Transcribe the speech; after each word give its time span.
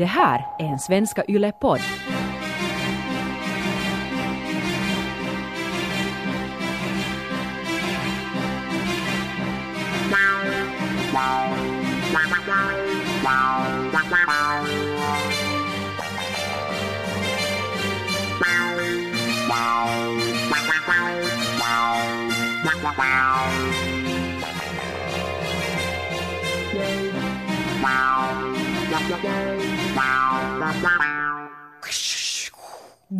Det 0.00 0.06
här 0.06 0.46
är 0.58 0.64
en 0.64 0.78
Svenska 0.78 1.24
Yle-podd. 1.28 1.80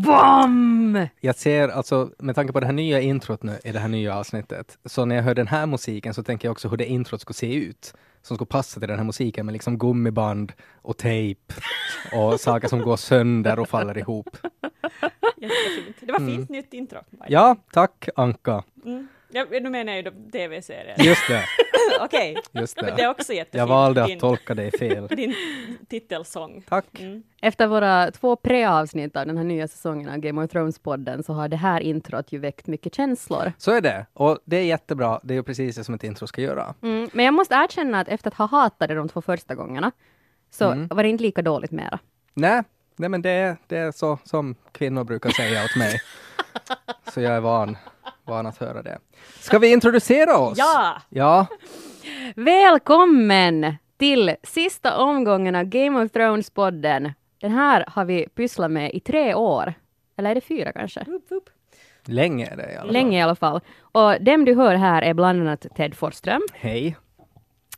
BAM! 0.04 1.06
Jag 1.20 1.36
ser 1.36 1.68
alltså, 1.68 2.10
med 2.18 2.34
tanke 2.34 2.52
på 2.52 2.60
det 2.60 2.66
här 2.66 2.72
nya 2.72 3.00
introt 3.00 3.42
nu 3.42 3.58
i 3.64 3.72
det 3.72 3.78
här 3.78 3.88
nya 3.88 4.16
avsnittet, 4.16 4.78
så 4.84 5.04
när 5.04 5.16
jag 5.16 5.22
hör 5.22 5.34
den 5.34 5.46
här 5.46 5.66
musiken 5.66 6.14
så 6.14 6.22
tänker 6.22 6.48
jag 6.48 6.52
också 6.52 6.68
hur 6.68 6.76
det 6.76 6.86
introt 6.86 7.20
skulle 7.20 7.34
se 7.34 7.54
ut. 7.54 7.94
Som 8.22 8.36
skulle 8.36 8.46
passa 8.46 8.80
till 8.80 8.88
den 8.88 8.98
här 8.98 9.04
musiken 9.04 9.46
med 9.46 9.52
liksom 9.52 9.78
gummiband 9.78 10.52
och 10.82 10.96
tejp 10.98 11.54
och 12.12 12.40
saker 12.40 12.68
som 12.68 12.78
går 12.80 12.96
sönder 12.96 13.58
och 13.58 13.68
faller 13.68 13.98
ihop. 13.98 14.36
Jättefint. 15.36 15.96
Det 16.00 16.12
var 16.12 16.18
fint 16.18 16.50
Mm. 16.50 16.58
nytt 16.60 16.72
intro. 16.74 16.98
Ja, 17.28 17.56
tack 17.72 18.08
Anka. 18.16 18.62
Mm. 18.84 19.08
Ja, 19.32 19.46
nu 19.50 19.70
menar 19.70 19.92
jag 19.92 20.04
ju 20.04 20.10
tv-serier. 20.32 20.94
Just 20.98 21.28
det, 21.28 21.44
Okej, 22.00 22.36
just 22.52 22.76
men 22.76 22.84
det 22.86 22.92
är 22.92 22.96
det. 22.96 23.08
också 23.08 23.32
jättefint. 23.32 23.58
Jag 23.58 23.66
valde 23.66 24.06
din, 24.06 24.14
att 24.16 24.20
tolka 24.20 24.54
dig 24.54 24.70
fel. 24.78 25.06
din 25.10 25.34
titelsång. 25.88 26.62
Tack. 26.68 27.00
Mm. 27.00 27.22
Efter 27.42 27.66
våra 27.66 28.10
två 28.10 28.36
pre-avsnitt 28.36 29.16
av 29.16 29.26
den 29.26 29.36
här 29.36 29.44
nya 29.44 29.68
säsongen 29.68 30.08
av 30.08 30.16
Game 30.16 30.44
of 30.44 30.50
Thrones-podden 30.50 31.22
så 31.22 31.32
har 31.32 31.48
det 31.48 31.56
här 31.56 31.80
introt 31.80 32.32
ju 32.32 32.38
väckt 32.38 32.66
mycket 32.66 32.94
känslor. 32.94 33.52
Så 33.58 33.70
är 33.70 33.80
det. 33.80 34.06
Och 34.12 34.38
det 34.44 34.56
är 34.56 34.64
jättebra. 34.64 35.20
Det 35.22 35.34
är 35.34 35.36
ju 35.36 35.42
precis 35.42 35.76
det 35.76 35.84
som 35.84 35.94
ett 35.94 36.04
intro 36.04 36.26
ska 36.26 36.42
göra. 36.42 36.74
Mm, 36.82 37.08
men 37.12 37.24
jag 37.24 37.34
måste 37.34 37.54
erkänna 37.54 38.00
att 38.00 38.08
efter 38.08 38.30
att 38.30 38.36
ha 38.36 38.46
hatat 38.46 38.88
det 38.88 38.94
de 38.94 39.08
två 39.08 39.22
första 39.22 39.54
gångerna 39.54 39.92
så 40.50 40.70
Mm. 40.72 40.88
var 40.88 41.02
det 41.02 41.08
inte 41.08 41.22
lika 41.22 41.42
dåligt 41.42 41.70
mera. 41.70 41.98
Nej, 42.34 42.62
nej 43.00 43.08
men 43.08 43.22
det 43.22 43.30
är, 43.30 43.56
det 43.66 43.76
är 43.76 43.92
så 43.92 44.18
som 44.24 44.54
kvinnor 44.72 45.04
brukar 45.04 45.30
säga 45.30 45.64
åt 45.64 45.76
mig. 45.76 46.00
Så 47.12 47.20
jag 47.20 47.32
är 47.32 47.40
van, 47.40 47.76
van 48.24 48.46
att 48.46 48.58
höra 48.58 48.82
det. 48.82 48.98
Ska 49.40 49.58
vi 49.58 49.72
introducera 49.72 50.38
oss? 50.38 50.58
Ja! 50.58 51.02
Ja, 51.08 51.46
Välkommen 52.36 53.76
till 53.98 54.34
sista 54.42 54.98
omgången 54.98 55.54
av 55.54 55.64
Game 55.64 56.04
of 56.04 56.10
Thrones-podden. 56.12 57.12
Den 57.40 57.52
här 57.52 57.84
har 57.88 58.04
vi 58.04 58.28
pysslat 58.28 58.70
med 58.70 58.94
i 58.94 59.00
tre 59.00 59.34
år. 59.34 59.74
Eller 60.16 60.30
är 60.30 60.34
det 60.34 60.40
fyra 60.40 60.72
kanske? 60.72 61.00
Upp, 61.00 61.26
upp. 61.30 61.50
länge 62.04 62.46
är 62.46 62.56
det 62.56 62.62
i 62.62 62.76
alla 62.76 62.82
fall. 62.84 62.92
Länge 62.92 63.18
i 63.18 63.22
alla 63.22 63.34
fall. 63.34 63.60
Och 63.80 64.22
dem 64.22 64.44
du 64.44 64.54
hör 64.54 64.74
här 64.74 65.02
är 65.02 65.14
bland 65.14 65.40
annat 65.40 65.66
Ted 65.76 65.94
Forsström. 65.94 66.42
Hej. 66.52 66.96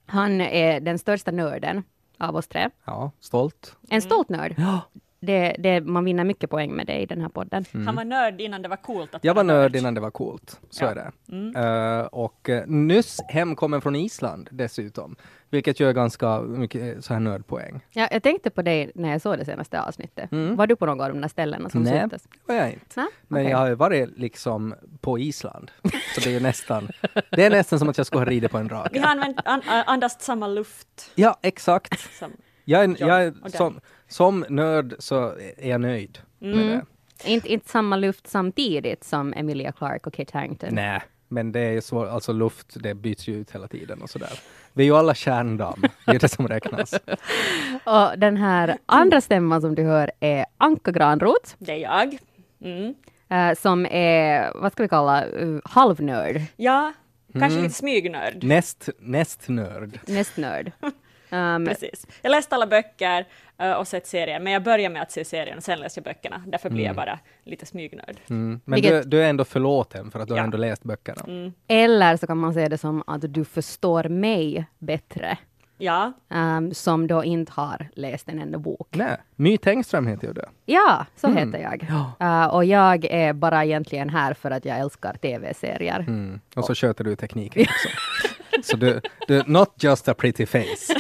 Han 0.07 0.41
är 0.41 0.81
den 0.81 0.99
största 0.99 1.31
nörden 1.31 1.85
av 2.19 2.37
oss 2.37 2.49
tre. 2.49 2.69
Ja, 2.85 3.11
stolt. 3.21 3.77
En 3.91 4.03
stolt 4.03 4.29
nörd. 4.29 4.55
Ja. 4.59 4.81
Det, 5.25 5.57
det, 5.59 5.81
man 5.81 6.05
vinner 6.05 6.25
mycket 6.25 6.51
poäng 6.51 6.73
med 6.73 6.87
det 6.87 6.99
i 6.99 7.07
den 7.07 7.21
här 7.21 7.29
podden. 7.29 7.65
Han 7.87 7.97
var 7.97 8.05
nörd 8.05 8.41
innan 8.41 8.63
det 8.63 8.69
var 8.69 8.77
coolt 8.77 9.15
att 9.15 9.25
Jag 9.25 9.35
var 9.35 9.45
nörd 9.45 9.77
innan 9.77 9.95
det 9.95 10.01
var 10.01 10.11
coolt. 10.11 10.61
Så 10.71 10.85
Ja. 10.85 10.91
är 10.91 10.95
det. 10.95 11.13
Mm. 11.33 11.57
Eh, 12.01 12.07
och 12.07 12.49
uh, 12.49 12.67
nyss 12.67 13.21
hemkommen 13.29 13.81
från 13.81 13.97
Island 13.97 14.49
dessutom. 14.53 15.17
Vilket 15.51 15.81
gör 15.81 15.93
ganska 15.93 16.41
mycket 16.41 16.97
eh, 16.97 17.01
så 17.01 17.13
här 17.13 17.21
nördpoäng. 17.21 17.81
Ja, 17.91 18.09
jag 18.11 18.23
tänkte 18.23 18.51
på 18.51 18.63
dig 18.63 18.91
när 18.95 19.11
jag 19.13 19.23
såg 19.23 19.39
det 19.39 19.45
senaste 19.45 19.83
avsnittet. 19.83 20.33
Mm. 20.33 20.57
Var 20.57 20.67
du 20.67 20.77
på 20.77 20.87
någon 20.87 21.01
av 21.01 21.09
de 21.09 21.21
där 21.21 21.29
ställena 21.29 21.69
som 21.71 21.83
Nej. 21.83 22.01
syntes? 22.01 22.23
Det 22.23 22.53
var 22.53 22.55
jag 22.55 22.73
inte. 22.73 22.87
Nej? 22.97 23.07
Men 23.29 23.43
Okej. 23.43 23.51
jag 23.51 23.59
har 23.59 23.69
ju 23.69 23.75
varit 23.75 24.19
liksom 24.19 24.75
på 25.01 25.19
Island. 25.19 25.71
Så 26.15 26.21
det 26.21 26.27
är 26.27 26.31
ju 26.35 26.41
nästan, 26.41 26.89
det 27.31 27.45
är 27.45 27.51
nästan 27.51 27.79
som 27.79 27.89
att 27.89 27.99
jag 27.99 28.07
skulle 28.07 28.21
ha 28.21 28.27
ridit 28.31 28.51
på 28.51 28.59
en 28.59 28.65
Vi 28.65 28.69
drake. 28.69 29.01
har 29.01 29.07
använt, 29.11 29.39
an, 29.45 29.63
andast 29.87 30.23
samma 30.23 30.47
luft. 30.47 31.11
Ja, 31.15 31.39
exakt. 31.43 32.01
Som, 32.19 32.31
Jag 32.65 32.85
är, 32.85 32.89
Ja, 32.99 33.07
jag 33.07 33.23
är 33.23 33.35
som, 33.49 33.81
som 34.09 34.45
nörd 34.49 34.95
så 34.99 35.35
är 35.59 35.69
jag 35.71 35.81
nöjd 35.81 36.19
med 36.39 36.53
Mm. 36.55 36.69
det. 36.69 36.85
Inte, 37.31 37.53
inte 37.53 37.69
samma 37.71 37.97
luft 37.97 38.27
samtidigt 38.29 39.05
som 39.05 39.33
Emilia 39.33 39.73
Clarke 39.73 40.07
och 40.09 40.15
Kate 40.15 40.39
Harington. 40.39 40.75
Nej, 40.75 41.01
men 41.29 41.53
det 41.53 41.61
är 41.61 41.81
så, 41.81 42.05
alltså 42.05 42.33
luft, 42.33 42.67
det 42.83 42.95
byts 42.95 43.29
ju 43.29 43.35
ut 43.37 43.51
hela 43.51 43.69
tiden 43.69 44.03
och 44.03 44.11
sådär. 44.11 44.33
Vi 44.73 44.83
är 44.83 44.87
ju 44.87 44.97
alla 44.97 45.15
kärndamm, 45.15 45.83
det 46.07 46.13
är 46.13 46.19
det 46.19 46.29
som 46.29 46.49
räknas. 46.49 46.95
Och 47.85 48.19
den 48.19 48.37
här 48.37 48.79
andra 48.87 49.21
stämman 49.21 49.61
som 49.61 49.75
du 49.75 49.83
hör 49.83 50.11
är 50.21 50.47
Anka 50.59 50.91
Granroth, 50.91 51.55
det 51.59 51.73
är 51.73 51.77
jag. 51.77 52.19
Mm. 52.65 52.95
eh, 53.29 53.59
som 53.59 53.87
är, 53.87 54.53
vad 54.55 54.73
ska 54.73 54.83
vi 54.83 54.89
kalla, 54.89 55.27
uh, 55.27 55.61
halvnörd, 55.65 56.41
Ja, 56.57 56.93
kanske 57.33 57.53
Mm. 57.53 57.63
lite 57.63 57.75
smygnörd. 57.75 58.45
Näst, 58.45 58.89
näst 58.99 59.49
nörd. 59.49 59.99
nästnörd. 60.07 60.73
Um, 61.33 61.67
Precis. 61.67 62.07
Jag 62.23 62.31
läste 62.31 62.55
alla 62.55 62.67
böcker 62.67 63.27
eh, 63.59 63.73
och 63.73 63.89
sett 63.89 64.07
serien, 64.07 64.43
men 64.45 64.53
jag 64.53 64.63
började 64.63 64.93
med 64.93 65.03
att 65.03 65.13
se 65.13 65.25
serien 65.25 65.57
och 65.57 65.63
sen 65.65 65.81
läste 65.81 65.99
jag 66.01 66.05
böckerna. 66.05 66.43
Därför 66.47 66.71
blir 66.71 66.85
jag 66.85 66.97
bara 66.97 67.19
lite 67.45 67.67
smygnörd. 67.67 68.17
Mm. 68.31 68.61
Men 68.65 68.81
du, 68.83 68.89
Vilket- 68.91 69.11
du 69.11 69.23
är 69.23 69.31
ändå 69.31 69.45
förlåten 69.45 70.11
för 70.11 70.21
att 70.21 70.29
du 70.29 70.35
Ja. 70.35 70.39
har 70.41 70.45
ändå 70.45 70.59
läst 70.59 70.83
böckerna. 70.83 71.23
Mm. 71.29 71.53
eller 71.69 72.17
så 72.17 72.27
kan 72.27 72.39
man 72.39 72.55
se 72.55 72.69
det 72.69 72.79
som 72.79 73.03
att 73.07 73.35
du 73.35 73.45
förstår 73.45 74.05
mig 74.05 74.67
bättre, 74.79 75.39
Ja, 75.79 76.13
um, 76.31 76.75
som 76.75 77.07
då 77.07 77.25
inte 77.25 77.53
har 77.53 77.89
läst 77.95 78.29
en 78.29 78.39
enda 78.39 78.59
bok. 78.59 78.89
Nej, 78.91 79.17
My 79.37 79.59
Tengström 79.59 80.07
heter 80.07 80.27
ju 80.27 80.33
du. 80.33 80.43
Ja, 80.67 81.07
så 81.17 81.27
Mm. 81.27 81.39
heter 81.53 81.63
jag. 81.65 81.87
Ja. 82.19 82.45
Uh, 82.47 82.55
och 82.55 82.65
jag 82.65 83.05
är 83.05 83.33
bara 83.33 83.65
egentligen 83.65 84.09
här 84.11 84.35
för 84.35 84.51
att 84.51 84.65
jag 84.65 84.79
älskar 84.79 85.15
tv-serier. 85.15 85.99
Mm. 86.01 86.41
Och 86.57 86.65
så 86.65 86.75
sköter 86.75 87.05
du 87.05 87.17
tekniken 87.17 87.63
också. 87.69 87.89
Så 88.63 88.77
du, 88.77 89.01
du, 89.29 89.43
not 89.47 89.75
just 89.83 90.09
a 90.09 90.15
pretty 90.15 90.47
face. 90.47 90.65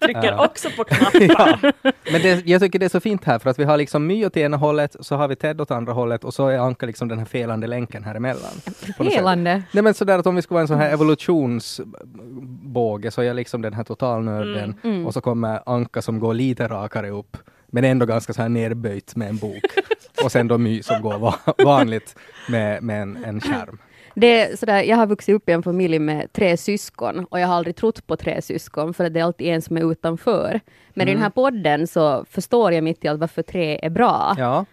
trycker 0.00 0.24
Ja. 0.24 0.44
också 0.44 0.68
på 0.76 0.84
knappar. 0.84 1.20
ja. 1.82 1.92
Men 2.12 2.22
det, 2.22 2.46
jag 2.46 2.60
tycker 2.60 2.78
det 2.78 2.84
är 2.84 2.88
så 2.88 3.00
fint 3.00 3.24
här 3.24 3.38
för 3.38 3.50
att 3.50 3.58
vi 3.58 3.64
har 3.64 3.76
liksom 3.76 4.06
My 4.06 4.26
åt 4.26 4.36
ena 4.36 4.56
hållet, 4.56 4.96
så 5.00 5.16
har 5.16 5.28
vi 5.28 5.36
Ted 5.36 5.60
åt 5.60 5.70
andra 5.70 5.92
hållet 5.92 6.24
och 6.24 6.34
så 6.34 6.48
är 6.48 6.58
Anka 6.58 6.86
liksom 6.86 7.08
den 7.08 7.18
här 7.18 7.24
felande 7.24 7.66
länken 7.66 8.04
här 8.04 8.14
emellan. 8.14 8.50
Helande. 8.98 9.62
Nej 9.72 9.82
men 9.84 9.94
sådär 9.94 10.18
att 10.18 10.26
om 10.26 10.36
vi 10.36 10.42
skulle 10.42 10.54
vara 10.54 10.62
en 10.62 10.68
sån 10.68 10.78
här 10.78 10.92
evolutionsbåge 10.92 13.10
så 13.10 13.20
är 13.22 13.26
jag 13.26 13.36
liksom 13.36 13.62
den 13.62 13.72
här 13.74 13.84
totalnörden 13.84 14.74
Mm. 14.84 15.06
och 15.06 15.14
så 15.14 15.20
kommer 15.20 15.60
Anka 15.66 16.02
som 16.02 16.20
går 16.20 16.34
lite 16.34 16.68
rakare 16.68 17.10
upp 17.10 17.36
men 17.66 17.84
ändå 17.84 18.06
ganska 18.06 18.32
så 18.32 18.42
här 18.42 18.48
nerböjt 18.48 19.16
med 19.16 19.28
en 19.28 19.36
bok. 19.36 19.64
och 20.24 20.32
sen 20.32 20.48
då 20.48 20.58
My 20.58 20.82
som 20.82 21.02
går 21.02 21.18
va 21.18 21.34
vanligt 21.64 22.16
med, 22.48 22.82
med 22.82 23.02
en, 23.02 23.24
en 23.24 23.40
skärm. 23.40 23.78
Det 24.14 24.40
är 24.40 24.56
sådär, 24.56 24.82
jag 24.82 24.96
har 24.96 25.06
vuxit 25.06 25.34
upp 25.34 25.48
i 25.48 25.52
en 25.52 25.62
familj 25.62 25.98
med 25.98 26.32
tre 26.32 26.56
syskon 26.56 27.24
och 27.24 27.40
jag 27.40 27.46
har 27.46 27.54
aldrig 27.54 27.76
trott 27.76 28.06
på 28.06 28.16
tre 28.16 28.42
syskon 28.42 28.94
för 28.94 29.04
att 29.04 29.14
det 29.14 29.20
är 29.20 29.24
alltid 29.24 29.46
en 29.46 29.62
som 29.62 29.76
är 29.76 29.92
utanför. 29.92 30.60
Men 30.94 31.08
i 31.08 31.12
den 31.12 31.22
här 31.22 31.30
podden 31.30 31.86
så 31.86 32.24
förstår 32.30 32.72
jag 32.72 32.84
mitt 32.84 33.04
i 33.04 33.08
allt 33.08 33.20
varför 33.20 33.42
tre 33.42 33.78
är 33.82 33.90
bra. 33.90 34.34
Ja, 34.38 34.64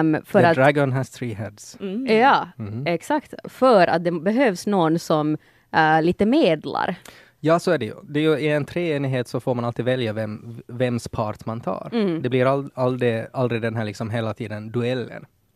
Um, 0.00 0.16
för 0.24 0.40
the 0.40 0.46
att, 0.46 0.54
dragon 0.56 0.92
has 0.92 1.10
three 1.10 1.34
heads. 1.34 1.76
Mm. 1.80 2.06
ja, 2.18 2.48
Mhm. 2.56 2.86
exakt. 2.86 3.34
För 3.44 3.86
att 3.86 4.04
det 4.04 4.10
behövs 4.12 4.66
någon 4.66 4.98
som 4.98 5.36
uh, 5.76 6.02
lite 6.02 6.26
medlar. 6.26 6.94
Ja, 7.40 7.58
så 7.58 7.70
är 7.70 7.78
det 7.78 7.84
ju. 7.86 7.94
Det 8.02 8.20
är 8.20 8.22
ju. 8.22 8.38
I 8.38 8.48
en 8.48 8.64
treenighet 8.64 9.28
så 9.28 9.40
får 9.40 9.54
man 9.54 9.64
alltid 9.64 9.84
välja 9.84 10.12
vem, 10.12 10.62
vems 10.66 11.08
part 11.08 11.46
man 11.46 11.60
tar. 11.60 11.90
Mm. 11.92 12.22
Det 12.22 12.28
blir 12.28 12.46
all, 12.46 12.70
aldrig, 12.74 13.24
aldrig 13.32 13.62
den 13.62 13.76
här 13.76 13.84
liksom 13.84 14.10
hela 14.10 14.34
tiden 14.34 14.70
duellen. 14.70 15.08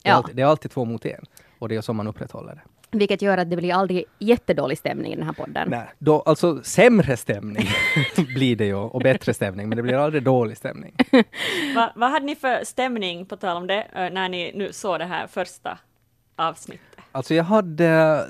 Det 0.03 0.09
är, 0.09 0.13
Ja. 0.13 0.15
alltid, 0.15 0.37
det 0.37 0.43
är 0.43 0.47
alltid 0.47 0.71
två 0.71 0.85
mot 0.85 1.07
en. 1.07 1.25
Och 1.59 1.69
det 1.69 1.77
är 1.77 1.81
så 1.81 1.93
man 1.93 2.07
upprätthåller 2.07 2.55
det. 2.55 2.61
Vilket 2.99 3.23
gör 3.23 3.39
att 3.39 3.51
det 3.51 3.57
blir 3.57 3.75
aldrig 3.75 4.05
jättedålig 4.19 4.79
stämning 4.79 5.13
i 5.13 5.17
den 5.17 5.25
här 5.25 5.33
podden. 5.33 5.69
Nej, 5.71 5.87
då, 5.99 6.21
alltså 6.21 6.63
sämre 6.63 7.17
stämning 7.17 7.69
blir 8.35 8.57
det 8.57 8.67
ju 8.67 8.75
och 8.75 9.01
bättre 9.01 9.35
stämning, 9.35 9.69
men 9.69 9.77
det 9.77 9.83
blir 9.83 9.95
aldrig 9.95 10.23
dålig 10.23 10.57
stämning. 10.57 10.95
Va, 11.75 11.93
vad 11.97 12.11
hade 12.11 12.27
ni 12.27 12.37
för 12.37 12.65
stämning, 12.65 13.27
på 13.27 13.37
tal 13.37 13.57
om 13.57 13.67
det, 13.67 13.87
eh, 13.95 14.13
när 14.13 14.29
ni 14.29 14.53
nu 14.55 14.73
såg 14.73 14.99
det 14.99 15.05
här 15.05 15.27
första 15.27 15.79
avsnittet? 16.37 16.97
Alltså 17.13 17.35
jag 17.35 17.45
hade, 17.45 18.25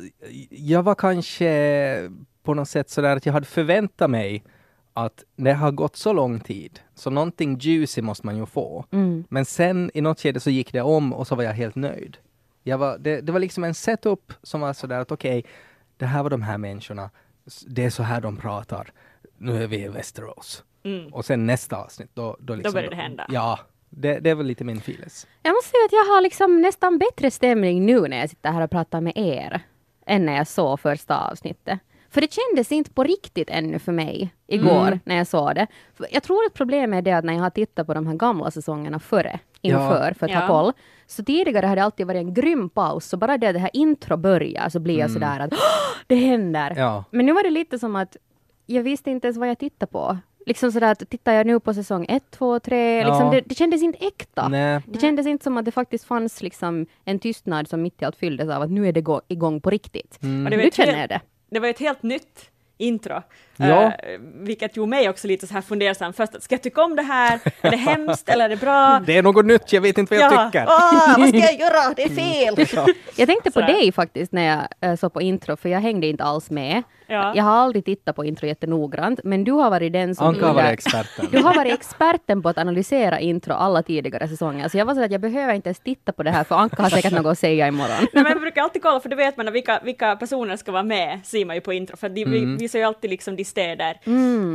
jag 0.51 0.83
var 0.83 0.95
kanske 0.95 2.11
på 2.43 2.55
något 2.55 2.69
sätt 2.69 2.91
sådär 2.91 3.17
att 3.17 3.27
jag 3.27 3.33
hade 3.33 3.47
förväntat 3.47 4.11
mig 4.11 4.45
att 4.95 5.25
det 5.37 5.53
har 5.53 5.71
gått 5.71 5.97
så 5.97 6.13
lång 6.13 6.41
tid, 6.41 6.81
så 6.95 7.11
någonting 7.11 7.59
juicy 7.59 8.03
måste 8.03 8.27
man 8.27 8.37
ju 8.37 8.47
få. 8.47 8.85
Mm. 8.93 9.25
Men 9.29 9.45
sen 9.45 9.91
i 9.95 10.01
något 10.01 10.21
skede 10.21 10.41
så 10.41 10.51
gick 10.51 10.73
det 10.73 10.81
om 10.81 11.13
och 11.13 11.27
så 11.27 11.35
var 11.35 11.45
jag 11.45 11.53
helt 11.53 11.75
nöjd. 11.75 12.17
Jag 12.69 12.79
var, 12.79 12.99
det, 12.99 13.21
det 13.21 13.33
var 13.33 13.41
liksom 13.41 13.65
en 13.65 13.75
setup 13.75 14.33
som 14.43 14.61
var 14.61 14.73
sådär 14.73 14.99
att 15.01 15.13
okej, 15.13 15.45
det 15.97 16.07
här 16.07 16.23
var 16.23 16.31
de 16.31 16.43
här 16.43 16.59
människorna, 16.59 17.11
det 17.67 17.85
är 17.85 17.91
så 17.91 18.03
här 18.03 18.21
de 18.21 18.37
pratar, 18.37 18.93
nu 19.39 19.63
är 19.63 19.67
vi 19.67 19.83
i 19.85 19.89
Västerås. 19.89 20.65
Mm. 20.85 21.15
Och 21.15 21.25
sen 21.25 21.47
nästa 21.47 21.77
avsnitt, 21.77 22.11
då, 22.15 22.37
då, 22.41 22.55
liksom, 22.55 22.73
börjar 22.73 22.91
det 22.91 22.97
hända. 22.97 23.27
Ja, 23.29 23.59
det, 23.91 24.19
det 24.19 24.31
är 24.31 24.35
väl 24.35 24.47
lite 24.47 24.65
min 24.65 24.81
filis. 24.81 25.27
Jag 25.43 25.53
måste 25.53 25.71
säga 25.71 25.85
att 25.87 25.93
jag 25.93 26.15
har 26.15 26.21
liksom 26.21 26.63
nästan 26.63 26.99
bättre 26.99 27.31
stämning 27.31 27.87
nu 27.87 28.01
när 28.01 28.19
jag 28.19 28.31
sitter 28.31 28.51
här 28.53 28.61
och 28.63 28.71
pratar 28.71 29.01
med 29.01 29.13
er 29.17 29.61
än 30.07 30.27
när 30.27 30.37
jag 30.37 30.47
såg 30.47 30.81
första 30.81 31.19
avsnittet. 31.31 31.79
För 32.11 32.21
det 32.21 32.33
kändes 32.33 32.73
inte 32.73 32.91
på 32.91 33.05
riktigt 33.05 33.51
ännu 33.51 33.79
för 33.79 33.93
mig 33.93 34.35
igår 34.47 34.87
Mm. 34.87 35.01
när 35.05 35.17
jag 35.17 35.27
såg 35.27 35.55
det. 35.55 35.67
För 35.95 36.07
jag 36.11 36.23
tror 36.23 36.45
att 36.47 36.55
problemet 36.55 36.99
är 36.99 37.03
det 37.03 37.13
att 37.13 37.25
när 37.25 37.33
jag 37.33 37.41
har 37.41 37.51
tittat 37.51 37.87
på 37.87 37.95
de 37.95 38.07
här 38.07 38.15
gamla 38.15 38.51
säsongerna 38.51 38.99
före, 38.99 39.41
inför, 39.67 40.15
för 40.19 40.27
att 40.27 40.33
Ja. 40.33 40.39
ha 40.39 40.47
koll, 40.47 40.73
så 41.07 41.25
tidigare 41.25 41.67
har 41.67 41.77
det 41.77 41.83
alltid 41.83 42.07
varit 42.07 42.19
en 42.21 42.35
grym 42.35 42.69
paus, 42.69 43.05
så 43.07 43.17
bara 43.17 43.39
det 43.39 43.53
det 43.53 43.59
här 43.59 43.71
intro 43.73 44.17
börjar 44.17 44.69
så 44.69 44.81
blir 44.81 44.99
jag 44.99 45.11
sådär 45.11 45.41
att 45.41 45.53
"Åh, 45.53 45.59
det 46.07 46.15
händer. 46.15 46.71
Mm. 46.71 46.83
Ja. 46.83 47.05
Men 47.11 47.27
nu 47.27 47.33
var 47.33 47.43
det 47.43 47.51
lite 47.51 47.79
som 47.79 47.97
att 47.97 48.17
jag 48.67 48.83
visste 48.83 49.11
inte 49.11 49.27
ens 49.27 49.37
vad 49.39 49.49
jag 49.49 49.59
tittade 49.59 49.93
på. 49.93 50.19
Liksom 50.47 50.73
sådär 50.73 50.93
att 50.93 51.11
tittar 51.11 51.33
jag 51.33 51.47
nu 51.47 51.61
på 51.61 51.75
säsong 51.75 52.07
ett, 52.09 52.31
två, 52.31 52.59
tre, 52.61 52.99
Ja. 53.01 53.09
liksom 53.09 53.31
det, 53.31 53.41
det 53.47 53.55
kändes 53.55 53.83
inte 53.83 54.07
äkta. 54.07 54.49
Nej. 54.49 54.81
Det 54.87 55.01
kändes 55.01 55.27
inte 55.27 55.45
som 55.45 55.57
att 55.57 55.65
det 55.65 55.71
faktiskt 55.71 56.05
fanns 56.05 56.43
liksom 56.43 56.87
en 57.05 57.19
tystnad 57.19 57.69
som 57.69 57.83
mitt 57.83 58.03
i 58.03 58.05
allt 58.05 58.17
fylldes 58.17 58.49
av 58.49 58.63
att 58.63 58.71
nu 58.71 58.89
är 58.89 58.93
det 58.93 59.01
gå- 59.01 59.21
igång 59.29 59.61
på 59.61 59.71
riktigt. 59.71 60.19
Mm. 60.23 60.45
Och 60.45 60.51
det 60.51 60.57
Nu 60.57 60.71
känner 60.73 61.01
jag 61.01 61.09
det. 61.09 61.21
Det 61.51 61.61
var 61.61 61.69
ett 61.69 61.79
helt 61.79 62.03
nytt 62.03 62.51
intro. 62.79 63.23
Ja. 63.57 63.83
Eh, 63.85 63.93
vilket 64.35 64.77
gjorde 64.77 64.91
mig 64.91 65.09
också 65.09 65.27
lite 65.29 65.47
så 65.47 65.55
här 65.55 65.61
fundersam 65.61 66.13
först. 66.13 66.35
att 66.35 66.43
Ska 66.43 66.55
jag 66.55 66.63
tycka 66.63 66.83
om 66.83 66.97
det 66.97 67.03
här? 67.03 67.41
Är 67.63 67.71
det 67.71 67.77
hemskt 67.91 68.29
eller 68.29 68.45
är 68.45 68.49
det 68.49 68.57
bra? 68.57 69.03
Det 69.07 69.17
är 69.19 69.23
något 69.23 69.47
nytt, 69.47 69.73
jag 69.73 69.81
vet 69.81 69.99
inte 69.99 70.15
vad 70.15 70.25
jag 70.25 70.53
tycker. 70.53 70.65
Ah, 70.69 71.15
vad 71.19 71.29
ska 71.29 71.39
jag 71.39 71.55
göra? 71.61 71.95
Det 71.97 72.03
är 72.03 72.09
fel! 72.09 72.67
Jag 73.17 73.29
tänkte 73.29 73.51
på 73.51 73.61
dig 73.61 73.93
faktiskt 73.93 74.33
när 74.33 74.69
jag 74.83 74.91
uh, 74.91 74.97
såg 74.97 75.13
på 75.13 75.23
intro, 75.23 75.57
för 75.57 75.69
jag 75.69 75.81
hängde 75.81 76.07
inte 76.07 76.25
alls 76.25 76.51
med. 76.51 76.83
Ja. 77.07 77.33
Jag 77.37 77.45
har 77.45 77.53
aldrig 77.57 77.85
tittat 77.85 78.17
på 78.17 78.25
intro 78.25 78.47
jättenoggrant, 78.47 79.21
men 79.25 79.45
du 79.45 79.53
har 79.53 79.71
varit 79.71 79.93
den 79.93 80.15
som... 80.15 80.27
Anka 80.27 80.47
har 80.47 80.55
varit 80.55 80.73
experten. 80.73 81.27
Du 81.31 81.39
har 81.43 81.55
varit 81.55 81.73
experten 81.73 82.43
på 82.43 82.49
att 82.49 82.59
analysera 82.59 83.21
intro 83.21 83.53
alla 83.55 83.83
tidigare 83.83 84.29
säsonger, 84.29 84.69
så 84.69 84.79
jag 84.79 84.85
var 84.87 84.95
så 84.95 85.03
att 85.05 85.11
jag 85.11 85.21
behöver 85.21 85.55
inte 85.55 85.69
ens 85.69 85.79
titta 85.81 86.13
på 86.13 86.23
det 86.23 86.31
här, 86.31 86.45
för 86.45 86.55
Anka 86.55 86.83
har 86.83 86.91
säkert 86.91 87.13
något 87.13 87.27
att 87.27 87.39
säga 87.39 87.69
imorgon. 87.69 87.91
Nej, 88.01 88.09
men 88.23 88.27
jag 88.33 88.41
brukar 88.41 88.63
alltid 88.63 88.83
kolla, 88.83 89.01
för 89.01 89.09
då 89.09 89.17
vet 89.17 89.37
man 89.37 89.53
vilka, 89.53 89.81
vilka 89.85 90.17
personer 90.17 90.57
ska 90.57 90.73
vara 90.73 90.83
med, 90.83 91.21
ser 91.25 91.45
man 91.45 91.57
ju 91.57 91.61
på 91.61 91.73
intro, 91.73 91.97
för 91.97 92.09
de 92.09 92.25
vi- 92.25 92.39
Mm. 92.39 92.59
Visar 92.67 92.79
ju 92.79 92.85
alltid 92.85 93.11
liksom 93.11 93.37
de 93.37 93.45
städer, 93.45 94.01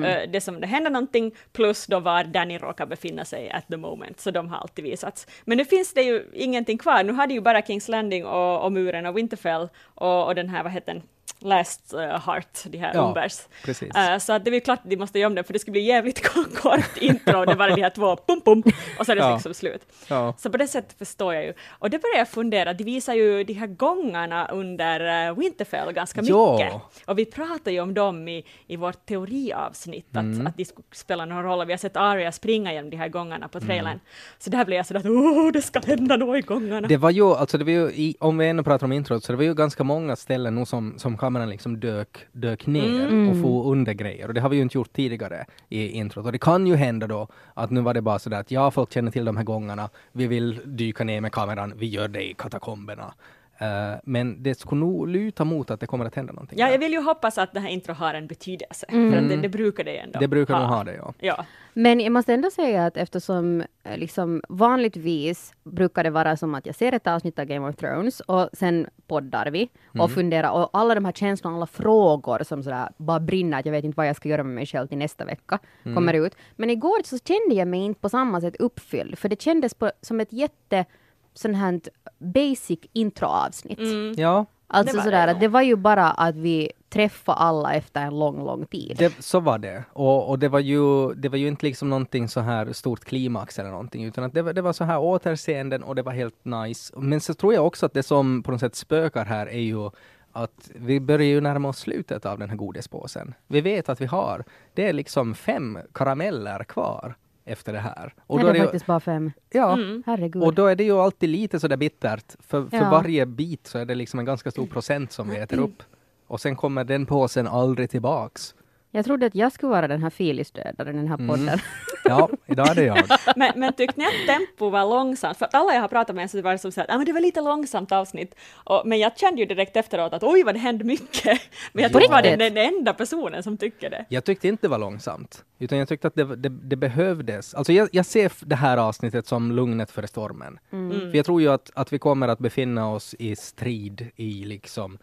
eh, 0.03 0.29
det 0.31 0.41
som 0.41 0.61
det 0.61 0.67
händer 0.67 0.91
någonting, 0.91 1.31
plus 1.53 1.87
då 1.87 1.99
var 1.99 2.23
Danny 2.23 2.57
råkar 2.57 2.85
befinna 2.85 3.25
sig 3.25 3.49
at 3.49 3.67
the 3.67 3.77
moment, 3.77 4.19
så 4.19 4.31
de 4.31 4.49
har 4.49 4.57
alltid 4.57 4.85
visats. 4.85 5.27
Men 5.45 5.57
nu 5.57 5.65
finns 5.65 5.93
det 5.93 6.01
ju 6.01 6.23
ingenting 6.33 6.77
kvar, 6.77 7.03
nu 7.03 7.13
har 7.13 7.27
de 7.27 7.33
ju 7.33 7.41
bara 7.41 7.61
Kings 7.61 7.87
Landing 7.87 8.25
och, 8.25 8.63
och 8.65 8.71
muren 8.71 9.05
och 9.05 9.17
Winterfell 9.17 9.69
och, 9.95 10.25
och 10.25 10.35
den 10.35 10.49
här, 10.49 10.63
vad 10.63 10.71
heter 10.71 10.93
den, 10.93 11.03
Last 11.43 11.93
uh, 11.93 11.99
Heart, 11.99 12.63
de 12.65 12.77
här 12.77 12.91
Ja, 12.93 13.07
Umbers. 13.07 13.39
precis. 13.63 13.95
Eh, 13.95 14.17
så 14.17 14.33
att 14.33 14.45
det 14.45 14.55
är 14.55 14.59
klart 14.59 14.79
att 14.83 14.89
de 14.89 14.97
måste 14.97 15.19
göra 15.19 15.27
om 15.27 15.35
det, 15.35 15.43
för 15.43 15.53
det 15.53 15.59
skulle 15.59 15.71
bli 15.71 15.81
jävligt 15.81 16.23
kort 16.61 16.97
intro, 16.97 17.45
det 17.45 17.55
bara 17.55 17.75
de 17.75 17.81
här 17.81 17.89
två 17.89 18.15
pum 18.15 18.41
pum, 18.41 18.63
och 18.99 19.05
så 19.05 19.11
är 19.11 19.15
det 19.15 19.21
Ja. 19.21 19.33
liksom 19.33 19.53
slut. 19.53 19.81
Ja. 20.07 20.33
Så 20.37 20.49
på 20.49 20.57
det 20.57 20.67
sättet 20.67 20.97
förstår 20.97 21.33
jag 21.33 21.43
ju. 21.45 21.53
Och 21.69 21.89
det 21.89 21.99
börjar 21.99 22.17
jag 22.17 22.29
fundera, 22.29 22.73
de 22.73 22.83
visar 22.83 23.13
ju 23.13 23.43
de 23.43 23.53
här 23.53 23.67
gångarna 23.67 24.47
under 24.47 25.29
uh, 25.29 25.39
Winterfell 25.39 25.91
ganska 25.93 26.21
mycket. 26.21 26.73
Och 27.05 27.19
vi 27.19 27.25
pratar 27.25 27.71
ju 27.71 27.79
om 27.81 27.93
dem 27.93 28.27
i, 28.27 28.45
i 28.67 28.75
vårt 28.75 29.05
teoriavsnitt, 29.05 30.07
att, 30.09 30.15
Mm. 30.23 30.47
att 30.47 30.57
de 30.57 30.65
skulle 30.65 30.85
spela 30.91 31.25
någon 31.25 31.43
roll. 31.43 31.65
Vi 31.65 31.73
har 31.73 31.77
sett 31.77 31.97
Arya 31.97 32.31
springa 32.31 32.73
genom 32.73 32.89
de 32.89 32.97
här 32.97 33.07
gångarna 33.09 33.47
på 33.47 33.59
trailern. 33.59 33.87
Mm. 33.87 33.99
Så 34.39 34.49
där 34.49 34.65
blev 34.65 34.77
jag 34.77 34.85
sådär 34.85 34.99
att 34.99 35.05
åh, 35.05 35.51
det 35.51 35.61
ska 35.61 35.79
hända 35.79 36.17
något 36.17 36.37
i 36.37 36.41
gångarna. 36.41 36.87
Det 36.87 36.97
var 36.97 37.09
ju, 37.09 37.23
alltså 37.33 37.57
det 37.57 37.63
var 37.63 37.71
ju, 37.71 37.87
i, 37.89 38.15
om 38.19 38.37
vi 38.37 38.47
ännu 38.47 38.63
pratar 38.63 38.85
om 38.85 38.91
introt, 38.91 39.23
så 39.23 39.31
det 39.31 39.37
var 39.37 39.43
ju 39.43 39.53
ganska 39.53 39.83
många 39.83 40.15
ställen 40.15 40.55
nu 40.55 40.65
som, 40.65 40.93
som 40.99 41.10
kameran 41.17 41.49
liksom 41.49 41.79
dök, 41.79 42.25
dök 42.31 42.67
ner 42.67 43.07
Mm. 43.07 43.29
och 43.29 43.41
få 43.41 43.71
under 43.71 43.93
grejer. 43.93 44.27
Och 44.27 44.33
det 44.33 44.41
har 44.41 44.49
vi 44.49 44.55
ju 44.55 44.61
inte 44.61 44.77
gjort 44.77 44.93
tidigare 44.93 45.45
i 45.69 45.87
introt. 45.87 46.25
Och 46.25 46.31
det 46.31 46.37
kan 46.39 46.67
ju 46.67 46.75
hända 46.75 47.07
då 47.07 47.27
att 47.53 47.69
nu 47.71 47.81
var 47.81 47.93
det 47.93 48.01
bara 48.01 48.19
sådär 48.19 48.39
att 48.39 48.51
ja, 48.51 48.71
folk 48.71 48.93
känner 48.93 49.11
till 49.11 49.25
de 49.25 49.37
här 49.37 49.43
gångarna, 49.43 49.89
vi 50.11 50.27
vill 50.27 50.59
dyka 50.65 51.03
ner 51.03 51.21
med 51.21 51.31
kameran, 51.31 51.73
vi 51.77 51.85
gör 51.87 52.07
det 52.07 52.29
i 52.29 52.33
katakomberna. 52.33 53.13
Eh, 53.61 53.99
men 54.03 54.43
det 54.43 54.59
skulle 54.59 54.79
nog 54.79 55.07
luta 55.07 55.43
mot 55.43 55.71
att 55.71 55.79
det 55.79 55.87
kommer 55.87 56.05
att 56.05 56.15
hända 56.15 56.33
någonting. 56.33 56.59
Ja, 56.59 56.65
där. 56.65 56.71
jag 56.71 56.79
vill 56.79 56.91
ju 56.91 57.01
hoppas 57.01 57.37
att 57.37 57.53
det 57.53 57.59
här 57.59 57.69
intro 57.69 57.93
har 57.93 58.13
en 58.13 58.27
betydelse, 58.27 58.85
för 58.89 59.17
att 59.17 59.29
det, 59.29 59.35
det 59.37 59.49
brukar 59.49 59.83
det 59.83 59.97
ändå 59.97 60.11
Mm. 60.11 60.19
det 60.19 60.27
brukar 60.27 60.59
nog 60.59 60.69
ha 60.69 60.83
det, 60.83 60.93
ja. 60.95 61.13
Ja. 61.19 61.45
Men 61.73 61.99
jag 61.99 62.11
måste 62.11 62.33
ändå 62.33 62.49
säga 62.51 62.85
att 62.85 62.97
eftersom 62.97 63.63
eh, 63.83 63.97
liksom 63.97 64.41
vanligtvis 64.49 65.53
brukar 65.63 66.03
det 66.03 66.09
vara 66.09 66.37
som 66.37 66.55
att 66.55 66.65
jag 66.65 66.75
ser 66.75 66.91
ett 66.93 67.07
avsnitt 67.07 67.39
av 67.39 67.45
Game 67.45 67.69
of 67.69 67.75
Thrones 67.75 68.19
och 68.19 68.49
sen 68.53 68.87
poddar 69.07 69.45
vi 69.51 69.69
och 69.99 70.11
funderar 70.11 70.51
och 70.51 70.69
alla 70.73 70.95
de 70.95 71.05
här 71.05 71.11
känslorna, 71.11 71.55
alla 71.55 71.67
frågor 71.67 72.43
som 72.43 72.63
sådär 72.63 72.89
bara 72.97 73.19
brinner, 73.19 73.59
att 73.59 73.65
jag 73.65 73.71
vet 73.73 73.83
inte 73.85 73.97
vad 73.97 74.07
jag 74.07 74.15
ska 74.15 74.29
göra 74.29 74.43
med 74.43 74.55
mig 74.55 74.65
själv 74.65 74.87
till 74.87 74.97
nästa 74.97 75.25
vecka 75.25 75.59
kommer 75.83 76.13
ut. 76.13 76.35
Men 76.55 76.69
igår 76.69 77.03
så 77.03 77.17
kände 77.17 77.55
jag 77.55 77.67
mig 77.67 77.79
inte 77.79 78.01
på 78.01 78.09
samma 78.09 78.41
sätt 78.41 78.55
uppfylld, 78.55 79.17
för 79.17 79.29
det 79.29 79.41
kändes 79.41 79.73
på, 79.73 79.91
som 80.01 80.19
ett 80.19 80.33
jätte 80.33 80.85
sån 81.33 81.55
här 81.55 81.79
basic 82.19 82.79
introavsnitt. 82.93 83.79
Ja, 84.17 84.45
Det 84.67 84.77
Alltså 84.77 84.97
var 84.97 85.03
sådär 85.03 85.25
det 85.27 85.31
att 85.33 85.39
det 85.39 85.47
var 85.47 85.61
ju 85.61 85.75
bara 85.75 86.07
att 86.11 86.35
vi 86.35 86.71
träffade 86.89 87.37
alla 87.37 87.73
efter 87.73 88.01
en 88.01 88.19
lång, 88.19 88.43
lång 88.45 88.65
tid. 88.65 88.95
det, 88.99 89.13
så 89.23 89.39
var 89.39 89.57
det. 89.57 89.83
Och, 89.93 90.29
och 90.29 90.39
det, 90.39 90.49
var 90.49 90.59
ju, 90.59 91.13
det 91.13 91.29
var 91.29 91.37
ju 91.37 91.47
inte 91.47 91.65
liksom 91.65 91.89
någonting 91.89 92.27
så 92.29 92.39
här 92.39 92.73
stort 92.73 93.05
klimax 93.05 93.59
eller 93.59 93.69
någonting, 93.69 94.03
utan 94.05 94.23
att 94.23 94.33
det, 94.33 94.41
var- 94.41 94.53
det 94.53 94.61
var 94.61 94.73
så 94.73 94.83
här 94.83 94.99
återseenden 94.99 95.83
och 95.83 95.95
det 95.95 96.01
var 96.01 96.11
helt 96.11 96.45
nice. 96.45 96.93
Men 96.97 97.21
så 97.21 97.33
tror 97.33 97.53
jag 97.53 97.67
också 97.67 97.85
att 97.85 97.93
det 97.93 98.03
som 98.03 98.43
på 98.43 98.51
något 98.51 98.59
sätt 98.59 98.75
spökar 98.75 99.25
här 99.25 99.47
är 99.47 99.59
ju 99.61 99.89
att 100.31 100.71
vi 100.75 100.99
börjar 100.99 101.27
ju 101.27 101.41
närma 101.41 101.69
oss 101.69 101.77
slutet 101.79 102.25
av 102.25 102.39
den 102.39 102.49
här 102.49 102.57
godispåsen. 102.57 103.33
Vi 103.47 103.61
vet 103.61 103.89
att 103.89 104.01
vi 104.01 104.05
har, 104.05 104.43
det 104.73 104.87
är 104.89 104.93
liksom 104.93 105.35
fem 105.35 105.77
karameller 105.93 106.63
kvar 106.63 107.15
efter 107.45 107.73
det 107.73 107.79
här. 107.79 108.13
Och 108.27 108.35
Nej, 108.37 108.45
då 108.45 108.51
det 108.51 108.57
är 108.57 108.59
ju- 108.59 108.65
faktiskt 108.65 108.85
bara 108.85 108.99
fem. 108.99 109.31
Ja, 109.49 109.73
Mm. 109.73 110.03
Herregud. 110.05 110.43
och 110.43 110.53
då 110.53 110.65
är 110.65 110.75
det 110.75 110.83
ju 110.83 110.91
alltid 110.99 111.29
lite 111.29 111.59
sådär 111.59 111.77
bittert. 111.77 112.35
För, 112.39 112.65
för 112.65 112.77
Ja. 112.77 112.89
varje 112.89 113.25
bit 113.25 113.67
så 113.67 113.77
är 113.77 113.85
det 113.85 113.95
liksom 113.95 114.19
en 114.19 114.25
ganska 114.25 114.51
stor 114.51 114.67
procent 114.67 115.11
som 115.11 115.29
vi 115.29 115.37
äter 115.37 115.59
upp. 115.59 115.83
Och 116.27 116.41
sen 116.41 116.55
kommer 116.55 116.83
den 116.83 117.05
påsen 117.05 117.47
aldrig 117.47 117.89
tillbaks. 117.89 118.55
Jag 118.93 119.05
trodde 119.05 119.25
att 119.25 119.35
jag 119.35 119.51
skulle 119.51 119.69
vara 119.69 119.87
den 119.87 120.03
här 120.03 120.09
filisdödaren 120.09 120.95
i 120.95 120.97
den 120.97 121.07
här 121.07 121.15
Mm. 121.15 121.27
podden. 121.27 121.59
Ja, 122.03 122.29
idag 122.45 122.69
är 122.69 122.75
det 122.75 122.83
jag. 122.83 122.97
Men, 123.35 123.51
men 123.55 123.73
tyckte 123.73 123.99
ni 123.99 124.05
att 124.05 124.27
tempo 124.27 124.69
var 124.69 124.85
långsamt? 124.89 125.37
För 125.37 125.47
alla 125.53 125.73
jag 125.73 125.81
har 125.81 125.87
pratat 125.87 126.15
med 126.15 126.31
så 126.31 126.41
var 126.41 126.51
det 126.51 126.57
som 126.57 126.71
så 126.71 126.81
att 126.81 126.89
ah, 126.89 126.97
men 126.97 127.05
det 127.05 127.13
var 127.13 127.19
lite 127.19 127.41
långsamt 127.41 127.91
avsnitt. 127.91 128.35
Och, 128.53 128.81
men 128.85 128.99
jag 128.99 129.17
kände 129.17 129.41
ju 129.41 129.45
direkt 129.47 129.75
efteråt 129.77 130.13
att 130.13 130.23
oj 130.23 130.43
vad 130.43 130.55
det 130.55 130.59
hände 130.59 130.83
mycket. 130.83 131.41
Men 131.73 131.83
jag 131.83 131.93
tyckte 131.93 132.11
var 132.11 132.21
den, 132.21 132.39
den 132.39 132.57
enda 132.57 132.93
personen 132.93 133.43
som 133.43 133.57
tycker 133.57 133.89
det. 133.89 134.05
Jag 134.09 134.23
tyckte 134.25 134.47
inte 134.47 134.67
det 134.67 134.69
var 134.71 134.77
långsamt, 134.77 135.43
utan 135.59 135.77
jag 135.77 135.87
tyckte 135.87 136.07
att 136.07 136.15
det, 136.15 136.35
det, 136.35 136.49
det 136.49 136.75
behövdes. 136.75 137.53
Alltså 137.53 137.73
jag, 137.73 137.89
jag 137.91 138.05
ser 138.05 138.31
det 138.39 138.55
här 138.55 138.77
avsnittet 138.77 139.27
som 139.27 139.51
lugnet 139.51 139.91
före 139.91 140.07
stormen. 140.07 140.59
Mm. 140.71 141.11
För 141.11 141.17
jag 141.17 141.25
tror 141.25 141.41
ju 141.41 141.51
att, 141.51 141.71
att 141.75 141.93
vi 141.93 141.99
kommer 141.99 142.27
att 142.27 142.39
befinna 142.39 142.89
oss 142.91 143.15
i 143.19 143.35
strid 143.35 144.07
i 144.15 144.45
liksom 144.45 144.97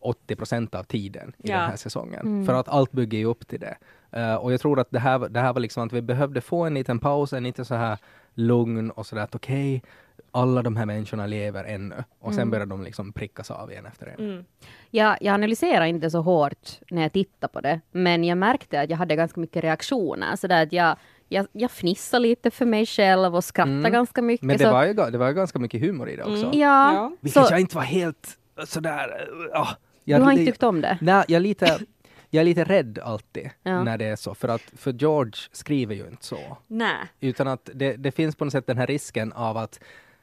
80 0.00 0.36
procent 0.36 0.74
av 0.74 0.82
tiden 0.84 1.32
i 1.38 1.48
Ja. 1.50 1.56
den 1.58 1.70
här 1.70 1.76
säsongen. 1.76 2.46
För 2.46 2.54
att 2.54 2.68
allt 2.68 2.92
bygger 2.92 3.18
ju 3.18 3.24
upp 3.24 3.46
till 3.48 3.60
det. 3.60 3.76
Eh, 4.12 4.34
och 4.34 4.52
jag 4.52 4.60
tror 4.60 4.80
att 4.80 4.90
det 4.90 4.98
här, 4.98 5.18
var- 5.18 5.28
det 5.28 5.40
här 5.40 5.52
var 5.52 5.60
liksom 5.60 5.86
att 5.86 5.92
vi 5.92 6.02
behövde 6.02 6.40
få 6.40 6.64
en 6.64 6.74
liten 6.74 6.98
paus, 6.98 7.32
en 7.32 7.42
lite 7.44 7.64
så 7.64 7.74
här 7.74 7.98
lugn 8.34 8.90
och 8.90 9.06
sådär 9.06 9.22
att 9.22 9.34
okej, 9.34 9.82
alla 10.32 10.62
de 10.62 10.76
här 10.76 10.86
människorna 10.86 11.26
lever 11.26 11.64
ännu. 11.64 11.94
Och 12.20 12.34
sen 12.34 12.50
börjar 12.50 12.66
de 12.66 12.82
liksom 12.82 13.12
prickas 13.12 13.50
av 13.50 13.72
en 13.72 13.86
efter 13.86 14.06
en. 14.06 14.30
Mm. 14.30 14.44
Jag, 14.90 15.16
jag 15.20 15.34
analyserar 15.34 15.84
inte 15.84 16.10
så 16.10 16.20
hårt 16.22 16.68
när 16.90 17.02
jag 17.02 17.12
tittar 17.12 17.48
på 17.48 17.60
det, 17.60 17.80
men 17.90 18.24
jag 18.24 18.38
märkte 18.38 18.80
att 18.80 18.90
jag 18.90 18.96
hade 18.96 19.16
ganska 19.16 19.40
mycket 19.40 19.64
reaktioner. 19.64 20.36
Så 20.36 20.46
där 20.46 20.62
att 20.62 20.72
jag, 20.72 20.96
jag, 21.28 21.46
jag 21.52 21.70
fnissade 21.70 22.22
lite 22.22 22.50
för 22.50 22.66
mig 22.66 22.86
själv 22.86 23.36
och 23.36 23.44
skrattade 23.44 23.76
Mm. 23.78 23.92
ganska 23.92 24.22
mycket. 24.22 24.46
Men 24.46 24.58
det 24.58 24.64
så, 24.64 24.72
var, 24.72 24.84
ju, 24.86 24.94
det 24.94 25.18
var 25.18 25.28
ju 25.28 25.34
ganska 25.34 25.58
mycket 25.58 25.80
humor 25.80 26.08
i 26.08 26.16
det 26.16 26.22
också. 26.22 26.46
Mm. 26.46 26.58
Ja, 26.58 26.94
Ja. 26.94 27.12
Vilket 27.20 27.46
så 27.46 27.52
jag 27.52 27.60
inte 27.60 27.76
var 27.76 27.82
helt 27.82 28.36
sådär... 28.64 29.28
Uh, 29.56 29.72
du 30.04 30.14
har 30.14 30.32
inte 30.32 30.44
tyckt 30.44 30.62
om 30.62 30.80
det? 30.80 30.98
Nej, 31.00 31.24
jag 31.28 31.36
är 31.36 31.40
lite, 31.40 31.80
jag 32.30 32.40
är 32.40 32.44
lite 32.44 32.64
rädd 32.64 32.98
alltid 33.02 33.50
Ja. 33.62 33.84
när 33.84 33.98
det 33.98 34.04
är 34.04 34.16
så. 34.16 34.34
För 34.34 34.48
att 34.48 34.62
för 34.76 34.92
George 34.92 35.32
skriver 35.52 35.94
ju 35.94 36.06
inte 36.06 36.24
så. 36.24 36.56
Nej. 36.66 36.96
Utan 37.20 37.48
att 37.48 37.70
det, 37.74 37.96
det 37.96 38.10
finns 38.12 38.36
på 38.36 38.44
något 38.44 38.52
sätt 38.52 38.66
den 38.66 38.78
här 38.78 38.86
risken 38.86 39.32
av 39.32 39.56
att 39.56 39.80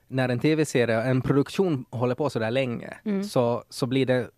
när 0.08 0.30
en 0.30 0.40
tv-serie, 0.40 1.02
en 1.02 1.22
produktion 1.22 1.86
håller 1.90 2.16
på 2.16 2.30
så 2.30 2.40
där 2.40 2.52
länge, 2.52 2.94
Mm. 3.06 3.24
så, 3.24 3.64
så 3.70 3.86
blir 3.86 4.06
det 4.06 4.30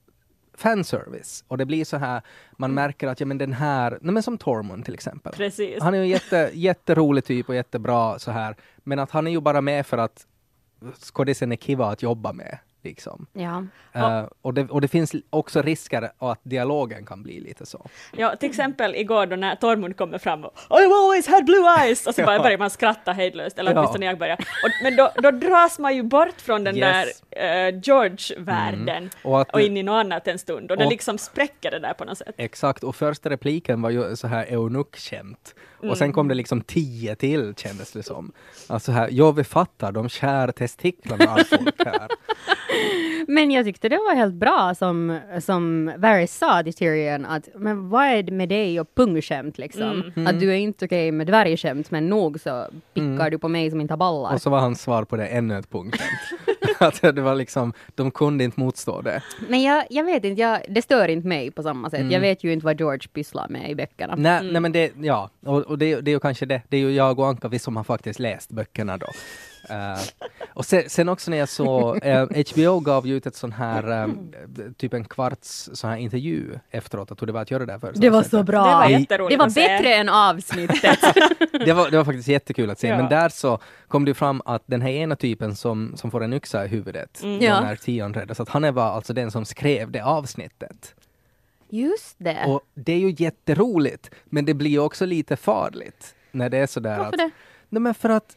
fanservice. 0.53 1.43
Och 1.47 1.57
det 1.57 1.65
blir 1.65 1.85
så 1.85 1.97
här, 1.97 2.21
man 2.57 2.73
märker 2.73 3.07
att 3.07 3.19
ja 3.19 3.25
men 3.25 3.37
den 3.37 3.53
här, 3.53 3.97
nej 4.01 4.13
men 4.13 4.23
som 4.23 4.37
Tormund 4.37 4.85
till 4.85 4.93
exempel. 4.93 5.33
Precis. 5.33 5.81
Han 5.83 5.93
är 5.93 5.97
ju 5.97 6.03
en 6.03 6.09
jätte, 6.09 6.51
jätterolig 6.53 7.25
typ 7.25 7.49
och 7.49 7.55
jättebra 7.55 8.19
så 8.19 8.31
här. 8.31 8.55
Men 8.77 8.99
att 8.99 9.11
han 9.11 9.27
är 9.27 9.31
ju 9.31 9.41
bara 9.41 9.61
med 9.61 9.85
för 9.85 9.97
att 9.97 10.25
skådisen 10.99 11.51
är 11.51 11.55
kiva 11.55 11.85
att 11.87 12.03
jobba 12.03 12.33
med. 12.33 12.57
Liksom. 12.83 13.25
Ja. 13.33 13.63
Eh, 13.93 14.25
och, 14.41 14.53
det, 14.53 14.63
och 14.69 14.81
det 14.81 14.87
finns 14.87 15.15
också 15.29 15.61
risker 15.61 16.11
att 16.17 16.39
dialogen 16.43 17.05
kan 17.05 17.23
bli 17.23 17.39
lite 17.39 17.65
så. 17.65 17.89
Ja, 18.17 18.35
till 18.35 18.49
exempel 18.49 18.95
igår 18.95 19.25
då 19.25 19.35
när 19.35 19.55
Tormund 19.55 19.97
kommer 19.97 20.17
fram 20.17 20.43
och 20.45 20.53
I've 20.69 20.93
always 21.03 21.27
had 21.27 21.45
blue 21.45 21.69
eyes! 21.79 22.07
Och 22.07 22.15
så 22.15 22.23
bara 22.25 22.35
Ja. 22.35 22.43
börjar 22.43 22.57
man 22.57 22.69
skratta 22.69 23.11
hejdlöst, 23.13 23.59
eller 23.59 23.71
Ja. 23.73 23.79
åtminstone 23.79 24.05
jag 24.05 24.17
börjar. 24.17 24.35
Och, 24.37 24.69
men 24.83 24.95
då, 24.95 25.11
då 25.15 25.31
dras 25.31 25.79
man 25.79 25.95
ju 25.95 26.03
bort 26.03 26.41
från 26.41 26.63
den 26.63 26.77
Yes. 26.77 27.21
där 27.29 27.73
uh, 27.73 27.79
George-världen 27.83 28.89
Mm. 28.89 29.09
Och 29.23 29.39
och 29.53 29.59
det- 29.59 29.65
in 29.65 29.77
i 29.77 29.83
något 29.83 29.99
annat 30.05 30.27
en 30.27 30.39
stund. 30.39 30.71
Och 30.71 30.77
det 30.77 30.85
Och- 30.85 30.91
liksom 30.91 31.17
spräcker 31.17 31.71
det 31.71 31.79
där 31.79 31.93
på 31.93 32.05
något 32.05 32.17
sätt. 32.17 32.35
Exakt, 32.37 32.83
och 32.83 32.95
första 32.95 33.29
repliken 33.29 33.81
var 33.81 33.89
ju 33.89 34.15
så 34.15 34.27
här 34.27 34.45
eunuck-skämt. 34.45 35.55
Och 35.79 35.97
sen 35.97 36.13
kom 36.13 36.27
det 36.27 36.35
liksom 36.35 36.61
tio 36.61 37.15
till 37.15 37.53
kändes 37.57 37.91
det 37.91 38.03
som. 38.03 38.31
Alltså 38.67 38.91
här, 38.91 39.09
jag 39.11 39.35
vi 39.35 39.43
fattar, 39.43 39.91
de 39.91 40.09
skär 40.09 40.51
testiklarna 40.51 41.33
av 41.33 41.37
folk 41.37 41.85
här. 41.85 42.07
Men 43.27 43.51
jag 43.51 43.65
tyckte 43.65 43.89
det 43.89 43.97
var 43.97 44.15
helt 44.15 44.33
bra 44.33 44.75
som, 44.75 45.19
som 45.39 45.93
Varys 45.97 46.37
sa 46.37 46.63
till 46.63 46.73
Tyrion 46.73 47.25
att 47.25 47.49
men 47.55 47.89
vad 47.89 48.05
är 48.05 48.23
det 48.23 48.31
med 48.31 48.49
dig 48.49 48.79
och 48.79 48.95
pungskämt 48.95 49.57
liksom? 49.57 50.11
Att 50.27 50.39
du 50.39 50.51
är 50.51 50.55
inte 50.55 50.85
okej 50.85 51.11
med 51.11 51.27
dvärgskämt 51.27 51.91
men 51.91 52.09
nog 52.09 52.39
så 52.39 52.67
pickar 52.93 53.29
du 53.29 53.37
på 53.37 53.47
mig 53.47 53.69
som 53.69 53.81
inte 53.81 53.93
har 53.93 53.97
ballar. 53.97 54.33
Och 54.33 54.41
så 54.41 54.49
var 54.49 54.59
hans 54.59 54.81
svar 54.81 55.03
på 55.03 55.15
det 55.15 55.27
ännu 55.27 55.57
ett 55.57 55.69
punktskämt. 55.69 56.09
att 56.87 57.01
det 57.01 57.21
var 57.21 57.35
liksom, 57.35 57.73
de 57.95 58.11
kunde 58.11 58.43
inte 58.43 58.59
motstå 58.59 59.01
det. 59.01 59.23
Men 59.49 59.61
jag, 59.61 59.85
jag 59.89 60.03
vet 60.03 60.23
inte, 60.25 60.41
jag, 60.41 60.61
det 60.69 60.81
stör 60.81 61.07
inte 61.07 61.27
mig 61.27 61.51
på 61.51 61.63
samma 61.63 61.89
sätt. 61.89 62.11
Jag 62.11 62.19
vet 62.19 62.43
ju 62.43 62.53
inte 62.53 62.65
vad 62.65 62.79
George 62.79 63.07
pysslar 63.13 63.47
med 63.49 63.69
i 63.69 63.75
böckerna. 63.75 64.15
Nej, 64.17 64.51
nej 64.51 64.61
men 64.61 64.71
det, 64.71 64.91
ja, 65.01 65.29
och, 65.45 65.61
och 65.61 65.77
det, 65.77 66.01
det 66.01 66.11
är 66.11 66.13
ju 66.13 66.19
kanske 66.19 66.45
det. 66.45 66.61
Det 66.67 66.77
är 66.77 66.81
ju 66.81 66.91
jag 66.91 67.19
och 67.19 67.27
Anka, 67.27 67.47
vi 67.47 67.59
som 67.59 67.77
har 67.77 67.83
faktiskt 67.83 68.19
läst 68.19 68.49
böckerna 68.51 68.97
då. 68.97 69.07
Eh, 69.69 69.99
och 70.53 70.65
sen, 70.65 70.83
sen 70.89 71.09
också 71.09 71.31
när 71.31 71.37
jag 71.37 71.49
såg, 71.49 71.99
eh, 72.05 72.27
HBO 72.53 72.79
gav 72.79 73.07
ju 73.07 73.15
ut 73.15 73.25
ett 73.25 73.35
sån 73.35 73.51
här, 73.51 74.03
eh, 74.03 74.07
typ 74.77 74.93
en 74.93 75.03
kvarts 75.05 75.69
sån 75.73 75.89
här 75.89 75.97
intervju 75.97 76.59
efteråt, 76.71 77.11
att 77.11 77.21
hur 77.21 77.27
det 77.27 77.33
var 77.33 77.41
att 77.41 77.51
göra 77.51 77.65
det 77.65 77.71
här 77.71 77.79
första 77.79 78.01
Det 78.01 78.09
var 78.09 78.23
så 78.23 78.43
bra! 78.43 78.65
Det 78.65 78.71
var 78.71 78.89
jätteroligt 78.89 79.39
Det 79.39 79.45
var 79.45 79.49
bättre 79.55 79.95
än 79.95 80.09
avsnittet. 80.09 80.99
det, 81.65 81.73
var, 81.73 81.89
det 81.91 81.97
var 81.97 82.05
faktiskt 82.05 82.27
jättekul 82.27 82.69
att 82.69 82.79
se, 82.79 82.87
Ja. 82.87 82.97
men 82.97 83.09
där 83.09 83.29
så 83.29 83.59
kom 83.87 84.05
det 84.05 84.13
fram 84.13 84.41
att 84.45 84.63
den 84.65 84.81
här 84.81 84.89
ena 84.89 85.15
typen 85.15 85.55
som, 85.55 85.93
som 85.97 86.11
får 86.11 86.23
en 86.23 86.33
yxa 86.33 86.65
i 86.65 86.67
huvudet, 86.67 87.23
Mm. 87.23 87.41
Ja. 87.41 87.61
när 87.61 87.75
Tion 87.75 88.13
räddas, 88.13 88.39
att 88.39 88.49
han 88.49 88.73
var 88.73 88.83
alltså 88.91 89.13
den 89.13 89.31
som 89.31 89.45
skrev 89.45 89.91
det 89.91 89.99
avsnittet. 90.01 90.95
Just 91.69 92.15
det. 92.17 92.45
Och 92.47 92.61
det 92.73 92.93
är 92.93 92.99
ju 92.99 93.15
jätteroligt, 93.17 94.11
men 94.25 94.45
det 94.45 94.53
blir 94.53 94.79
också 94.79 95.05
lite 95.05 95.35
farligt 95.37 96.15
när 96.31 96.49
det 96.49 96.57
är 96.57 96.67
sådär 96.67 96.97
Varför 96.97 97.05
att... 97.13 97.17
det? 97.17 97.31
Nej 97.69 97.81
men 97.81 97.93
för 97.93 98.09
att 98.09 98.35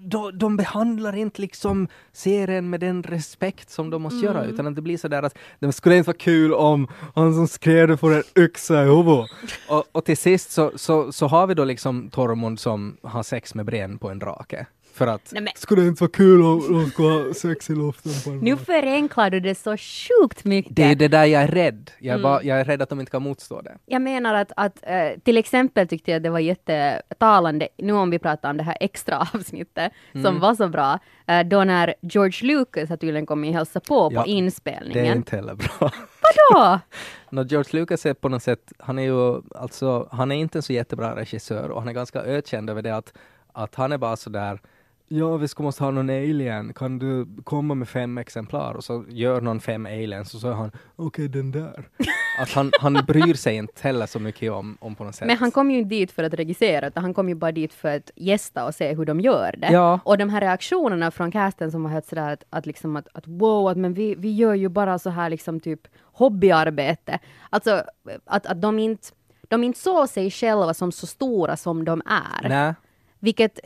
de, 0.00 0.38
de 0.38 0.56
behandlar 0.56 1.16
inte 1.16 1.40
liksom 1.40 1.88
serien 2.12 2.70
med 2.70 2.80
den 2.80 3.02
respekt 3.02 3.70
som 3.70 3.90
de 3.90 4.02
måste 4.02 4.26
göra, 4.26 4.44
utan 4.44 4.66
att 4.66 4.74
det 4.74 4.82
blir 4.82 4.98
sådär 4.98 5.22
att 5.22 5.38
det 5.58 5.72
skulle 5.72 5.96
inte 5.96 6.06
vara 6.06 6.16
kul 6.16 6.54
om 6.54 6.88
han 7.14 7.34
som 7.34 7.48
skrev 7.48 7.88
det 7.88 7.96
får 7.96 8.14
en 8.14 8.22
yxa 8.38 8.82
i 8.82 8.86
huvudet. 8.86 9.30
Och, 9.68 9.84
och 9.92 10.04
till 10.04 10.16
sist 10.16 10.50
så, 10.50 10.72
så, 10.76 11.12
så 11.12 11.26
har 11.26 11.46
vi 11.46 11.54
då 11.54 11.64
liksom 11.64 12.10
Tormund 12.10 12.60
som 12.60 12.96
har 13.02 13.22
sex 13.22 13.54
med 13.54 13.66
Bren 13.66 13.98
på 13.98 14.10
en 14.10 14.18
drake. 14.18 14.66
För 14.98 15.06
att 15.06 15.32
Nej, 15.32 15.42
men- 15.42 15.52
skulle 15.56 15.82
det 15.82 15.88
inte 15.88 16.02
vara 16.02 16.10
kul 16.10 16.42
om 16.42 16.72
de 16.84 16.90
skulle 16.90 17.08
ha 17.08 17.34
sex 17.34 17.70
i 17.70 17.74
luften 17.74 18.12
på 18.24 18.30
en 18.30 18.38
Nu 18.38 18.56
förenklar 18.56 19.30
du 19.30 19.40
det 19.40 19.54
så 19.54 19.76
sjukt 19.76 20.44
mycket. 20.44 20.76
Det 20.76 20.82
är 20.82 20.94
det 20.94 21.08
där 21.08 21.24
jag 21.24 21.42
är 21.42 21.48
rädd. 21.48 21.90
Jag 21.98 22.18
är, 22.18 22.22
bara, 22.22 22.42
jag 22.42 22.60
är 22.60 22.64
rädd 22.64 22.82
att 22.82 22.88
de 22.88 23.00
inte 23.00 23.12
kan 23.12 23.22
motstå 23.22 23.60
det. 23.60 23.78
Jag 23.86 24.02
menar 24.02 24.34
att, 24.34 24.52
att 24.56 24.78
eh, 24.82 25.08
till 25.24 25.36
exempel 25.36 25.88
tyckte 25.88 26.10
jag 26.10 26.22
det 26.22 26.30
var 26.30 26.38
jättetalande, 26.38 27.68
nu 27.78 27.92
om 27.92 28.10
vi 28.10 28.18
pratar 28.18 28.50
om 28.50 28.56
det 28.56 28.62
här 28.62 28.76
extra 28.80 29.18
avsnittet 29.34 29.92
Mm. 30.12 30.24
som 30.24 30.40
var 30.40 30.54
så 30.54 30.68
bra, 30.68 30.98
eh, 31.26 31.40
då 31.46 31.64
när 31.64 31.94
George 32.02 32.46
Lucas 32.54 32.88
har 32.88 32.96
tydligen 32.96 33.26
kommit 33.26 33.48
och 33.48 33.54
hälsa 33.54 33.80
på 33.80 34.10
Ja, 34.12 34.20
på 34.20 34.26
Det 34.26 34.30
är 34.32 34.34
inspelningen. 34.34 35.16
inte 35.16 35.36
heller 35.36 35.54
bra. 35.54 35.68
Vadå? 36.52 36.78
Nå, 37.30 37.42
George 37.44 37.80
Lucas 37.80 38.06
är 38.06 38.14
på 38.14 38.28
något 38.28 38.42
sätt, 38.42 38.72
han 38.78 38.98
är 38.98 39.02
ju 39.02 39.42
alltså, 39.54 40.08
han 40.12 40.32
är 40.32 40.36
inte 40.36 40.58
en 40.58 40.62
så 40.62 40.72
jättebra 40.72 41.16
regissör 41.16 41.68
och 41.70 41.80
han 41.80 41.88
är 41.88 41.92
ganska 41.92 42.20
ökänd 42.22 42.70
över 42.70 42.82
det 42.82 42.96
att, 42.96 43.12
att 43.52 43.74
han 43.74 43.92
är 43.92 43.98
bara 43.98 44.16
sådär 44.16 44.60
Ja, 45.08 45.36
vi 45.36 45.48
ska 45.48 45.62
måste 45.62 45.84
ha 45.84 45.90
någon 45.90 46.10
alien, 46.10 46.72
kan 46.74 46.98
du 46.98 47.26
komma 47.44 47.74
med 47.74 47.88
fem 47.88 48.18
exemplar? 48.18 48.74
Och 48.74 48.84
så 48.84 49.04
gör 49.08 49.40
någon 49.40 49.60
fem 49.60 49.86
aliens 49.86 50.34
och 50.34 50.40
så 50.40 50.48
är 50.48 50.52
han, 50.52 50.72
okej 50.96 51.28
den 51.28 51.50
där. 51.50 51.88
Att 52.40 52.50
han, 52.50 52.70
han 52.80 52.94
bryr 52.94 53.34
sig 53.34 53.56
inte 53.56 53.82
heller 53.82 54.06
så 54.06 54.18
mycket 54.18 54.52
om, 54.52 54.78
om 54.80 54.94
på 54.94 55.04
något 55.04 55.14
sätt. 55.14 55.26
Men 55.26 55.36
han 55.36 55.50
kom 55.50 55.70
ju 55.70 55.78
inte 55.78 55.88
dit 55.88 56.12
för 56.12 56.24
att 56.24 56.34
regissera, 56.34 56.86
utan 56.86 57.02
han 57.02 57.14
kom 57.14 57.28
ju 57.28 57.34
bara 57.34 57.52
dit 57.52 57.74
för 57.74 57.96
att 57.96 58.10
gästa 58.16 58.66
och 58.66 58.74
se 58.74 58.94
hur 58.94 59.04
de 59.04 59.20
gör 59.20 59.54
det. 59.58 59.72
Ja. 59.72 60.00
Och 60.04 60.18
de 60.18 60.28
här 60.28 60.40
reaktionerna 60.40 61.10
från 61.10 61.30
casten 61.30 61.70
som 61.70 61.82
var 61.82 61.90
helt 61.90 62.06
sådär 62.06 62.32
att, 62.32 62.44
att 62.50 62.66
liksom 62.66 62.96
att, 62.96 63.08
att 63.14 63.26
wow, 63.26 63.68
att 63.68 63.76
men 63.76 63.94
vi, 63.94 64.14
vi 64.14 64.32
gör 64.34 64.54
ju 64.54 64.68
bara 64.68 64.98
så 64.98 65.10
här 65.10 65.30
liksom 65.30 65.60
typ 65.60 65.80
hobbyarbete. 66.02 67.18
Alltså 67.50 67.82
att, 68.24 68.46
att 68.46 68.62
de 68.62 68.78
inte 68.78 69.06
de 69.48 69.64
inte 69.64 69.78
såg 69.78 70.08
sig 70.08 70.30
själva 70.30 70.74
som 70.74 70.92
så 70.92 71.06
stora 71.06 71.56
som 71.56 71.84
de 71.84 72.02
är. 72.06 72.48
Nej, 72.48 72.74
Vilket 73.20 73.58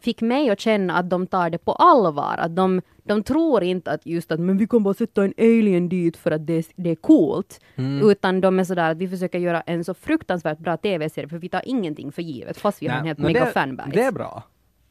fick 0.00 0.20
mig 0.20 0.50
att 0.50 0.60
känna 0.60 0.96
att 0.96 1.10
de 1.10 1.26
tar 1.26 1.50
det 1.50 1.58
på 1.58 1.72
allvar. 1.72 2.34
Att 2.38 2.56
de, 2.56 2.82
de 3.04 3.22
tror 3.22 3.62
inte 3.62 3.90
att 3.90 4.06
just 4.06 4.32
att 4.32 4.40
men 4.40 4.58
vi 4.58 4.66
kan 4.66 4.82
bara 4.82 4.94
sätta 4.94 5.24
en 5.24 5.34
alien 5.38 5.88
dit 5.88 6.16
för 6.16 6.30
att 6.30 6.46
det, 6.46 6.66
det 6.76 6.90
är 6.90 6.94
coolt. 6.94 7.60
Utan 8.02 8.40
de 8.40 8.58
är 8.58 8.64
sådär 8.64 8.90
att 8.90 8.98
vi 8.98 9.08
försöker 9.08 9.38
göra 9.38 9.60
en 9.60 9.84
så 9.84 9.94
fruktansvärt 9.94 10.58
bra 10.58 10.76
tv-serie 10.76 11.28
för 11.28 11.38
vi 11.38 11.48
tar 11.48 11.62
ingenting 11.64 12.12
för 12.12 12.22
givet 12.22 12.58
fast 12.58 12.82
vi 12.82 12.86
har 12.86 12.96
en 12.96 13.02
nej, 13.02 13.08
helt 13.08 13.18
mega 13.18 13.46
fanbase. 13.46 13.90
det 13.90 14.02
är 14.02 14.12
bra. 14.12 14.42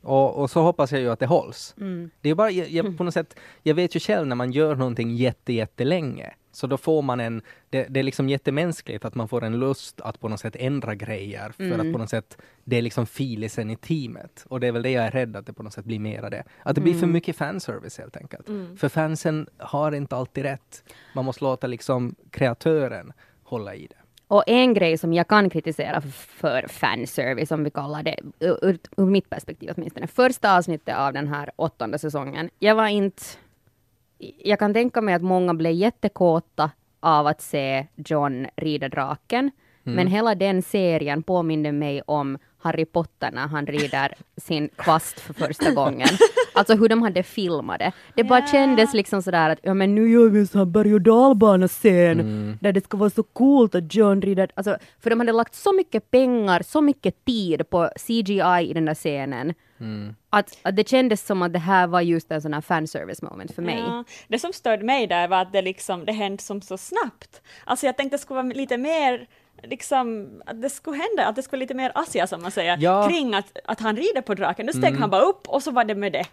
Och, 0.06 0.36
och 0.42 0.50
så 0.50 0.62
hoppas 0.62 0.92
jag 0.92 1.02
ju 1.02 1.10
att 1.12 1.20
det 1.20 1.26
hålls. 1.26 1.76
Mm. 1.80 2.10
Det 2.22 2.30
är 2.30 2.36
bara, 2.36 2.52
jag, 2.52 2.70
jag, 2.70 2.98
på 2.98 3.04
något 3.04 3.14
sätt, 3.14 3.36
jag 3.64 3.76
vet 3.76 3.96
ju 3.96 4.00
själv 4.00 4.28
när 4.28 4.36
man 4.36 4.52
gör 4.52 4.76
någonting 4.76 5.16
jätte, 5.16 5.54
jättelänge, 5.54 6.34
så 6.52 6.68
då 6.68 6.78
får 6.78 7.02
man 7.02 7.20
en, 7.20 7.42
det, 7.70 7.86
det 7.90 8.00
är 8.00 8.04
liksom 8.04 8.30
jättemänskligt 8.30 9.06
att 9.06 9.16
man 9.16 9.28
får 9.28 9.44
en 9.44 9.60
lust 9.60 10.02
att 10.02 10.20
på 10.20 10.28
något 10.30 10.40
sätt 10.40 10.56
ändra 10.60 10.96
grejer, 10.96 11.50
för 11.52 11.64
Mm. 11.64 11.80
att 11.88 11.94
på 11.94 12.00
något 12.00 12.10
sätt, 12.10 12.38
det 12.64 12.78
är 12.78 12.82
liksom 12.82 13.06
filisen 13.06 13.70
i 13.70 13.76
teamet. 13.76 14.46
Och 14.50 14.60
det 14.60 14.68
är 14.68 14.72
väl 14.72 14.82
det 14.84 14.92
jag 14.92 15.06
är 15.06 15.12
rädd 15.12 15.36
att 15.36 15.46
det 15.46 15.54
på 15.54 15.64
något 15.64 15.74
sätt 15.74 15.86
blir 15.86 16.00
mera 16.00 16.30
det. 16.30 16.44
Att 16.64 16.76
det 16.76 16.82
blir 16.82 16.94
Mm. 16.94 17.00
för 17.00 17.08
mycket 17.08 17.36
fanservice 17.36 17.98
helt 17.98 18.18
enkelt. 18.18 18.48
För 18.80 18.90
fansen 18.90 19.48
har 19.58 19.92
inte 19.92 20.16
alltid 20.16 20.44
rätt. 20.44 20.84
Man 21.16 21.26
måste 21.26 21.44
låta 21.44 21.68
liksom 21.68 22.16
kreatören 22.30 23.14
hålla 23.44 23.76
i 23.76 23.88
det. 23.88 23.96
Och 24.28 24.44
en 24.48 24.74
grej 24.74 24.98
som 24.98 25.14
jag 25.14 25.28
kan 25.28 25.50
kritisera 25.50 26.02
för 26.02 26.68
fanservice, 26.68 27.52
om 27.52 27.64
vi 27.64 27.70
kallar 27.70 28.04
det, 28.04 28.18
ur, 28.40 28.78
ur, 28.98 29.06
mitt 29.06 29.30
perspektiv 29.30 29.72
åtminstone, 29.78 30.08
första 30.08 30.58
avsnittet 30.58 30.98
av 30.98 31.14
den 31.14 31.28
här 31.28 31.52
åttonde 31.56 32.00
säsongen, 32.00 32.50
jag 32.60 32.76
var 32.76 32.88
inte... 32.88 33.24
Jag 34.38 34.60
kan 34.60 34.74
tänka 34.74 35.02
mig 35.02 35.16
att 35.16 35.22
många 35.22 35.54
blev 35.54 35.72
jättekåta 35.72 36.72
av 37.00 37.28
att 37.28 37.42
se 37.42 37.88
John 37.96 38.48
rida 38.56 38.90
draken, 38.90 39.52
men 39.84 40.08
hela 40.08 40.36
den 40.36 40.62
serien 40.62 41.24
påminner 41.24 41.72
mig 41.72 42.02
om 42.02 42.38
Harry 42.66 42.86
Potter 42.86 43.32
när 43.32 43.48
han 43.48 43.66
rider 43.66 44.14
sin 44.38 44.70
kvast 44.76 45.20
för 45.20 45.34
första 45.34 45.72
gången. 45.72 46.08
Alltså 46.54 46.76
hur 46.76 46.90
de 46.90 47.02
hade 47.02 47.24
filmat 47.24 47.80
det. 47.80 47.92
Det 48.16 48.24
bara 48.24 48.48
kändes 48.48 48.94
liksom 48.94 49.22
sådär 49.22 49.50
att 49.50 49.60
ja 49.64 49.74
men 49.74 49.96
nu 49.96 50.10
gör 50.10 50.30
vi 50.30 50.40
en 50.40 50.48
sån 50.48 50.60
här 50.60 50.66
berg 50.66 50.94
och 50.94 51.02
dalbana-scen 51.02 52.58
där 52.62 52.72
det 52.72 52.84
ska 52.84 52.98
vara 52.98 53.10
så 53.10 53.24
coolt 53.24 53.76
att 53.76 53.96
John 53.96 54.22
rider. 54.22 54.50
Alltså, 54.56 54.78
för 55.00 55.10
de 55.10 55.20
hade 55.20 55.32
lagt 55.32 55.56
så 55.56 55.74
mycket 55.74 56.12
pengar, 56.12 56.62
så 56.64 56.82
mycket 56.82 57.26
tid 57.26 57.70
på 57.70 57.90
CGI 57.96 58.70
i 58.70 58.74
den 58.74 58.86
där 58.86 58.96
scenen. 58.96 59.54
Att, 60.30 60.58
att 60.62 60.76
det 60.76 60.90
kändes 60.90 61.26
som 61.26 61.42
att 61.42 61.54
det 61.54 61.60
här 61.60 61.88
var 61.88 62.02
just 62.02 62.32
en 62.32 62.42
sån 62.42 62.54
här 62.54 62.62
fanservice 62.62 63.22
moment 63.22 63.56
för 63.56 63.62
mig. 63.62 63.80
Ja, 63.80 64.04
det 64.28 64.40
som 64.40 64.54
störde 64.54 64.84
mig 64.84 65.08
där 65.08 65.28
var 65.28 65.42
att 65.42 65.54
det, 65.54 65.62
liksom, 65.62 66.06
det 66.06 66.12
hände 66.12 66.44
som 66.44 66.62
så 66.62 66.78
snabbt. 66.78 67.42
Alltså 67.66 67.86
jag 67.86 67.98
tänkte 67.98 68.18
det 68.18 68.22
skulle 68.22 68.42
vara 68.42 68.54
lite 68.54 68.78
mer 68.78 69.28
liksom, 69.64 70.30
att 70.46 70.62
det 70.62 70.70
skulle 70.70 70.98
hända, 70.98 71.26
att 71.30 71.36
det 71.36 71.42
skulle 71.44 71.58
vara 71.60 71.64
lite 71.64 71.74
mer 71.74 71.92
Asia 71.96 72.28
som 72.28 72.42
man 72.42 72.52
säger, 72.52 72.78
Ja. 72.80 73.08
kring 73.10 73.34
att, 73.34 73.58
att 73.66 73.80
han 73.80 73.96
rider 73.96 74.22
på 74.22 74.34
draken. 74.34 74.66
Nu 74.66 74.72
steg 74.72 74.96
han 74.98 75.10
bara 75.10 75.22
upp 75.22 75.48
och 75.50 75.64
så 75.64 75.72
var 75.72 75.84
det 75.84 75.96
med 75.96 76.12
det. 76.12 76.24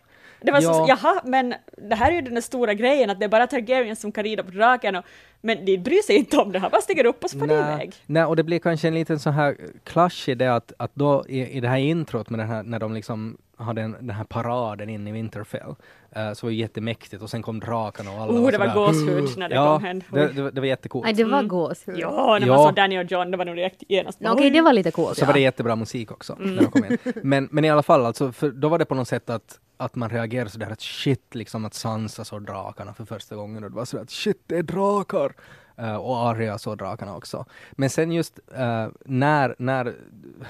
Det 0.41 0.53
var 0.53 0.61
Ja. 0.63 0.75
så, 0.75 0.85
jaha, 0.89 1.21
men 1.25 1.55
det 1.89 1.95
här 1.95 2.11
är 2.11 2.15
ju 2.15 2.23
den 2.23 2.43
stora 2.43 2.75
grejen 2.75 3.11
att 3.11 3.19
det 3.19 3.25
är 3.25 3.29
bara 3.29 3.47
Targaryens 3.47 4.01
som 4.01 4.13
kan 4.13 4.25
rida 4.25 4.43
på 4.43 4.51
draken, 4.51 4.97
och, 4.97 5.05
men 5.41 5.65
de 5.65 5.79
bryr 5.79 6.03
sig 6.03 6.17
inte 6.17 6.37
om 6.39 6.53
det, 6.53 6.59
han 6.59 6.71
bara 6.71 6.81
stiger 6.81 7.07
upp 7.07 7.25
och 7.25 7.31
så 7.31 7.39
far 7.39 7.47
iväg. 7.47 7.95
nej, 8.07 8.25
och 8.25 8.37
det 8.37 8.43
blir 8.43 8.59
kanske 8.59 8.89
en 8.89 8.95
liten 8.95 9.19
sån 9.19 9.33
här 9.33 9.57
clash 9.85 10.29
i 10.29 10.35
det 10.35 10.55
att, 10.55 10.73
att 10.77 10.91
då 10.95 11.25
i, 11.29 11.47
i 11.57 11.61
det 11.61 11.69
här 11.69 11.77
introt 11.79 12.31
med 12.31 12.41
den 12.41 12.49
här, 12.49 12.63
när 12.63 12.79
de 12.79 12.95
liksom 12.95 13.37
hade 13.63 13.83
en, 13.83 13.93
den 13.93 14.11
här 14.11 14.25
paraden 14.25 14.89
in 14.89 15.07
i 15.09 15.13
Winterfell, 15.13 15.75
eh, 16.11 16.33
så 16.33 16.47
var 16.47 16.51
det 16.51 16.57
jättemäktigt 16.57 17.23
och 17.23 17.31
sen 17.31 17.43
kom 17.43 17.61
drakarna 17.61 18.11
och 18.11 18.21
alla 18.21 18.33
Oh, 18.33 18.43
var 18.43 18.53
det 18.53 18.59
var 18.59 18.75
gåshud 18.75 19.39
när 19.39 19.49
det 19.49 19.55
ja, 19.55 19.75
kom 19.75 19.85
hem. 19.85 20.03
det, 20.11 20.29
det, 20.29 20.43
var- 20.43 20.51
det 20.51 20.61
var 20.61 20.67
jättecoolt. 20.69 21.05
Nej, 21.05 21.15
det 21.15 21.25
var 21.25 21.43
gåshud. 21.43 21.99
Ja, 21.99 22.39
när 22.41 22.47
Ja. 22.47 22.55
man 22.57 22.63
såg 22.67 22.75
Danny 22.75 22.99
och 22.99 23.11
John, 23.13 23.31
det 23.31 23.37
var 23.37 23.45
nog 23.45 23.57
direkt 23.57 23.83
genast. 23.89 24.19
Okej, 24.25 24.51
det 24.51 24.61
var 24.61 24.73
lite 24.73 24.91
coolt. 24.91 25.19
Så 25.19 25.27
var 25.27 25.33
det 25.33 25.39
ja. 25.41 25.45
jättebra 25.45 25.77
musik 25.77 26.11
också. 26.13 26.37
När 26.41 26.57
de 26.63 26.67
kom 26.71 26.85
in. 26.85 26.99
Men, 27.23 27.49
men 27.51 27.65
i 27.65 27.71
alla 27.71 27.83
fall, 27.83 28.07
alltså, 28.07 28.33
för 28.33 28.51
då 28.51 28.69
var 28.69 28.79
det 28.79 28.85
på 28.85 28.95
något 28.95 29.09
sätt 29.09 29.31
att, 29.31 29.59
att 29.77 29.95
man 29.95 30.11
reagerade 30.11 30.51
sådär 30.51 30.71
att 30.71 30.81
shit, 30.81 31.35
liksom 31.35 31.65
att 31.65 31.75
Sansa 31.75 32.25
såg 32.25 32.43
drakarna 32.47 32.95
för 32.95 33.05
första 33.05 33.37
gången 33.37 33.65
och 33.65 33.71
det 33.71 33.77
var 33.77 33.85
sådär 33.85 34.03
att 34.03 34.11
shit, 34.11 34.43
det 34.47 34.57
är 34.59 34.63
drakar! 34.63 35.33
Eh, 35.77 35.97
och 35.97 36.17
Arya 36.17 36.59
såg 36.59 36.79
drakarna 36.79 37.17
också. 37.17 37.45
Men 37.73 37.91
sen 37.91 38.13
just 38.13 38.41
eh, 38.55 38.89
när, 39.05 39.55
när 39.59 39.95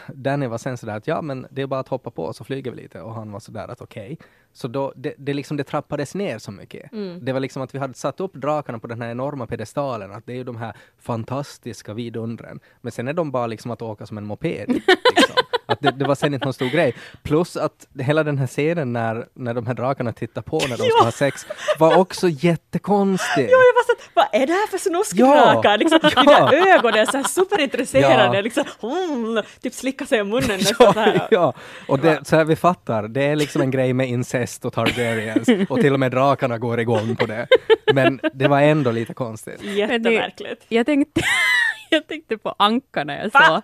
Danny 0.08 0.46
var 0.46 0.58
sen 0.58 0.76
sådär 0.76 0.96
att 0.96 1.06
ja 1.06 1.22
men 1.22 1.46
det 1.50 1.62
är 1.62 1.66
bara 1.66 1.80
att 1.80 1.88
hoppa 1.88 2.10
på 2.10 2.32
så 2.32 2.44
flyger 2.44 2.70
vi 2.70 2.76
lite 2.76 3.00
och 3.00 3.14
han 3.14 3.32
var 3.32 3.40
sådär 3.40 3.68
att 3.68 3.80
okej. 3.80 4.18
Så 4.52 4.68
då, 4.68 4.92
det, 4.96 5.14
det, 5.18 5.34
liksom, 5.34 5.56
det 5.56 5.64
trappades 5.64 6.14
ner 6.14 6.38
så 6.38 6.52
mycket. 6.52 6.90
Det 7.20 7.32
var 7.32 7.40
liksom 7.40 7.62
att 7.62 7.74
vi 7.74 7.78
hade 7.78 7.94
satt 7.94 8.20
upp 8.20 8.34
drakarna 8.34 8.78
på 8.78 8.86
den 8.86 9.02
här 9.02 9.10
enorma 9.10 9.46
pedestalen, 9.46 10.12
att 10.12 10.26
det 10.26 10.32
är 10.32 10.36
ju 10.36 10.44
de 10.44 10.56
här 10.56 10.76
fantastiska 10.98 11.94
vidundren. 11.94 12.60
Men 12.80 12.92
sen 12.92 13.08
är 13.08 13.12
de 13.12 13.30
bara 13.30 13.46
liksom 13.46 13.70
att 13.70 13.82
åka 13.82 14.06
som 14.06 14.18
en 14.18 14.26
moped. 14.26 14.68
Liksom. 15.16 15.41
Att 15.72 15.80
det, 15.80 15.90
det 15.90 16.04
var 16.04 16.14
sen 16.14 16.34
inte 16.34 16.46
någon 16.46 16.54
stor 16.54 16.66
grej. 16.68 16.94
Plus 17.22 17.56
att 17.56 17.86
hela 18.00 18.24
den 18.24 18.38
här 18.38 18.46
scenen 18.46 18.92
när, 18.92 19.26
när 19.34 19.54
de 19.54 19.66
här 19.66 19.74
drakarna 19.74 20.12
tittar 20.12 20.42
på 20.42 20.58
när 20.58 20.76
de 20.76 20.76
ska 20.90 21.04
ha 21.04 21.12
sex 21.12 21.46
var 21.78 21.96
också 21.98 22.28
jättekonstig. 22.28 23.44
Jo, 23.50 23.58
jag 23.58 23.74
var 23.74 23.84
så 23.86 23.92
att, 23.92 24.10
vad 24.14 24.42
är 24.42 24.46
det 24.46 24.52
här 24.52 24.66
för 24.70 24.78
snuskdrakar? 24.78 25.70
Ja. 25.70 25.76
Liksom, 25.76 25.98
Ja. 26.02 26.22
De 26.50 26.56
där 26.56 26.78
ögonen 26.78 27.06
så 27.06 27.16
här 27.16 27.24
superintresserade, 27.24 28.36
Ja. 28.36 28.40
liksom, 28.42 28.64
mm, 28.82 29.44
typ 29.62 29.74
slicka 29.74 30.06
sig 30.06 30.18
i 30.18 30.24
munnen 30.24 30.48
nästan 30.58 30.92
så 30.92 30.98
Ja, 30.98 31.02
här. 31.02 31.26
ja, 31.30 31.54
och 31.88 31.98
det, 31.98 32.20
så 32.28 32.36
här 32.36 32.44
vi 32.44 32.56
fattar, 32.56 33.08
det 33.08 33.22
är 33.24 33.36
liksom 33.36 33.62
en 33.62 33.70
grej 33.70 33.92
med 33.92 34.08
incest 34.08 34.64
och 34.64 34.72
Targaryens 34.72 35.48
och 35.70 35.80
till 35.80 35.92
och 35.94 36.00
med 36.00 36.10
drakarna 36.10 36.58
går 36.58 36.80
igång 36.80 37.16
på 37.16 37.26
det. 37.26 37.46
Men 37.94 38.20
det 38.34 38.48
var 38.48 38.60
ändå 38.60 38.90
lite 38.90 39.14
konstigt. 39.14 39.62
Jättemärkligt. 39.62 40.64
Jag 40.68 40.86
tänkte, 40.86 41.20
jag 41.90 42.06
tänkte 42.06 42.38
på 42.38 42.54
Anka 42.58 43.04
när 43.04 43.22
jag 43.22 43.32
såg 43.32 43.62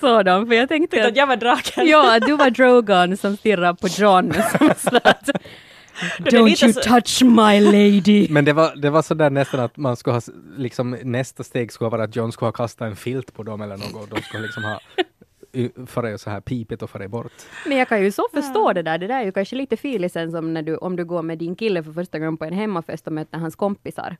så 0.00 0.22
dem, 0.22 0.46
för 0.46 0.54
jag 0.54 0.68
tänkte 0.68 0.95
Tyckte 0.96 1.08
att 1.08 1.16
jag 1.16 1.26
var 1.26 1.36
draken. 1.36 1.86
Ja, 1.86 2.20
du 2.20 2.36
var 2.36 2.50
Drogon 2.50 3.16
som 3.16 3.36
stirrar 3.36 3.74
på 3.74 3.88
John 3.88 4.32
som 4.78 5.00
Don't 6.18 6.64
you 6.64 6.72
så- 6.72 6.80
touch 6.80 7.22
my 7.22 7.60
lady. 7.60 8.26
Men 8.30 8.44
det 8.44 8.52
var, 8.52 8.76
det 8.76 8.90
var 8.90 9.02
sådär 9.02 9.30
nästan 9.30 9.60
att 9.60 9.76
man 9.76 9.96
skulle 9.96 10.14
ha, 10.14 10.20
liksom 10.56 10.90
nästa 11.02 11.44
steg 11.44 11.72
skulle 11.72 11.90
vara 11.90 12.02
att 12.04 12.16
John 12.16 12.32
skulle 12.32 12.46
ha 12.46 12.52
kastat 12.52 12.86
en 12.88 12.96
filt 12.96 13.34
på 13.34 13.42
dem 13.42 13.60
eller 13.62 13.76
något. 13.76 14.10
De 14.10 14.22
skulle 14.22 14.42
liksom 14.42 14.64
ha 14.64 14.80
y- 15.52 15.86
före 15.86 16.18
så 16.18 16.30
här 16.30 16.40
pipet 16.40 16.82
och 16.82 16.90
före 16.90 17.08
bort. 17.08 17.32
Men 17.66 17.78
jag 17.78 17.88
kan 17.88 18.02
ju 18.02 18.12
så 18.12 18.26
förstå 18.34 18.72
det 18.72 18.82
där. 18.82 18.98
Det 18.98 19.06
där 19.06 19.20
är 19.20 19.24
ju 19.24 19.32
kanske 19.32 19.56
lite 19.56 19.76
filisen 19.76 20.30
som 20.30 20.54
när 20.54 20.62
du, 20.62 20.76
om 20.76 20.96
du 20.96 21.04
går 21.04 21.22
med 21.22 21.38
din 21.38 21.56
kille 21.56 21.82
för 21.82 21.92
första 21.92 22.18
gången 22.18 22.36
på 22.36 22.44
en 22.44 22.52
hemmafest 22.52 23.06
och 23.06 23.12
möter 23.12 23.38
hans 23.38 23.56
kompisar. 23.56 24.16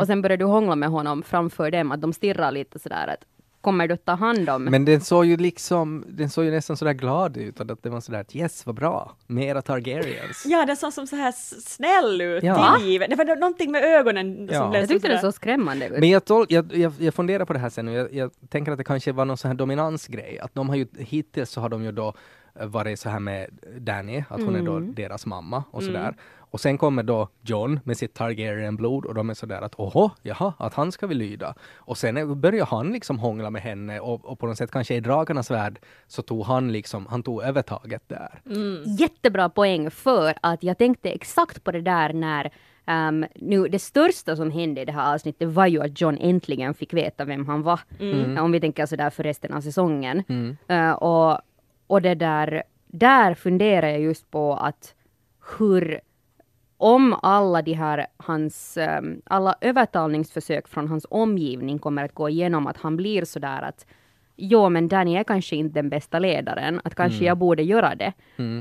Och 0.00 0.06
sen 0.06 0.22
börjar 0.22 0.36
du 0.36 0.44
hångla 0.44 0.76
med 0.76 0.88
honom 0.88 1.22
framför 1.22 1.70
dem, 1.70 1.92
att 1.92 2.00
de 2.00 2.12
stirrar 2.12 2.52
lite 2.52 2.78
sådär 2.78 3.06
att 3.08 3.24
kommer 3.66 3.88
du 3.88 3.94
att 3.94 4.04
ta 4.04 4.12
hand 4.14 4.48
om? 4.48 4.64
Men 4.64 4.84
den 4.84 5.00
såg 5.00 5.24
ju 5.26 5.36
liksom, 5.36 6.04
den 6.08 6.30
såg 6.30 6.44
ju 6.44 6.50
nästan 6.50 6.76
sådär 6.76 6.92
glad 6.92 7.36
ut. 7.36 7.60
Att 7.60 7.82
det 7.82 7.88
var 7.90 8.00
sådär 8.00 8.20
att 8.20 8.36
yes, 8.36 8.66
vad 8.66 8.74
bra, 8.74 9.16
mera 9.26 9.62
Targaryens. 9.62 10.44
Ja, 10.46 10.66
den 10.66 10.76
såg 10.76 10.92
som 10.92 11.06
så 11.06 11.16
här 11.16 11.32
snäll 11.66 12.20
ut, 12.20 12.42
Ja. 12.44 12.76
tillgiven. 12.78 13.10
Det 13.10 13.16
var 13.16 13.36
någonting 13.36 13.70
med 13.72 13.84
ögonen 13.84 14.48
Ja. 14.52 14.58
som 14.60 14.70
blev 14.70 14.80
jag 14.82 14.88
tyckte 14.88 15.08
sådär- 15.08 15.20
såg 15.20 15.34
skrämmande 15.34 15.86
ut. 15.86 15.98
Men 16.00 16.08
jag, 16.08 16.22
tol- 16.22 16.46
jag, 16.48 16.74
jag, 16.76 16.92
jag 16.98 17.14
funderar 17.14 17.44
på 17.44 17.52
det 17.52 17.58
här 17.58 17.70
sen 17.70 17.88
och 17.88 17.94
jag, 17.94 18.14
jag 18.14 18.30
tänker 18.48 18.72
att 18.72 18.78
det 18.78 18.84
kanske 18.84 19.12
var 19.12 19.24
någon 19.24 19.36
sån 19.36 19.48
här 19.50 19.56
dominansgrej. 19.58 20.38
Att 20.42 20.54
de 20.54 20.68
har 20.68 20.76
ju, 20.76 20.86
hittills 20.98 21.50
så 21.50 21.60
har 21.60 21.68
de 21.68 21.84
ju 21.84 21.92
då 21.92 22.14
eh, 22.60 22.66
varit 22.66 23.00
så 23.00 23.08
här 23.08 23.20
med 23.20 23.46
Danny, 23.78 24.24
att 24.28 24.40
hon 24.42 24.56
är 24.56 24.62
då 24.62 24.78
deras 24.80 25.26
mamma 25.26 25.64
och 25.70 25.82
sådär. 25.82 26.14
Och 26.50 26.60
sen 26.60 26.78
kommer 26.78 27.02
då 27.02 27.28
John 27.42 27.80
med 27.84 27.96
sitt 27.96 28.14
Targaryen-blod 28.14 29.04
och 29.04 29.14
de 29.14 29.30
är 29.30 29.34
sådär 29.34 29.62
att 29.62 29.80
åhå, 29.80 30.10
jaha, 30.22 30.52
att 30.58 30.74
han 30.74 30.92
ska 30.92 31.06
vi 31.06 31.14
lyda. 31.14 31.54
Och 31.74 31.98
sen 31.98 32.40
börjar 32.40 32.66
han 32.66 32.92
liksom 32.92 33.18
hångla 33.18 33.50
med 33.50 33.62
henne 33.62 34.00
och, 34.00 34.24
och 34.24 34.38
på 34.38 34.46
något 34.46 34.58
sätt 34.58 34.70
kanske 34.70 34.94
i 34.94 35.00
dragarnas 35.00 35.50
värld 35.50 35.78
så 36.06 36.22
tog 36.22 36.44
han 36.44 36.72
liksom, 36.72 37.06
han 37.06 37.22
tog 37.22 37.42
övertaget 37.42 38.02
där. 38.08 38.40
Jättebra 38.98 39.48
poäng 39.48 39.90
för 39.90 40.34
att 40.40 40.62
jag 40.62 40.78
tänkte 40.78 41.10
exakt 41.10 41.64
på 41.64 41.72
det 41.72 41.80
där 41.80 42.12
när 42.12 42.50
ehm, 42.86 43.26
nu 43.34 43.68
det 43.68 43.78
största 43.78 44.36
som 44.36 44.50
hände 44.50 44.80
i 44.80 44.84
det 44.84 44.92
här 44.92 45.14
avsnittet 45.14 45.48
var 45.48 45.66
ju 45.66 45.82
att 45.82 46.00
John 46.00 46.18
äntligen 46.20 46.74
fick 46.74 46.92
veta 46.92 47.24
vem 47.24 47.46
han 47.46 47.62
var. 47.62 47.80
Mm. 48.00 48.38
Om 48.38 48.52
vi 48.52 48.60
tänker 48.60 48.86
sådär 48.86 49.10
för 49.10 49.22
resten 49.22 49.52
av 49.52 49.60
säsongen. 49.60 50.22
Eh, 50.68 50.92
och, 50.92 51.40
och 51.86 52.02
det 52.02 52.14
där, 52.14 52.62
där 52.86 53.34
funderar 53.34 53.88
jag 53.88 54.00
just 54.00 54.30
på 54.30 54.54
att 54.54 54.94
hur 55.58 56.00
om 56.78 57.16
alla 57.22 57.62
de 57.62 57.72
här 57.72 58.06
hans, 58.16 58.76
ehm, 58.76 59.20
alla 59.24 59.54
övertalningsförsök 59.60 60.68
från 60.68 60.88
hans 60.88 61.06
omgivning 61.10 61.78
kommer 61.78 62.04
att 62.04 62.14
gå 62.14 62.28
igenom 62.28 62.66
att 62.66 62.76
han 62.76 62.96
blir 62.96 63.24
sådär 63.24 63.62
att 63.62 63.86
Jo, 64.38 64.68
men 64.68 64.88
Danny 64.88 65.16
är 65.16 65.24
kanske 65.24 65.56
inte 65.56 65.74
den 65.74 65.88
bästa 65.88 66.18
ledaren, 66.18 66.80
att 66.84 66.94
kanske 66.94 67.18
jag 67.24 67.38
borde 67.38 67.62
göra 67.62 67.94
det. 67.94 68.12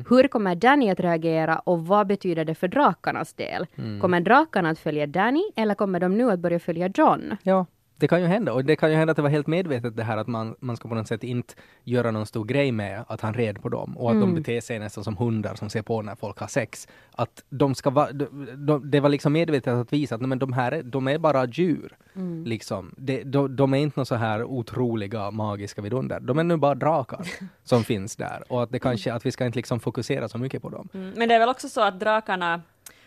Hur 0.10 0.28
kommer 0.28 0.56
Danny 0.56 0.90
att 0.90 1.00
reagera 1.00 1.60
och 1.60 1.88
vad 1.88 2.08
betyder 2.08 2.46
det 2.46 2.56
för 2.56 2.68
drakarnas 2.68 3.34
del? 3.34 3.68
Kommer 4.02 4.20
drakarna 4.22 4.70
att 4.70 4.80
följa 4.80 5.08
Danny 5.08 5.44
eller 5.56 5.76
kommer 5.76 6.00
de 6.00 6.18
nu 6.18 6.32
att 6.32 6.40
börja 6.40 6.60
följa 6.60 6.90
John? 6.96 7.38
Ja, 7.44 7.66
det 7.98 8.08
kan 8.08 8.22
ju 8.22 8.28
hända. 8.28 8.54
Och 8.54 8.66
det 8.66 8.76
kan 8.76 8.92
ju 8.92 8.96
hända 8.96 9.12
att 9.12 9.16
det 9.16 9.22
var 9.22 9.30
helt 9.30 9.48
medvetet 9.48 9.96
det 9.96 10.04
här 10.04 10.18
att 10.18 10.28
man, 10.28 10.56
man 10.60 10.78
ska 10.78 10.90
på 10.90 10.96
något 10.96 11.08
sätt 11.08 11.24
inte 11.24 11.54
göra 11.84 12.12
någon 12.12 12.26
stor 12.26 12.46
grej 12.46 12.72
med 12.72 13.06
att 13.08 13.22
han 13.22 13.34
red 13.34 13.62
på 13.62 13.70
dem 13.70 13.98
och 13.98 14.12
att 14.12 14.20
de 14.20 14.36
beter 14.36 14.62
sig 14.62 14.80
nästan 14.80 15.04
som 15.04 15.18
hundar 15.18 15.56
som 15.56 15.70
ser 15.70 15.82
på 15.82 16.02
när 16.02 16.16
folk 16.16 16.40
har 16.40 16.48
sex. 16.48 16.88
Att 17.12 17.44
de 17.50 17.76
ska 17.76 17.90
vara, 17.90 18.12
de, 18.12 18.48
de, 18.66 18.92
det 18.92 19.00
var 19.00 19.10
liksom 19.10 19.34
medvetet 19.34 19.74
att 19.74 19.94
visa 19.94 20.16
att 20.16 20.22
nej, 20.22 20.28
men 20.28 20.40
de 20.40 20.54
här 20.54 20.72
är, 20.72 20.84
de 20.84 21.08
är 21.08 21.18
bara 21.18 21.46
djur. 21.46 21.98
Liksom. 22.46 22.96
Det, 22.98 23.24
de, 23.24 23.56
de 23.56 23.74
är 23.74 23.78
inte 23.78 24.00
några 24.00 24.06
så 24.06 24.16
här 24.16 24.44
otroliga 24.44 25.32
magiska 25.32 25.82
vidunder. 25.82 26.20
De 26.20 26.40
är 26.40 26.44
nu 26.44 26.58
bara 26.58 26.76
drakar 26.76 27.28
som 27.64 27.84
finns 27.84 28.16
där 28.16 28.44
och 28.48 28.64
att 28.64 28.72
det 28.72 28.80
kanske, 28.80 29.14
att 29.14 29.26
vi 29.26 29.32
ska 29.32 29.46
inte 29.46 29.60
liksom 29.60 29.80
fokusera 29.80 30.30
så 30.30 30.38
mycket 30.38 30.62
på 30.62 30.70
dem. 30.70 30.90
Mm, 30.94 31.14
Men 31.18 31.30
det 31.30 31.36
är 31.36 31.40
väl 31.40 31.50
också 31.50 31.70
så 31.70 31.82
att 31.82 32.00
drakarna 32.00 32.62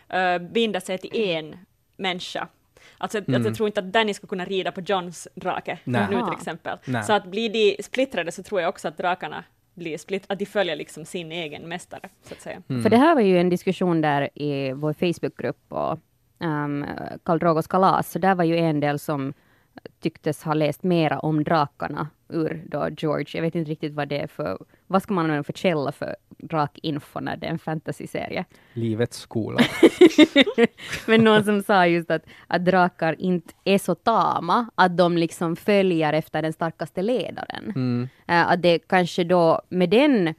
äh, 0.07 0.37
binder 0.37 0.79
sig 0.79 0.97
till 0.97 1.11
en 1.13 1.55
människa. 1.97 2.47
Alltså, 3.01 3.17
att- 3.17 3.29
att 3.35 3.45
jag 3.45 3.55
tror 3.55 3.67
inte 3.67 3.79
att 3.79 3.91
Danny 3.93 4.13
ska 4.13 4.27
kunna 4.27 4.45
rida 4.45 4.71
på 4.71 4.81
Johns 4.81 5.27
drake 5.35 5.79
Nej. 5.83 6.07
nu 6.09 6.15
till 6.23 6.33
exempel. 6.33 6.77
Nej. 6.85 7.03
Så 7.03 7.13
att 7.13 7.25
blir 7.25 7.49
de 7.49 7.83
splittrade 7.83 8.31
så 8.31 8.43
tror 8.43 8.61
jag 8.61 8.69
också 8.69 8.87
att 8.87 8.97
drakarna 8.97 9.43
blir 9.73 9.97
splittrade, 9.97 10.33
att 10.33 10.39
de 10.39 10.45
följer 10.45 10.75
liksom 10.75 11.05
sin 11.05 11.31
egen 11.31 11.67
mästare, 11.69 12.09
så 12.23 12.33
att 12.33 12.41
säga. 12.41 12.61
Mm. 12.69 12.83
För 12.83 12.89
det 12.89 12.97
här 12.97 13.15
var 13.15 13.21
ju 13.21 13.39
en 13.39 13.49
diskussion 13.49 14.01
där 14.01 14.29
i 14.39 14.71
vår 14.71 14.93
Facebookgrupp 14.93 15.65
och 15.73 15.99
um, 16.39 16.85
Karl 17.23 17.39
Drogos 17.39 17.67
kalas, 17.67 18.11
så 18.11 18.19
där 18.19 18.35
var 18.35 18.43
ju 18.43 18.57
en 18.57 18.79
del 18.79 18.99
som 18.99 19.33
tycktes 19.99 20.43
ha 20.43 20.53
läst 20.53 20.83
mera 20.83 21.19
om 21.19 21.43
drakarna 21.43 22.07
ur 22.29 22.63
då 22.65 22.89
George. 22.97 23.25
Jag 23.33 23.41
vet 23.41 23.55
inte 23.55 23.71
riktigt 23.71 23.93
vad 23.93 24.07
det 24.07 24.19
är 24.19 24.27
för, 24.27 24.57
vad 24.87 25.03
ska 25.03 25.13
man 25.13 25.25
använda 25.25 25.43
för 25.43 25.53
källa 25.53 25.91
för 25.91 26.15
drakinfo 26.39 27.19
när 27.19 27.37
det 27.37 27.47
är 27.47 27.51
en 27.51 27.59
fantasyserie. 27.59 28.45
Livets 28.73 29.17
skola. 29.17 29.59
Men 31.07 31.23
någon 31.23 31.43
som 31.43 31.63
sa 31.63 31.87
just 31.87 32.11
att, 32.11 32.23
att 32.47 32.65
drakar 32.65 33.15
inte 33.19 33.53
är 33.63 33.77
så 33.77 33.95
tama, 33.95 34.69
att 34.75 34.97
de 34.97 35.17
liksom 35.17 35.55
följer 35.55 36.13
efter 36.13 36.41
den 36.41 36.53
starkaste 36.53 37.01
ledaren. 37.01 37.63
Mm. 37.75 38.09
Eh, 38.27 38.51
att 38.51 38.61
det 38.61 38.79
kanske 38.79 39.23
då 39.23 39.61
med 39.69 39.89
den 39.89 40.33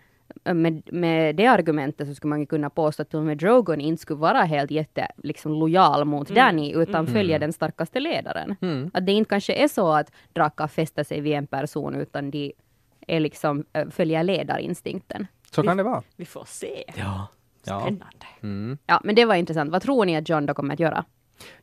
med, 0.44 0.82
med 0.92 1.36
det 1.36 1.46
argumentet 1.46 2.08
så 2.08 2.14
skulle 2.14 2.28
man 2.28 2.46
kunna 2.46 2.70
påstå 2.70 3.02
att 3.02 3.12
med 3.12 3.38
Drogon 3.38 3.80
inte 3.80 4.02
skulle 4.02 4.20
vara 4.20 4.42
helt 4.42 4.70
jätte 4.70 5.08
liksom, 5.22 5.52
lojal 5.52 6.04
mot 6.04 6.28
Danny 6.28 6.72
utan 6.72 7.06
följa 7.06 7.38
den 7.38 7.52
starkaste 7.52 8.00
ledaren. 8.00 8.56
Mm. 8.60 8.90
Att 8.94 9.06
det 9.06 9.12
inte 9.12 9.28
kanske 9.28 9.52
är 9.52 9.68
så 9.68 9.92
att 9.92 10.12
drakar 10.32 10.68
fäster 10.68 11.04
sig 11.04 11.20
vid 11.20 11.32
en 11.32 11.46
person 11.46 11.94
utan 11.94 12.30
de 12.30 12.52
är 13.06 13.20
liksom, 13.20 13.64
eh, 13.72 13.88
följer 13.88 14.22
ledarinstinkten. 14.22 15.26
Så 15.54 15.62
kan 15.62 15.76
det 15.76 15.82
vara. 15.82 16.02
Vi 16.16 16.24
får 16.24 16.44
se. 16.48 16.84
Ja. 16.96 17.28
Ja. 17.64 17.80
Spännande. 17.80 18.26
Mm. 18.42 18.78
Ja, 18.86 19.00
men 19.04 19.14
det 19.14 19.24
var 19.24 19.34
intressant. 19.34 19.70
Vad 19.72 19.82
tror 19.82 20.04
ni 20.04 20.16
att 20.16 20.28
John 20.28 20.46
då 20.46 20.54
kommer 20.54 20.74
att 20.74 20.80
göra? 20.80 21.04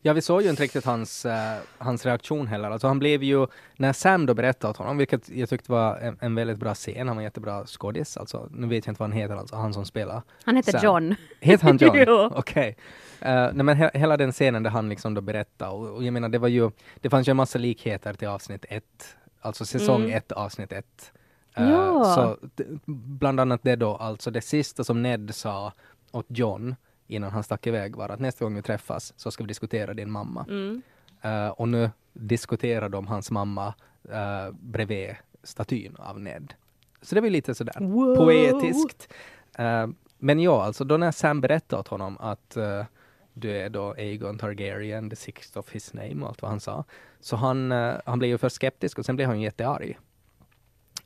Ja, 0.02 0.14
vi 0.14 0.22
såg 0.22 0.42
ju 0.42 0.50
inte 0.50 0.64
riktigt 0.64 0.86
hans, 0.86 1.26
eh, 1.26 1.58
hans 1.78 2.06
reaktion 2.06 2.48
heller. 2.48 2.72
Alltså 2.72 2.88
han 2.88 3.00
blev 3.00 3.24
ju, 3.24 3.48
när 3.76 3.94
Sam 3.94 4.26
då 4.26 4.34
berättade 4.34 4.72
åt 4.72 4.78
honom, 4.78 4.98
vilket 4.98 5.30
jag 5.30 5.50
tyckte 5.50 5.72
var 5.72 5.98
en, 5.98 6.18
en 6.22 6.36
väldigt 6.36 6.58
bra 6.58 6.74
scen, 6.74 7.08
han 7.08 7.18
var 7.18 7.22
en 7.22 7.24
jättebra 7.24 7.66
skådis, 7.66 8.18
alltså 8.18 8.48
nu 8.52 8.68
vet 8.68 8.86
jag 8.86 8.92
inte 8.92 9.00
vad 9.00 9.10
han 9.10 9.18
heter, 9.20 9.36
alltså 9.36 9.56
han 9.56 9.74
som 9.74 9.86
spelar. 9.86 10.22
Han 10.44 10.56
heter 10.56 10.72
Sam. 10.72 10.82
John. 10.84 11.16
Heter 11.40 11.64
han 11.66 11.78
John? 11.78 11.96
Jo. 12.08 12.32
Okej. 12.36 12.78
Eh, 13.22 13.34
nej 13.54 13.64
men 13.64 13.78
he 13.78 13.90
hela 13.94 14.18
den 14.18 14.32
scenen 14.32 14.64
där 14.64 14.70
han 14.72 14.90
liksom 14.90 15.14
då 15.14 15.22
berättade, 15.22 15.72
och, 15.72 15.90
och 15.96 16.04
jag 16.04 16.14
menar 16.14 16.30
det 16.30 16.38
var 16.38 16.48
ju, 16.48 16.72
det 17.02 17.10
fanns 17.10 17.28
ju 17.28 17.32
en 17.32 17.38
massa 17.38 17.60
likheter 17.60 18.14
till 18.14 18.28
avsnitt 18.28 18.66
ett, 18.70 19.16
alltså 19.42 19.66
säsong 19.66 20.02
Mm. 20.04 20.18
ett, 20.18 20.32
avsnitt 20.32 20.72
ett. 20.72 21.12
Eh, 21.58 21.70
Ja. 21.70 22.04
Så 22.04 22.38
bland 22.86 23.40
annat 23.40 23.64
det 23.64 23.76
då, 23.76 23.96
alltså 23.96 24.32
det 24.32 24.42
sista 24.42 24.84
som 24.84 25.04
Ned 25.04 25.36
sa 25.36 25.74
åt 26.12 26.26
John 26.30 26.76
innan 27.08 27.32
han 27.32 27.44
stack 27.44 27.68
iväg 27.68 27.96
var 27.96 28.10
att 28.10 28.20
nästa 28.20 28.46
gång 28.46 28.56
vi 28.56 28.62
träffas 28.62 29.14
så 29.18 29.32
ska 29.32 29.44
vi 29.44 29.48
diskutera 29.48 29.94
din 29.94 30.12
mamma. 30.12 30.46
Mm. 30.50 30.82
Eh, 31.22 31.48
och 31.48 31.68
nu 31.70 31.90
diskuterar 32.14 32.90
de 32.90 33.08
hans 33.08 33.32
mamma 33.32 33.74
uh, 34.10 34.56
bredvid 34.60 35.16
statyn 35.44 35.96
av 35.96 36.20
Ned. 36.20 36.54
Så 37.02 37.16
det 37.16 37.22
var 37.22 37.30
lite 37.30 37.56
sådär 37.56 37.74
poetiskt. 38.16 39.14
Eh, 39.58 39.88
men 40.18 40.40
ja, 40.40 40.64
alltså 40.64 40.84
då 40.84 40.98
när 40.98 41.12
Sam 41.12 41.42
berättade 41.42 41.80
åt 41.80 41.88
honom 41.88 42.18
att 42.20 42.58
eh, 42.58 42.86
du 43.34 43.52
är 43.52 43.70
då 43.70 43.92
Aegon 43.92 44.38
Targaryen, 44.38 45.10
the 45.10 45.16
sixth 45.16 45.58
of 45.58 45.72
his 45.72 45.94
name 45.94 46.22
och 46.22 46.28
allt 46.28 46.42
vad 46.42 46.52
han 46.52 46.60
sa. 46.60 46.84
Så 47.20 47.36
han, 47.36 47.72
eh, 47.72 47.94
han 48.06 48.20
blev 48.20 48.32
ju 48.32 48.38
först 48.38 48.56
skeptisk 48.56 49.00
och 49.00 49.06
sen 49.06 49.16
blev 49.16 49.28
han 49.28 49.42
jättearg. 49.42 49.98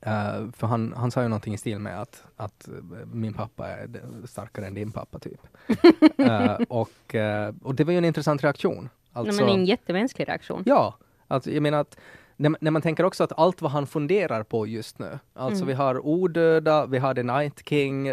Eh, 0.02 0.52
för 0.54 0.68
han, 0.68 0.94
han 0.98 1.12
sa 1.12 1.22
ju 1.22 1.28
någonting 1.28 1.54
i 1.54 1.58
stil 1.58 1.80
med 1.80 2.02
att, 2.02 2.24
att 2.36 2.70
min 3.14 3.34
pappa 3.34 3.68
är 3.68 3.90
starkare 4.26 4.68
än 4.68 4.74
din 4.74 4.92
pappa 4.92 5.20
typ. 5.20 5.42
Eh, 6.18 6.58
och, 6.70 7.16
eh, 7.16 7.54
och 7.64 7.76
det 7.76 7.84
var 7.84 7.92
ju 7.92 7.98
en 7.98 8.06
intressant 8.06 8.44
reaktion. 8.44 8.90
Alltså, 9.14 9.36
Nej, 9.36 9.46
men 9.46 9.60
en 9.60 9.66
jättemänsklig 9.66 10.28
reaktion. 10.28 10.64
Ja, 10.66 10.96
alltså 11.28 11.52
jag 11.52 11.64
menar 11.64 11.80
att 11.80 11.98
när, 12.42 12.56
när 12.62 12.72
man 12.72 12.82
tänker 12.82 13.04
också 13.04 13.24
att 13.24 13.40
allt 13.40 13.62
vad 13.62 13.72
han 13.72 13.88
funderar 13.88 14.44
på 14.44 14.68
just 14.68 15.00
nu, 15.00 15.20
alltså 15.34 15.66
vi 15.66 15.74
har 15.74 16.06
odöda, 16.06 16.86
vi 16.86 16.98
har 16.98 17.14
The 17.14 17.24
Night 17.24 17.70
King, 17.70 18.08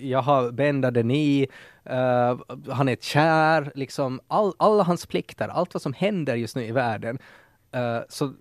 jag 0.00 0.22
har 0.22 0.50
Benda 0.50 0.90
Denis, 0.90 1.48
uh, 1.90 2.40
han 2.72 2.88
är 2.88 2.96
kär, 2.96 3.72
liksom 3.74 4.20
all, 4.28 4.52
alla 4.56 4.82
hans 4.82 5.06
plikter, 5.06 5.48
allt 5.48 5.74
vad 5.74 5.82
som 5.82 5.92
händer 5.92 6.36
just 6.36 6.56
nu 6.56 6.64
i 6.64 6.72
världen, 6.72 7.18
Eh, 7.72 8.00
så 8.08 8.34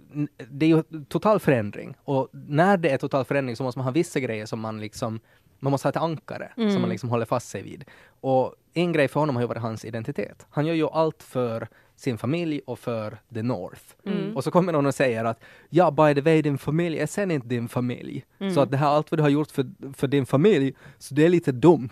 det 0.49 0.65
är 0.65 0.69
ju 0.69 0.83
total 1.07 1.39
förändring. 1.39 1.95
Och 2.03 2.29
när 2.31 2.77
det 2.77 2.89
är 2.89 2.97
total 2.97 3.25
förändring 3.25 3.55
så 3.55 3.63
måste 3.63 3.79
man 3.79 3.85
ha 3.85 3.91
vissa 3.91 4.19
grejer 4.19 4.45
som 4.45 4.59
man 4.59 4.79
liksom 4.79 5.19
man 5.59 5.71
måste 5.71 5.85
ha 5.85 5.89
ett 5.89 5.97
ankare 5.97 6.51
som 6.55 6.81
man 6.81 6.89
liksom 6.89 7.09
håller 7.09 7.25
fast 7.25 7.49
sig 7.49 7.61
vid. 7.63 7.85
Och 8.21 8.55
en 8.73 8.91
grej 8.91 9.07
för 9.07 9.19
honom 9.19 9.35
har 9.35 9.43
ju 9.43 9.47
varit 9.47 9.61
hans 9.61 9.85
identitet. 9.85 10.45
Han 10.49 10.65
gör 10.65 10.73
ju 10.73 10.87
allt 10.87 11.23
för 11.23 11.67
sin 11.95 12.17
familj 12.17 12.61
och 12.65 12.79
för 12.79 13.17
the 13.33 13.43
North. 13.43 13.81
Och 14.35 14.43
så 14.43 14.51
kommer 14.51 14.71
någon 14.73 14.85
och 14.85 14.95
säger 14.95 15.25
att 15.25 15.39
ja, 15.69 15.91
by 15.91 16.15
the 16.15 16.21
way, 16.21 16.41
din 16.41 16.57
familj 16.57 16.99
är 16.99 17.05
sen 17.07 17.31
inte 17.31 17.47
din 17.47 17.69
familj. 17.69 18.25
Så 18.53 18.61
att 18.61 18.71
det 18.71 18.77
här 18.77 18.87
allt 18.87 19.11
vad 19.11 19.19
du 19.19 19.21
har 19.21 19.29
gjort 19.29 19.51
för, 19.51 19.93
för 19.93 20.07
din 20.07 20.25
familj, 20.25 20.73
så 20.97 21.15
det 21.15 21.25
är 21.25 21.29
lite 21.29 21.51
dumt. 21.51 21.89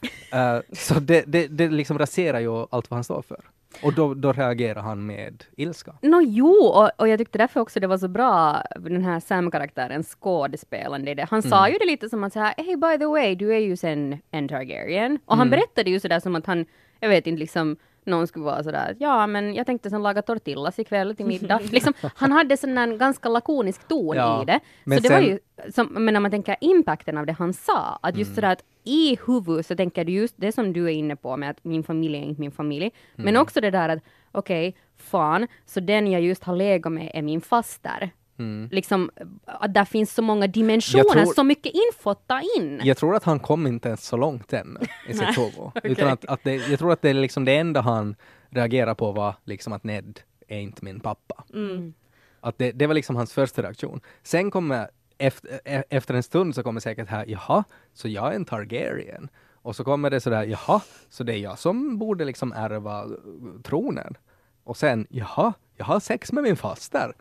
Eh, 0.32 0.58
så 0.72 1.00
det, 1.00 1.24
det, 1.26 1.46
det 1.46 1.68
liksom 1.68 1.98
raserar 1.98 2.40
ju 2.40 2.66
allt 2.70 2.90
vad 2.90 2.96
han 2.96 3.04
står 3.04 3.22
för. 3.22 3.40
Och 3.82 3.94
då, 3.94 4.14
då 4.14 4.32
reagerar 4.32 4.82
han 4.82 5.06
med 5.06 5.44
ilska. 5.56 5.94
Nå 6.02 6.20
jo, 6.20 6.52
och, 6.52 6.90
och 6.96 7.08
jag 7.08 7.18
tyckte 7.18 7.38
därför 7.38 7.60
också 7.60 7.80
det 7.80 7.86
var 7.86 7.98
så 7.98 8.08
bra, 8.08 8.62
den 8.76 9.04
här 9.04 9.20
Sam-karaktären 9.20 10.02
skådespelande 10.02 11.10
i 11.10 11.14
det. 11.14 11.26
Han 11.30 11.42
sa 11.42 11.68
ju 11.68 11.78
det 11.78 11.86
lite 11.86 12.08
som 12.08 12.24
att 12.24 12.32
säga, 12.32 12.54
hey 12.56 12.76
by 12.76 12.98
the 12.98 13.06
way, 13.06 13.34
du 13.34 13.54
är 13.54 13.58
ju 13.58 13.76
sen 13.76 14.18
en 14.30 14.48
Targaryen. 14.48 15.18
Och 15.24 15.36
han 15.36 15.50
berättade 15.50 15.90
ju 15.90 16.00
sådär 16.00 16.20
som 16.20 16.36
att 16.36 16.46
han, 16.46 16.66
jag 17.00 17.08
vet 17.08 17.26
inte 17.26 17.40
liksom, 17.40 17.76
någon 18.08 18.26
skulle 18.26 18.44
vara 18.44 18.62
sådär, 18.62 18.96
ja 19.00 19.26
men 19.26 19.54
jag 19.54 19.66
tänkte 19.66 19.90
sen 19.90 20.02
laga 20.02 20.22
tortillas 20.22 20.78
ikväll 20.78 21.16
till 21.16 21.26
middag. 21.34 21.60
liksom, 21.72 21.92
han 22.14 22.32
hade 22.32 22.56
sån 22.56 22.78
en 22.78 22.98
ganska 22.98 23.28
lakonisk 23.28 23.88
ton 23.88 24.16
Ja, 24.16 24.42
i 24.42 24.44
det. 24.44 24.60
men 24.84 24.98
så 24.98 25.02
det 25.02 25.14
var 25.14 25.20
sen- 25.20 25.26
ju, 25.28 25.38
som, 25.72 25.86
men 25.86 26.12
när 26.14 26.20
man 26.20 26.30
tänker 26.30 26.56
impacten 26.60 27.18
av 27.18 27.26
det 27.26 27.32
han 27.32 27.52
sa, 27.52 27.98
att 28.02 28.16
just 28.16 28.34
sådär 28.34 28.52
att 28.52 28.64
i 28.84 29.18
huvudet 29.26 29.66
så 29.66 29.76
tänker 29.76 30.04
du 30.04 30.12
just 30.12 30.34
det 30.36 30.52
som 30.52 30.72
du 30.72 30.84
är 30.84 30.88
inne 30.92 31.16
på 31.16 31.36
med 31.36 31.50
att 31.50 31.64
min 31.64 31.82
familj 31.84 32.16
är 32.18 32.22
inte 32.22 32.40
min 32.40 32.50
familj. 32.52 32.90
Men 33.16 33.36
också 33.36 33.60
det 33.60 33.70
där 33.70 33.88
att 33.88 33.98
okej, 34.32 34.76
fan, 34.96 35.46
så 35.66 35.80
den 35.80 36.06
jag 36.06 36.22
just 36.22 36.44
har 36.44 36.56
legat 36.56 36.92
med 36.92 37.10
är 37.14 37.22
min 37.22 37.40
faster. 37.40 38.10
Liksom, 38.70 39.10
att 39.46 39.74
där 39.74 39.84
finns 39.84 40.14
så 40.14 40.22
många 40.22 40.46
dimensioner, 40.46 41.04
tror- 41.04 41.34
så 41.34 41.44
mycket 41.44 41.72
info 41.74 42.10
att 42.10 42.26
ta 42.28 42.40
in. 42.56 42.80
Jag 42.84 42.96
tror 42.96 43.14
att 43.16 43.24
han 43.24 43.40
kom 43.40 43.66
inte 43.66 43.88
ens 43.88 44.06
så 44.06 44.16
långt 44.16 44.52
än 44.52 44.78
i 45.08 45.14
sitt 45.14 45.38
huvud. 45.38 45.70
Utan 45.84 46.08
att, 46.08 46.24
att 46.24 46.40
det, 46.44 46.54
jag 46.54 46.78
tror 46.78 46.92
att 46.92 47.02
det 47.02 47.10
är 47.10 47.14
liksom 47.14 47.44
det 47.44 47.56
enda 47.56 47.80
han 47.80 48.16
reagerar 48.50 48.94
på 48.94 49.12
var 49.12 49.34
liksom 49.44 49.72
att 49.72 49.84
Ned 49.84 50.20
är 50.48 50.58
inte 50.58 50.84
min 50.84 51.00
pappa. 51.00 51.44
Att 52.40 52.58
det, 52.58 52.72
det 52.72 52.86
var 52.86 52.94
liksom 52.94 53.16
hans 53.16 53.32
första 53.32 53.62
reaktion. 53.62 54.00
Sen 54.22 54.50
kommer, 54.50 54.88
efter, 55.18 55.60
efter 55.90 56.14
en 56.14 56.22
stund 56.22 56.54
så 56.54 56.62
kommer 56.62 56.80
säkert 56.80 57.08
här, 57.08 57.24
jaha, 57.28 57.64
så 57.94 58.08
jag 58.08 58.32
är 58.32 58.36
en 58.36 58.44
Targaryen. 58.44 59.28
Och 59.62 59.76
så 59.76 59.84
kommer 59.84 60.10
det 60.10 60.20
sådär, 60.20 60.42
jaha, 60.44 60.80
så 61.08 61.24
det 61.24 61.32
är 61.32 61.38
jag 61.38 61.58
som 61.58 61.98
borde 61.98 62.24
liksom 62.24 62.52
ärva 62.52 63.04
tronen. 63.62 64.14
Och 64.64 64.76
sen, 64.76 65.06
jaha, 65.10 65.52
jag 65.76 65.84
har 65.84 66.00
sex 66.00 66.32
med 66.32 66.42
min 66.44 66.56
faster. 66.56 67.12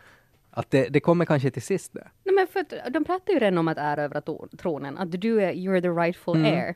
Att 0.58 0.72
det, 0.72 0.90
det 0.90 1.00
kommer 1.00 1.26
kanske 1.26 1.52
till 1.52 1.62
sist 1.62 1.94
det. 1.94 2.08
Nej, 2.24 2.36
men 2.36 2.48
för 2.48 2.60
att, 2.60 2.94
de 2.94 3.04
pratar 3.06 3.34
ju 3.34 3.40
redan 3.40 3.58
om 3.58 3.68
att 3.68 3.78
erövra 3.78 4.22
tronen, 4.58 4.98
att 4.98 5.22
du 5.22 5.42
är, 5.42 5.54
you're 5.54 5.82
the 5.82 5.88
rightful 5.88 6.38
heir. 6.38 6.76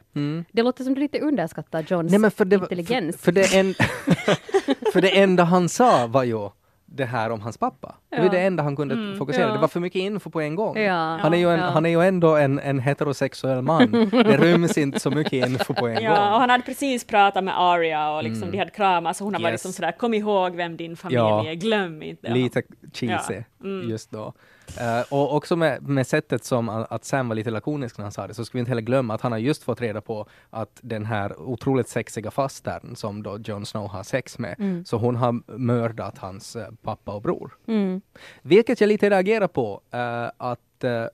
Det 0.51 0.63
låter 0.63 0.83
som 0.83 0.93
du 0.93 0.99
lite 0.99 1.19
underskattar 1.19 1.85
Johns 1.87 2.11
Nej, 2.11 2.19
men 2.19 2.31
för 2.31 2.45
det, 2.45 2.55
intelligens. 2.55 3.17
För, 3.17 3.23
för, 3.23 3.31
det 3.31 3.55
en, 3.55 3.73
för 4.93 5.01
det 5.01 5.19
enda 5.19 5.43
han 5.43 5.69
sa 5.69 6.07
var 6.07 6.23
ju 6.23 6.49
det 6.93 7.05
här 7.05 7.29
om 7.29 7.41
hans 7.41 7.57
pappa. 7.57 7.95
Det 8.09 8.17
var 8.17 8.25
Ja. 8.25 8.31
det 8.31 8.39
enda 8.39 8.63
han 8.63 8.75
kunde 8.75 9.17
fokusera. 9.17 9.47
Ja. 9.47 9.53
Det 9.53 9.59
var 9.59 9.67
för 9.67 9.79
mycket 9.79 9.99
info 9.99 10.29
på 10.29 10.41
en 10.41 10.55
gång. 10.55 10.77
Ja. 10.77 11.17
Han, 11.21 11.33
är 11.33 11.37
ju 11.37 11.49
en, 11.49 11.59
Ja. 11.59 11.65
han 11.65 11.85
är 11.85 11.89
ju 11.89 12.01
ändå 12.01 12.35
en, 12.35 12.59
en 12.59 12.79
heterosexuell 12.79 13.61
man. 13.61 13.91
Det 14.11 14.37
ryms 14.37 14.77
inte 14.77 14.99
så 14.99 15.11
mycket 15.11 15.33
info 15.49 15.73
på 15.73 15.87
en 15.87 16.03
Ja, 16.03 16.11
och 16.11 16.31
gång. 16.31 16.39
han 16.41 16.49
hade 16.49 16.63
precis 16.63 17.03
pratat 17.03 17.43
med 17.43 17.53
Arya 17.61 18.11
och 18.11 18.23
liksom 18.23 18.51
de 18.51 18.57
hade 18.57 18.71
kramat 18.71 19.17
så 19.17 19.23
hon 19.23 19.33
har 19.33 19.41
varit 19.41 19.51
Yes. 19.51 19.59
liksom 19.65 19.73
sådär 19.73 19.91
kom 19.91 20.13
ihåg 20.13 20.55
vem 20.55 20.77
din 20.77 20.97
familj 20.97 21.17
Ja. 21.17 21.47
är, 21.47 21.53
glöm 21.53 22.03
inte. 22.03 22.27
dem." 22.27 22.37
Lite 22.37 22.61
cheesy 22.93 23.43
just 23.89 24.11
då. 24.11 24.33
Eh, 24.79 25.01
och 25.13 25.35
också 25.35 25.55
med, 25.55 25.87
med 25.87 26.07
sättet 26.07 26.43
som 26.43 26.69
att 26.69 27.05
Sam 27.05 27.27
var 27.29 27.35
lite 27.35 27.51
lakonisk 27.51 27.97
när 27.97 28.03
han 28.05 28.11
sa 28.11 28.27
det, 28.27 28.33
så 28.33 28.45
ska 28.45 28.57
vi 28.57 28.59
inte 28.59 28.69
heller 28.71 28.81
glömma 28.81 29.13
att 29.13 29.21
han 29.21 29.31
har 29.31 29.39
just 29.39 29.63
fått 29.63 29.81
reda 29.81 30.01
på 30.01 30.27
att 30.49 30.79
den 30.81 31.05
här 31.05 31.39
otroligt 31.39 31.87
sexiga 31.89 32.31
fastern 32.31 32.95
som 32.95 33.23
då 33.23 33.37
Jon 33.39 33.65
Snow 33.65 33.87
har 33.87 34.03
sex 34.03 34.39
med, 34.39 34.83
så 34.85 34.97
hon 34.97 35.15
har 35.15 35.57
mördat 35.57 36.17
hans 36.17 36.55
eh, 36.55 36.67
pappa 36.81 37.13
och 37.13 37.21
bror. 37.21 37.51
Mm. 37.67 38.01
Vilket 38.41 38.81
jag 38.81 38.87
lite 38.87 39.09
reagerar 39.09 39.47
på, 39.47 39.81
eh, 39.91 40.31
att 40.37 40.59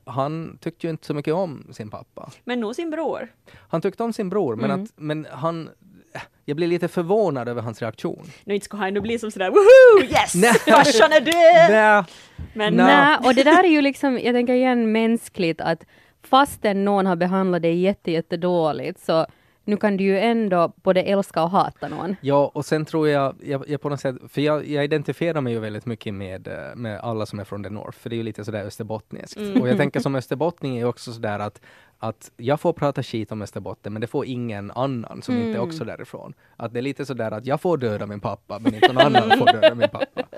han 0.05 0.57
tyckte 0.61 0.87
ju 0.87 0.91
inte 0.91 1.05
så 1.05 1.13
mycket 1.13 1.33
om 1.33 1.67
sin 1.71 1.89
pappa. 1.89 2.29
Men 2.43 2.59
nog 2.59 2.75
sin 2.75 2.89
bror. 2.89 3.27
Han 3.53 3.81
tyckte 3.81 4.03
om 4.03 4.13
sin 4.13 4.29
bror, 4.29 4.55
men, 4.55 4.71
Mm. 4.71 4.83
att, 4.83 4.89
men 4.95 5.27
han... 5.31 5.69
eh, 6.17 6.21
Jag 6.45 6.57
blir 6.57 6.67
lite 6.67 6.87
förvånad 6.87 7.49
över 7.49 7.61
hans 7.61 7.81
reaktion. 7.81 8.23
Nu 8.43 8.53
inte 8.53 8.65
skulle 8.65 8.83
han 8.83 8.93
nu 8.93 9.01
bli 9.01 9.19
som 9.19 9.31
sådär 9.31 9.49
woho, 9.49 10.03
yes, 10.03 10.31
farsan 10.65 11.11
är 11.11 11.21
död! 11.21 12.05
Men 12.53 12.73
Nej. 12.73 12.85
Nej, 12.85 13.17
och 13.23 13.35
det 13.35 13.43
där 13.43 13.63
är 13.63 13.67
ju 13.67 13.81
liksom, 13.81 14.19
jag 14.23 14.35
tänker 14.35 14.53
igen 14.53 14.91
mänskligt 14.91 15.61
att 15.61 15.85
fastän 16.23 16.85
någon 16.85 17.05
har 17.05 17.15
behandlat 17.15 17.61
dig 17.61 17.79
jätte, 17.79 18.11
jätte 18.11 18.37
dåligt 18.37 18.99
så 18.99 19.25
nu 19.67 19.77
kan 19.77 19.97
du 19.97 20.03
ju 20.03 20.19
ändå 20.19 20.73
både 20.83 21.01
älska 21.01 21.43
och 21.43 21.49
hata 21.49 21.87
någon. 21.87 22.15
Ja, 22.21 22.51
och 22.53 22.65
sen 22.65 22.85
tror 22.85 23.09
jag, 23.09 23.35
jag, 23.43 23.69
jag 23.69 23.81
på 23.81 23.89
något 23.89 23.99
sätt, 23.99 24.15
för 24.29 24.41
jag, 24.41 24.67
jag 24.67 24.83
identifierar 24.83 25.41
mig 25.41 25.53
ju 25.53 25.59
väldigt 25.59 25.85
mycket 25.85 26.13
med, 26.13 26.47
eh, 26.47 26.75
med 26.75 26.99
alla 26.99 27.25
som 27.25 27.39
är 27.39 27.43
från 27.43 27.63
the 27.63 27.69
North, 27.69 27.97
för 27.97 28.09
det 28.09 28.15
är 28.15 28.17
ju 28.17 28.23
lite 28.23 28.45
sådär 28.45 28.65
österbottniskt. 28.65 29.37
Och 29.61 29.69
jag 29.69 29.77
tänker 29.77 29.99
som 30.07 30.15
österbottning 30.15 30.75
är 30.75 30.79
ju 30.79 30.85
också 30.85 31.13
sådär 31.13 31.39
att, 31.39 31.61
att 31.99 32.31
jag 32.37 32.59
får 32.59 32.73
prata 32.73 33.03
skit 33.03 33.31
om 33.31 33.41
Österbotten, 33.41 33.93
men 33.93 34.01
det 34.01 34.07
får 34.07 34.25
ingen 34.25 34.71
annan 34.71 35.21
som 35.21 35.35
inte 35.37 35.57
är 35.57 35.61
också 35.61 35.83
därifrån. 35.85 36.33
Att 36.57 36.73
det 36.73 36.79
är 36.79 36.81
lite 36.81 37.05
sådär 37.05 37.31
att 37.31 37.45
jag 37.45 37.61
får 37.61 37.77
döda 37.77 38.05
min 38.05 38.19
pappa, 38.19 38.59
men 38.59 38.73
inte 38.75 38.93
någon 38.93 39.15
annan 39.15 39.37
får 39.37 39.45
döda 39.45 39.75
min 39.75 39.89
pappa. 39.89 40.23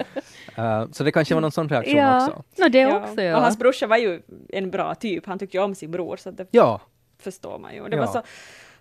Eh, 0.55 0.85
så 0.91 1.03
det 1.03 1.11
kanske 1.11 1.33
var 1.33 1.41
någon 1.41 1.51
sån 1.51 1.69
reaktion 1.69 2.15
också. 2.15 2.43
no, 2.63 2.69
det 2.69 2.79
ja. 2.79 2.99
också 3.03 3.21
ja. 3.21 3.35
Och 3.37 3.41
hans 3.43 3.59
brorsa 3.59 3.87
var 3.87 3.97
ju 3.97 4.21
en 4.49 4.71
bra 4.71 4.95
typ, 4.95 5.25
han 5.25 5.39
tyckte 5.39 5.57
ju 5.57 5.63
om 5.63 5.75
sin 5.75 5.91
bror 5.91 6.17
så 6.17 6.31
det 6.31 6.47
Ja, 6.51 6.81
förstår 7.19 7.59
man 7.59 7.73
ju. 7.75 7.87
Det 7.87 7.95
Ja. 7.95 8.05
var 8.05 8.07
så, 8.11 8.21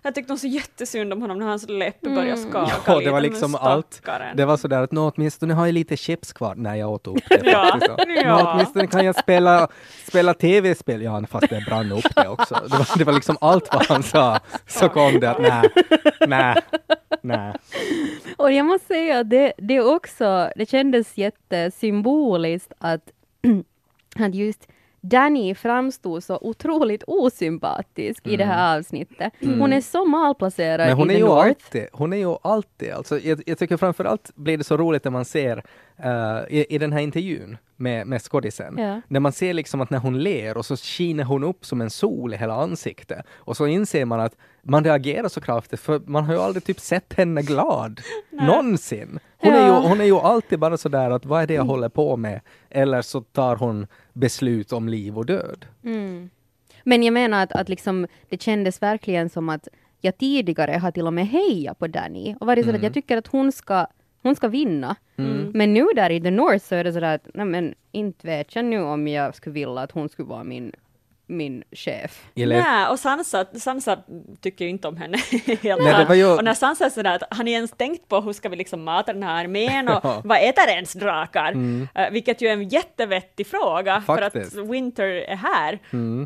jag 0.01 0.15
tyckte 0.15 0.31
nog 0.31 0.39
så 0.39 0.47
jättesynd 0.47 1.13
om 1.13 1.21
honom 1.21 1.39
när 1.39 1.45
hans 1.45 1.69
läpp 1.69 2.01
började 2.01 2.37
skaka 2.37 2.71
Ja, 2.85 2.93
lite. 2.93 3.05
det 3.09 3.11
var 3.13 3.21
liksom 3.21 3.55
allt. 3.55 4.01
Det 4.35 4.45
var 4.45 4.57
sådär 4.57 4.81
att 4.81 4.91
nå 4.91 5.11
åtminstone 5.15 5.53
har 5.53 5.65
jag 5.65 5.73
lite 5.73 5.97
chips 5.97 6.33
kvar. 6.33 6.55
Nej, 6.55 6.79
jag 6.79 6.89
åt 6.89 7.07
upp 7.07 7.17
det 7.29 7.41
Ja. 7.51 7.79
Nå, 8.25 8.51
åtminstone 8.53 8.87
kan 8.87 9.05
jag 9.05 9.15
spela, 9.19 9.67
spela 10.07 10.33
tv-spel. 10.33 11.01
Ja, 11.01 11.23
fast 11.29 11.49
det 11.49 11.63
brann 11.65 11.91
upp 11.91 12.15
det 12.15 12.27
också. 12.27 12.53
Det 12.69 12.77
var, 12.77 12.97
det 12.97 13.03
var 13.03 13.13
liksom 13.13 13.37
allt 13.41 13.73
vad 13.73 13.85
han 13.87 14.03
sa. 14.03 14.39
Så 14.67 14.89
kom 14.89 15.19
det 15.19 15.29
att 15.31 15.41
nej, 15.41 15.69
nej, 16.27 16.55
nej. 17.21 17.53
Och 18.37 18.51
jag 18.51 18.65
måste 18.65 18.87
säga 18.87 19.19
att 19.19 19.29
det, 19.29 19.53
det 19.57 19.81
också, 19.81 20.49
det 20.55 20.69
kändes 20.69 21.17
jättesymboliskt 21.17 22.73
att, 22.77 23.01
att 24.19 24.35
just 24.35 24.67
Danny 25.01 25.55
framstod 25.55 26.23
så 26.23 26.37
otroligt 26.41 27.03
osympatisk 27.07 28.27
i 28.27 28.37
det 28.37 28.45
här 28.45 28.77
avsnittet. 28.77 29.33
Hon 29.41 29.73
är 29.73 29.81
så 29.81 30.05
malplacerad 30.05 30.87
Men 30.87 30.97
hon 30.97 31.09
i 31.11 31.13
är 31.13 31.17
The 31.17 31.19
ju 31.19 31.25
North. 31.25 31.47
alltid, 31.47 31.87
hon 31.93 32.13
är 32.13 32.17
ju 32.17 32.35
alltid, 32.41 32.91
alltså 32.91 33.19
jag, 33.19 33.41
jag 33.45 33.57
tycker 33.57 33.77
framförallt 33.77 34.35
blir 34.35 34.57
det 34.57 34.63
så 34.63 34.77
roligt 34.77 35.03
när 35.03 35.11
man 35.11 35.25
ser 35.25 35.63
eh, 36.03 36.39
i, 36.49 36.65
i 36.69 36.77
den 36.77 36.93
här 36.93 36.99
intervjun 36.99 37.57
med, 37.75 38.07
med 38.07 38.21
skådisen, 38.21 38.75
Ja. 38.77 39.01
när 39.07 39.19
man 39.19 39.31
ser 39.31 39.53
liksom 39.53 39.81
att 39.81 39.89
när 39.89 39.97
hon 39.99 40.19
ler 40.19 40.57
och 40.57 40.65
så 40.65 40.77
skiner 40.77 41.23
hon 41.23 41.43
upp 41.43 41.65
som 41.65 41.81
en 41.81 41.89
sol 41.89 42.33
i 42.33 42.37
hela 42.37 42.53
ansiktet 42.53 43.25
och 43.31 43.57
så 43.57 43.67
inser 43.67 44.05
man 44.05 44.19
att 44.19 44.35
man 44.63 44.83
reagerar 44.83 45.27
så 45.27 45.41
kraftigt 45.41 45.79
för 45.79 46.01
man 46.05 46.23
har 46.25 46.33
ju 46.33 46.39
aldrig 46.39 46.63
typ 46.63 46.79
sett 46.79 47.13
henne 47.13 47.41
glad 47.41 48.01
någonsin. 48.31 49.19
Hon, 49.37 49.53
är 49.53 49.57
Ja. 49.67 49.81
ju, 49.83 49.87
hon 49.89 50.01
är 50.01 50.05
ju 50.05 50.15
alltid 50.15 50.59
bara 50.59 50.77
sådär 50.77 51.11
att 51.11 51.25
vad 51.25 51.41
är 51.43 51.47
det 51.47 51.53
jag 51.53 51.63
håller 51.65 51.89
på 51.89 52.17
med? 52.17 52.41
Eller 52.69 53.01
så 53.01 53.21
tar 53.21 53.55
hon 53.55 53.87
beslut 54.13 54.73
om 54.73 54.89
liv 54.89 55.17
och 55.17 55.25
död. 55.25 55.65
Mm. 55.83 56.29
Men 56.83 57.03
jag 57.03 57.13
menar 57.13 57.43
att, 57.43 57.51
att 57.51 57.69
liksom, 57.69 58.07
det 58.29 58.41
kändes 58.41 58.81
verkligen 58.81 59.29
som 59.29 59.49
att 59.49 59.67
jag 60.01 60.17
tidigare 60.17 60.71
har 60.77 60.91
till 60.91 61.07
och 61.07 61.13
med 61.13 61.27
hejat 61.27 61.79
på 61.79 61.87
Danny 61.87 62.35
och 62.39 62.47
varit 62.47 62.65
så 62.65 62.75
att 62.75 62.83
jag 62.83 62.93
tycker 62.93 63.17
att 63.17 63.27
hon 63.27 63.51
ska, 63.51 63.87
hon 64.23 64.35
ska 64.35 64.47
vinna. 64.47 64.95
Men 65.53 65.73
nu 65.73 65.85
där 65.95 66.09
i 66.09 66.21
The 66.21 66.31
North 66.31 66.65
så 66.65 66.75
är 66.75 66.83
det 66.83 66.93
sådär 66.93 67.15
att, 67.15 67.27
nej 67.33 67.45
men 67.45 67.75
inte 67.91 68.27
vet 68.27 68.55
jag 68.55 68.65
nu 68.65 68.81
om 68.81 69.07
jag 69.07 69.35
skulle 69.35 69.53
vilja 69.53 69.81
att 69.81 69.91
hon 69.91 70.09
skulle 70.09 70.27
vara 70.27 70.43
min, 70.43 70.71
min 71.27 71.63
chef. 71.71 72.25
Eller, 72.35 72.61
Nej, 72.61 72.87
och 72.87 72.99
Sansa, 72.99 73.45
Sansa 73.59 73.99
tycker 74.41 74.65
ju 74.65 74.71
inte 74.71 74.87
om 74.87 74.97
henne 74.97 75.17
helt 75.61 75.63
Nej, 75.83 75.93
det 75.97 76.05
var 76.05 76.15
ju- 76.15 76.37
Och 76.37 76.43
när 76.43 76.53
Sansa 76.53 76.85
är 76.85 76.89
sådär 76.89 77.15
att 77.15 77.37
har 77.37 77.43
ni 77.43 77.51
ens 77.51 77.71
tänkt 77.71 78.07
på 78.07 78.21
hur 78.21 78.33
ska 78.33 78.49
vi 78.49 78.55
liksom 78.55 78.83
mata 78.83 79.13
den 79.13 79.23
här 79.23 79.43
armén 79.43 79.87
och 79.87 79.99
Ja. 80.03 80.21
vad 80.23 80.37
äter 80.49 80.69
ens 80.69 80.93
drakar? 80.93 81.51
Eh, 81.95 82.11
vilket 82.11 82.41
ju 82.41 82.47
är 82.47 82.53
en 82.53 82.69
jättevettig 82.69 83.47
fråga 83.47 84.01
Faktiskt. 84.01 84.53
för 84.53 84.61
att 84.61 84.69
Winter 84.69 85.05
är 85.05 85.35
här 85.35 85.79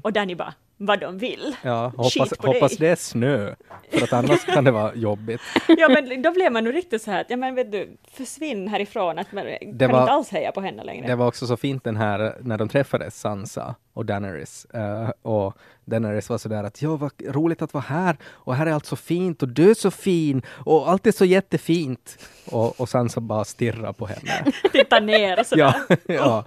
och 0.03 0.13
Danny 0.13 0.35
bara 0.35 0.53
vad 0.77 0.99
de 0.99 1.17
vill. 1.17 1.55
ja, 1.61 1.91
hoppas, 1.97 2.33
hoppas 2.39 2.77
det 2.77 2.87
är 2.87 2.95
snö, 2.95 3.55
för 3.91 4.03
att 4.03 4.13
annars 4.13 4.45
kan 4.53 4.63
det 4.63 4.71
vara 4.71 4.95
jobbigt. 4.95 5.41
Ja 5.67 5.89
men 5.89 6.21
då 6.21 6.31
blev 6.31 6.51
man 6.51 6.63
nog 6.63 6.75
riktigt 6.75 7.01
så 7.01 7.11
här 7.11 7.21
att 7.21 7.29
ja 7.29 7.37
men 7.37 7.55
vet 7.55 7.71
du, 7.71 7.97
försvinn 8.11 8.67
härifrån, 8.67 9.19
att 9.19 9.31
man 9.31 9.43
kan 9.79 9.91
var- 9.91 10.01
inte 10.01 10.11
alls 10.11 10.29
heja 10.29 10.51
på 10.51 10.61
henne 10.61 10.83
längre. 10.83 11.07
Det 11.07 11.15
var 11.15 11.27
också 11.27 11.47
så 11.47 11.57
fint 11.57 11.83
den 11.83 11.95
här 11.95 12.37
när 12.41 12.57
de 12.57 12.69
träffades, 12.69 13.19
Sansa 13.19 13.75
och 13.93 14.05
Daenerys. 14.05 14.65
eh, 14.65 15.09
och 15.21 15.57
Daenerys 15.85 16.29
var 16.29 16.37
sådär 16.37 16.63
att 16.63 16.81
ja, 16.81 16.95
vad 16.95 17.11
roligt 17.27 17.61
att 17.61 17.73
vara 17.73 17.83
här 17.87 18.17
och 18.25 18.55
här 18.55 18.65
är 18.65 18.71
allt 18.71 18.85
så 18.85 18.95
fint 18.95 19.41
och 19.43 19.49
du 19.49 19.69
är 19.69 19.73
så 19.73 19.91
fin 19.91 20.41
och 20.49 20.89
allt 20.89 21.07
är 21.07 21.11
så 21.11 21.25
jättefint. 21.25 22.17
Och, 22.51 22.79
och 22.81 22.89
Sansa 22.89 23.19
bara 23.21 23.45
stirrar 23.45 23.93
på 23.93 24.05
henne. 24.05 24.51
Titta 24.71 24.99
ner 24.99 25.39
och 25.39 25.45
sådär. 25.45 25.73
ja, 25.89 25.95
ja. 26.15 26.45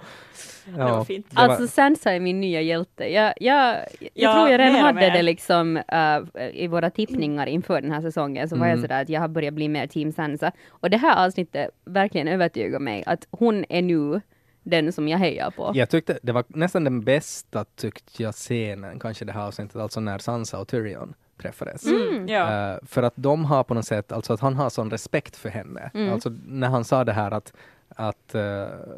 Det 0.66 0.78
var 0.84 1.04
fint. 1.04 1.26
det 1.30 1.36
var- 1.36 1.42
Alltså 1.44 1.66
Sansa 1.68 2.12
är 2.12 2.20
min 2.20 2.40
nya 2.40 2.60
hjälte. 2.60 3.04
Jag, 3.12 3.34
jag, 3.40 3.76
jag 4.00 4.10
Ja, 4.14 4.32
tror 4.34 4.48
jag 4.50 4.60
redan 4.60 4.80
hade 4.80 5.00
mer. 5.00 5.10
det 5.10 5.22
liksom 5.22 5.76
eh, 5.76 6.18
i 6.52 6.66
våra 6.66 6.90
tippningar 6.90 7.46
inför 7.46 7.80
den 7.80 7.92
här 7.92 8.00
säsongen, 8.00 8.48
så 8.48 8.56
var 8.56 8.66
Mm. 8.66 8.70
jag 8.78 8.80
sådär 8.88 9.02
att 9.02 9.08
jag 9.08 9.20
har 9.20 9.28
börjat 9.28 9.54
bli 9.54 9.68
mer 9.68 9.86
team 9.86 10.12
Sansa. 10.12 10.52
Och 10.68 10.90
det 10.90 10.96
här 10.96 11.26
avsnittet 11.26 11.70
verkligen 11.84 12.28
övertygar 12.28 12.78
mig 12.78 13.02
att 13.06 13.26
hon 13.30 13.64
är 13.68 13.82
nu 13.82 14.20
den 14.62 14.92
som 14.92 15.08
jag 15.08 15.18
hejar 15.18 15.50
på. 15.50 15.70
Jag 15.74 15.90
tyckte 15.90 16.18
det 16.22 16.32
var 16.32 16.44
nästan 16.48 16.84
den 16.84 17.00
bästa 17.04 17.64
tyckte 17.64 18.22
jag 18.22 18.34
scenen, 18.34 18.98
kanske 19.00 19.24
det 19.24 19.32
här 19.32 19.46
avsnittet, 19.46 19.76
alltså 19.76 20.00
när 20.00 20.18
Sansa 20.18 20.58
och 20.58 20.68
Tyrion 20.68 21.14
träffades. 21.42 21.86
Mm, 21.86 22.28
ja. 22.28 22.72
Eh, 22.72 22.78
för 22.86 23.02
att 23.02 23.12
de 23.16 23.44
har 23.44 23.64
på 23.64 23.74
något 23.74 23.84
sätt, 23.86 24.12
alltså 24.12 24.32
att 24.32 24.40
han 24.40 24.54
har 24.54 24.70
sån 24.70 24.90
respekt 24.90 25.36
för 25.36 25.48
henne. 25.48 25.90
Mm. 25.94 26.12
Alltså 26.12 26.32
när 26.46 26.68
han 26.68 26.84
sa 26.84 27.04
det 27.04 27.12
här 27.12 27.30
att, 27.30 27.52
att 27.88 28.34
eh, 28.34 28.40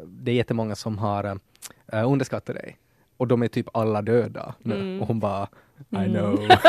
det 0.07 0.31
är 0.31 0.35
jättemånga 0.35 0.75
som 0.75 0.97
har 0.97 1.23
uh, 1.93 2.11
underskattat 2.11 2.55
dig. 2.55 2.77
Och 3.17 3.27
de 3.27 3.43
är 3.43 3.47
typ 3.47 3.67
alla 3.73 4.01
döda 4.01 4.53
nu. 4.59 4.75
Mm. 4.75 5.01
Och 5.01 5.07
hon 5.07 5.19
bara, 5.19 5.47
I 5.91 6.05
know. 6.09 6.47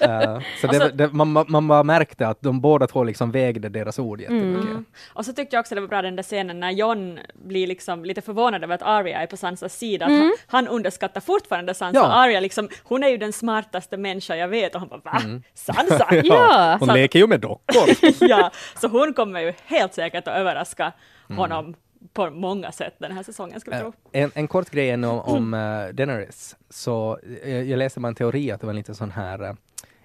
Eh, 0.00 0.40
så 0.60 0.66
det, 0.66 0.76
Alltså- 0.82 0.96
det, 0.96 1.12
man, 1.12 1.44
man 1.48 1.68
bara 1.68 1.82
märkte 1.82 2.28
att 2.28 2.42
de 2.42 2.60
båda 2.60 2.86
två 2.86 3.04
liksom 3.04 3.30
vägde 3.30 3.68
deras 3.68 3.98
ord 3.98 4.20
jättemycket. 4.20 4.64
Mm. 4.70 4.84
Och 5.12 5.24
så 5.24 5.32
tyckte 5.32 5.56
jag 5.56 5.60
också 5.60 5.74
det 5.74 5.80
var 5.80 5.88
bra 5.88 6.02
den 6.02 6.16
där 6.16 6.22
scenen 6.22 6.60
när 6.60 6.70
John 6.70 7.18
blir 7.34 7.66
liksom 7.66 8.04
lite 8.04 8.20
förvånad 8.20 8.64
över 8.64 8.74
att 8.74 8.82
Arya 8.82 9.18
är 9.22 9.26
på 9.26 9.36
Sansas 9.36 9.74
sida, 9.78 10.06
att 10.06 10.12
han, 10.12 10.32
han 10.46 10.68
underskattar 10.68 11.20
fortfarande 11.20 11.74
Sansa. 11.74 12.00
Ja. 12.00 12.06
Arya 12.06 12.40
liksom, 12.40 12.68
hon 12.82 13.02
är 13.02 13.08
ju 13.08 13.16
den 13.16 13.32
smartaste 13.32 13.96
människa 13.96 14.36
jag 14.36 14.48
vet 14.48 14.74
och 14.74 14.80
han 14.80 14.88
bara 14.88 15.00
va? 15.04 15.20
Sansa? 15.54 16.06
Ja. 16.24 16.76
Hon 16.80 16.88
Så 16.88 16.94
leker 16.94 17.18
ju 17.18 17.26
med 17.26 17.40
dockor. 17.40 17.88
ja, 18.28 18.50
så 18.80 18.88
hon 18.88 19.12
kommer 19.14 19.40
ju 19.40 19.52
helt 19.66 19.94
säkert 19.94 20.28
att 20.28 20.34
överraska 20.36 20.92
Mm. 21.30 21.38
honom 21.38 21.74
på 22.12 22.30
många 22.30 22.72
sätt 22.72 22.94
den 22.98 23.12
här 23.12 23.22
säsongen 23.22 23.60
skulle 23.60 23.76
jag 23.76 23.86
Eh, 23.86 23.90
tro. 23.92 24.00
En, 24.12 24.30
en 24.34 24.48
kort 24.48 24.70
grej 24.70 24.90
än 24.90 25.04
om, 25.04 25.20
om 25.20 25.54
uh, 25.54 25.94
Daenerys. 25.94 26.56
Så 26.70 27.18
eh, 27.42 27.62
jag 27.62 27.78
läste 27.78 28.00
bara 28.00 28.08
en 28.08 28.14
teori 28.14 28.50
att 28.50 28.60
det 28.60 28.66
var 28.66 28.74
lite 28.74 28.94
sån 28.94 29.10
här 29.10 29.42
eh, 29.42 29.52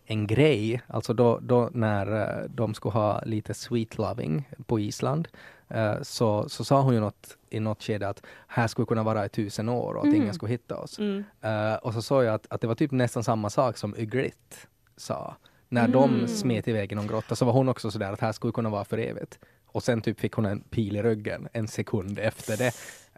en 0.06 0.28
grej, 0.28 0.82
alltså 0.88 1.14
då, 1.14 1.40
då 1.42 1.70
när 1.74 2.22
eh, 2.22 2.50
de 2.50 2.74
skulle 2.74 2.94
ha 2.94 3.22
lite 3.26 3.54
sweet 3.54 3.98
loving 3.98 4.50
på 4.66 4.80
Island, 4.80 5.28
eh, 5.70 6.02
så, 6.02 6.50
så 6.50 6.64
sa 6.64 6.82
hon 6.82 6.94
ju 6.94 7.00
något 7.00 7.38
i 7.50 7.60
något 7.60 7.84
skede 7.84 8.08
att 8.08 8.24
här 8.48 8.68
skulle 8.68 8.86
kunna 8.86 9.04
vara 9.04 9.26
i 9.26 9.30
tusen 9.30 9.70
år 9.70 9.94
och 9.94 10.08
att 10.08 10.14
ingen 10.14 10.34
skulle 10.34 10.52
hitta 10.52 10.78
oss. 10.78 11.00
Mm. 11.00 11.24
Eh, 11.42 11.76
och 11.76 11.94
så 11.94 12.02
sa 12.02 12.24
jag 12.24 12.34
att, 12.34 12.48
att 12.50 12.62
det 12.62 12.68
var 12.68 12.76
typ 12.76 12.92
nästan 12.92 13.24
samma 13.24 13.50
sak 13.50 13.78
som 13.78 13.96
Ygritte 13.98 14.56
sa. 14.98 15.36
När 15.70 15.88
de 15.88 16.28
smet 16.28 16.68
iväg 16.68 16.92
i 16.92 16.96
någon 16.96 17.08
grotta 17.08 17.36
så 17.36 17.46
var 17.46 17.54
hon 17.54 17.70
också 17.70 17.92
sådär 17.92 18.12
att 18.12 18.20
här 18.20 18.32
skulle 18.32 18.54
kunna 18.54 18.70
vara 18.70 18.86
för 18.86 18.98
evigt. 18.98 19.40
Och 19.74 19.84
sen 19.84 20.02
typ 20.02 20.20
fick 20.20 20.34
hon 20.34 20.46
en 20.46 20.60
pil 20.62 20.96
i 20.96 21.02
ryggen 21.04 21.48
en 21.54 21.68
sekund 21.68 22.20
efter 22.20 22.58
det. 22.58 22.72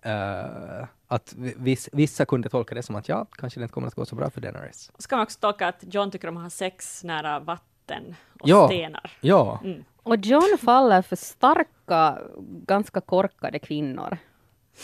Eh, 0.10 0.88
att 1.08 1.34
vi- 1.38 1.54
viss, 1.58 1.89
vissa 1.91 2.26
kunde 2.26 2.50
tolka 2.50 2.76
det 2.76 2.84
som 2.84 2.96
att 2.96 3.10
ja, 3.10 3.26
kanske 3.38 3.60
det 3.60 3.63
inte 3.63 3.74
kommer 3.74 3.88
att 3.88 3.96
gå 3.96 4.06
så 4.06 4.15
bra 4.15 4.30
för 4.30 4.41
Daenerys. 4.41 4.91
Så 4.98 5.08
kan 5.08 5.18
man 5.18 5.24
också 5.24 5.39
tolka 5.39 5.68
att 5.68 5.84
John 5.94 6.12
tycker 6.12 6.28
om 6.28 6.38
att 6.38 6.44
ha 6.44 6.50
sex 6.50 7.04
nära 7.04 7.39
vatten 7.39 8.15
och 8.41 8.50
Ja. 8.50 8.68
stenar. 8.68 9.12
Ja, 9.22 9.60
Mm. 9.63 9.84
Och 10.04 10.18
John 10.18 10.58
faller 10.62 11.02
för 11.02 11.15
starka, 11.15 12.18
ganska 12.65 13.02
korkade 13.02 13.60
kvinnor. 13.60 14.18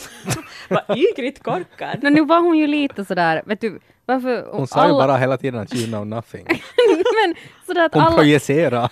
Vad 0.69 0.97
Ygritte 0.97 1.41
korkad! 1.41 1.99
Men 2.03 2.13
nu 2.13 2.25
var 2.25 2.41
hon 2.41 2.57
ju 2.57 2.67
lite 2.67 3.05
sådär, 3.05 3.41
vet 3.45 3.61
du, 3.61 3.79
varför... 4.05 4.47
hon 4.51 4.67
sa 4.67 4.87
ju 4.87 4.93
bara 4.93 5.17
hela 5.17 5.37
tiden 5.37 5.59
att 5.59 5.73
you 5.75 5.85
know 5.87 6.07
nothing. 6.07 6.45
men 7.25 7.35
sådär 7.65 7.85
att 7.85 7.93
Hon 7.93 8.03
alla... 8.03 8.15
projicerar. 8.15 8.89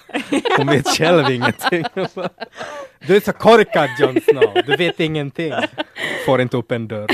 Hon 0.58 0.68
vet 0.68 0.88
själv 0.88 1.30
ingenting. 1.30 1.86
Du 3.08 3.16
är 3.16 3.20
så 3.20 3.34
korkad 3.34 3.90
Jon 4.00 4.22
Snow, 4.22 4.64
du 4.66 4.76
vet 4.76 5.00
ingenting. 5.00 5.54
Får 6.26 6.42
inte 6.42 6.58
upp 6.58 6.72
en 6.72 6.88
dörr. 6.88 7.08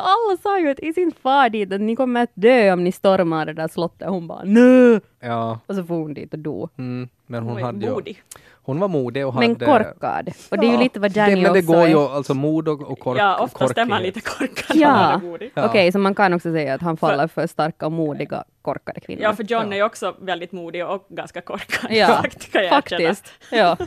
Alla 0.00 0.36
sa 0.42 0.58
ju 0.60 0.70
att 0.70 0.80
i 0.80 0.92
sin 0.92 1.12
far 1.22 1.48
dit 1.48 1.72
att 1.72 1.80
ni 1.80 1.96
kommer 1.96 2.22
att 2.22 2.30
dö 2.34 2.72
om 2.72 2.84
ni 2.84 2.92
stormar 2.92 3.46
det 3.46 3.52
där 3.52 3.68
slottet. 3.68 4.08
Hon 4.08 4.26
bara 4.26 4.42
nö! 4.44 5.00
Ja, 5.20 5.58
Och 5.66 5.74
så 5.74 5.84
får 5.84 5.94
hon 5.94 6.14
dit 6.14 6.32
och 6.32 6.38
dog. 6.38 6.70
mm, 6.78 7.08
men 7.26 7.42
hon, 7.42 7.52
Hon 7.52 7.62
hade 7.62 7.86
ju, 7.86 7.92
modig. 7.92 8.22
hon 8.62 8.80
var 8.80 8.88
modig 8.88 9.26
och 9.26 9.34
Men 9.34 9.48
hade... 9.50 9.64
korkad. 9.66 10.30
Och 10.50 10.58
det 10.58 10.66
är 10.66 10.68
ju 10.68 10.74
Ja, 10.74 10.80
lite 10.82 11.00
vad 11.00 11.10
Danny 11.12 11.34
det, 11.34 11.40
Men 11.42 11.52
det 11.52 11.58
också 11.60 11.72
går 11.72 11.82
är. 11.82 11.88
ju, 11.88 11.98
alltså 11.98 12.34
mod 12.34 12.68
och, 12.68 12.82
och 12.82 12.98
kork, 12.98 13.18
Ja, 13.18 13.38
oftast 13.40 13.78
är 13.78 13.84
man 13.84 13.98
korkighet. 13.98 14.16
lite 14.16 14.28
korkad 14.30 14.76
Ja. 14.76 15.20
Ja. 15.54 15.66
okej, 15.66 15.92
så 15.92 15.98
man 15.98 16.14
kan 16.14 16.34
också 16.34 16.52
säga 16.52 16.74
att 16.74 16.80
han 16.82 16.96
faller 16.96 17.26
för 17.28 17.46
starka 17.46 17.86
och 17.86 17.92
modiga 17.92 18.44
korkade 18.62 19.00
kvinnor. 19.00 19.22
Ja, 19.22 19.32
för 19.32 19.42
John 19.44 19.66
Ja. 19.66 19.72
är 19.72 19.76
ju 19.76 19.82
också 19.82 20.14
väldigt 20.20 20.52
modig 20.52 20.86
och 20.86 21.06
ganska 21.08 21.40
korkad. 21.40 21.90
Ja, 21.92 22.06
Fakt, 22.22 22.52
kan 22.52 22.64
jag 22.64 22.72
erkänna. 22.72 22.82
faktiskt. 23.08 23.32
Ja. 23.52 23.76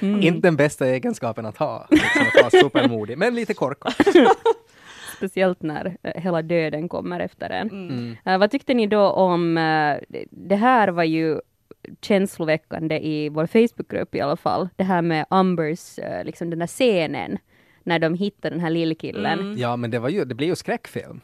Inte 0.00 0.40
den 0.48 0.56
bästa 0.56 0.86
egenskapen 0.86 1.46
att 1.46 1.56
ha, 1.56 1.86
liksom 1.90 2.22
att 2.22 2.42
vara 2.52 2.62
supermodig, 2.62 3.18
men 3.18 3.34
lite 3.34 3.54
korkad. 3.54 3.92
Speciellt 5.16 5.62
när 5.62 5.96
eh, 6.02 6.22
hela 6.22 6.42
döden 6.42 6.88
kommer 6.88 7.20
efter 7.20 7.50
en. 7.50 7.70
Mm. 7.70 8.16
Eh, 8.24 8.38
vad 8.38 8.50
tyckte 8.50 8.74
ni 8.74 8.86
då 8.86 9.00
om, 9.10 9.58
eh, 9.58 9.96
det- 10.30 10.56
här 10.56 10.88
var 10.88 11.04
ju 11.04 11.40
känsloväckande 12.02 12.98
i 12.98 13.28
vår 13.28 13.46
Facebookgrupp 13.46 14.14
i 14.14 14.20
alla 14.20 14.36
fall, 14.36 14.68
det 14.76 14.84
här 14.84 15.02
med 15.02 15.26
Umbers, 15.30 15.98
eh, 15.98 16.24
liksom 16.24 16.50
den 16.50 16.58
där 16.58 16.66
scenen, 16.66 17.38
när 17.82 17.98
de 17.98 18.14
hittar 18.14 18.50
den 18.50 18.60
här 18.60 18.70
lillkillen. 18.70 19.38
Mm. 19.40 19.58
Ja, 19.58 19.76
men 19.76 19.90
det, 19.90 19.98
var 19.98 20.08
ju, 20.08 20.24
det 20.24 20.34
blev 20.34 20.48
ju 20.48 20.56
skräckfilm. 20.56 21.20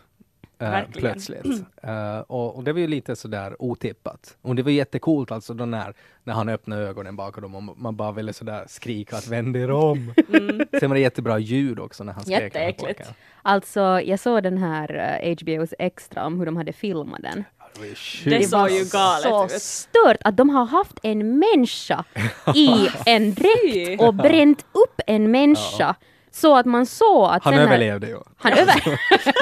Eh, 0.59 0.71
Verkligen. 0.71 1.01
plötsligt. 1.01 1.63
Eh, 1.83 2.19
och, 2.19 2.57
och 2.57 2.65
det 2.65 2.73
var 2.73 2.81
ju 2.81 2.87
lite 2.87 3.17
sådär 3.17 3.57
otippat. 3.59 4.37
Och 4.43 4.55
det 4.55 4.63
var 4.63 4.71
jättecoolt 4.71 5.31
alltså 5.33 5.55
då 5.55 5.65
när, 5.65 5.95
när 6.25 6.35
han 6.35 6.49
öppnade 6.49 6.83
ögonen 6.83 7.17
bakom 7.17 7.43
dem 7.43 7.55
och 7.55 7.79
man 7.79 7.97
bara 7.97 8.13
ville 8.13 8.33
sådär 8.33 8.65
skrika 8.69 9.17
att 9.17 9.29
vänd 9.29 9.57
er 9.57 9.71
om. 9.71 10.15
Sen 10.81 10.91
var 10.91 10.95
det 10.95 11.01
jättebra 11.01 11.39
ljud 11.39 11.81
också 11.81 12.05
när 12.05 12.13
han 12.13 12.23
skrek. 12.25 12.53
den 12.53 12.63
här 12.63 12.69
Jätteäckligt. 12.69 13.11
Alltså, 13.43 13.81
jag 13.81 14.21
såg 14.21 14.43
den 14.43 14.59
här 14.59 15.19
eh, 15.23 15.37
HBOs 15.41 15.75
extra 15.79 16.27
om 16.27 16.39
hur 16.39 16.47
de 16.47 16.57
hade 16.57 16.73
filmat 16.73 17.23
den. 17.23 17.45
Det 17.75 17.81
var 17.81 17.87
ju 17.87 17.91
Det 18.25 18.39
sjukt. 18.39 18.51
såg 18.51 18.71
ju 18.71 18.85
galet 18.85 19.23
så 19.23 19.45
ut. 19.45 19.53
stört 19.63 20.17
att 20.25 20.37
de 20.37 20.51
har 20.51 20.65
haft 20.65 20.99
en 21.03 21.39
människa 21.39 22.05
i 22.55 22.89
en 23.07 23.35
dräkt 23.35 24.03
och 24.03 24.15
bränt 24.15 24.61
upp 24.73 25.01
en 25.07 25.31
människa 25.31 25.95
så 26.35 26.57
att 26.57 26.67
man 26.67 26.87
såg 26.87 27.31
att 27.31 27.45
Han 27.45 27.53
den 27.53 27.61
här, 27.63 27.67
överlevde 27.69 28.07
ju. 28.07 28.19
Han 28.39 28.53
över... 28.53 28.75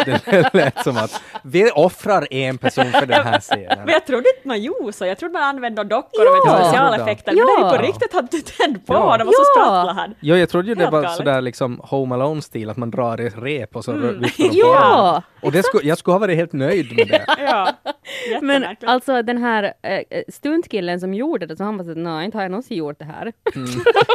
Det 0.31 0.55
lät 0.55 0.83
som 0.85 0.97
att 0.97 1.23
vi 1.43 1.71
offrar 1.71 2.27
en 2.31 2.59
person 2.59 2.85
för 2.93 3.07
den 3.07 3.27
här 3.27 3.41
scenen. 3.41 3.79
Men 3.79 3.89
jag 3.89 4.07
trodde 4.07 4.25
inte 4.37 4.49
man 4.49 4.63
gjorde 4.63 4.93
så, 4.93 5.07
jag 5.07 5.19
trodde 5.19 5.33
man 5.33 5.43
använde 5.43 5.85
dockor 5.85 6.25
Ja. 6.47 6.57
specialeffekter, 6.57 7.33
Ja. 7.37 7.45
men 7.45 7.71
det 7.71 7.75
är 7.75 7.79
på 7.79 7.83
riktigt 7.83 8.15
att 8.15 8.31
du 8.31 8.41
tände 8.41 8.79
på 8.79 8.95
Ja. 8.95 8.99
honom 9.11 9.29
och 9.29 9.35
så 9.35 9.45
sprattlade 9.57 9.93
han. 9.93 10.15
Ja, 10.21 10.37
jag 10.37 10.49
trodde 10.49 10.69
ju 10.69 10.75
det 10.75 10.91
var 10.91 11.07
sådär 11.07 11.41
liksom 11.41 11.81
Home 11.85 12.15
Alone-stil, 12.15 12.71
att 12.71 12.77
man 12.77 12.91
drar 12.91 13.19
ett 13.21 13.35
rep 13.37 13.77
och 13.77 13.85
så 13.85 13.91
Mm. 13.93 14.21
viftar 14.21 14.43
de 14.45 14.49
på 14.49 14.55
Ja. 14.59 15.13
den. 15.13 15.47
Och 15.47 15.53
det 15.53 15.63
skulle, 15.63 15.89
jag 15.89 15.99
skulle 15.99 16.13
ha 16.15 16.19
varit 16.19 16.37
helt 16.37 16.53
nöjd 16.53 16.97
med 16.97 17.09
det. 17.09 17.25
Ja, 17.39 17.69
Men 18.43 18.65
alltså 18.87 19.23
den 19.23 19.39
här 19.39 19.73
eh, 19.83 20.23
stuntkillen 20.29 21.01
som 21.01 21.15
gjorde 21.15 21.47
det, 21.47 21.57
så 21.57 21.65
han 21.65 21.77
var 21.77 21.85
så 21.85 21.91
att 21.91 21.97
nej, 21.97 22.25
inte 22.25 22.37
har 22.39 22.43
jag 22.43 22.51
någonsin 22.51 22.77
gjort 22.77 22.99
det 22.99 23.05
här. 23.05 23.33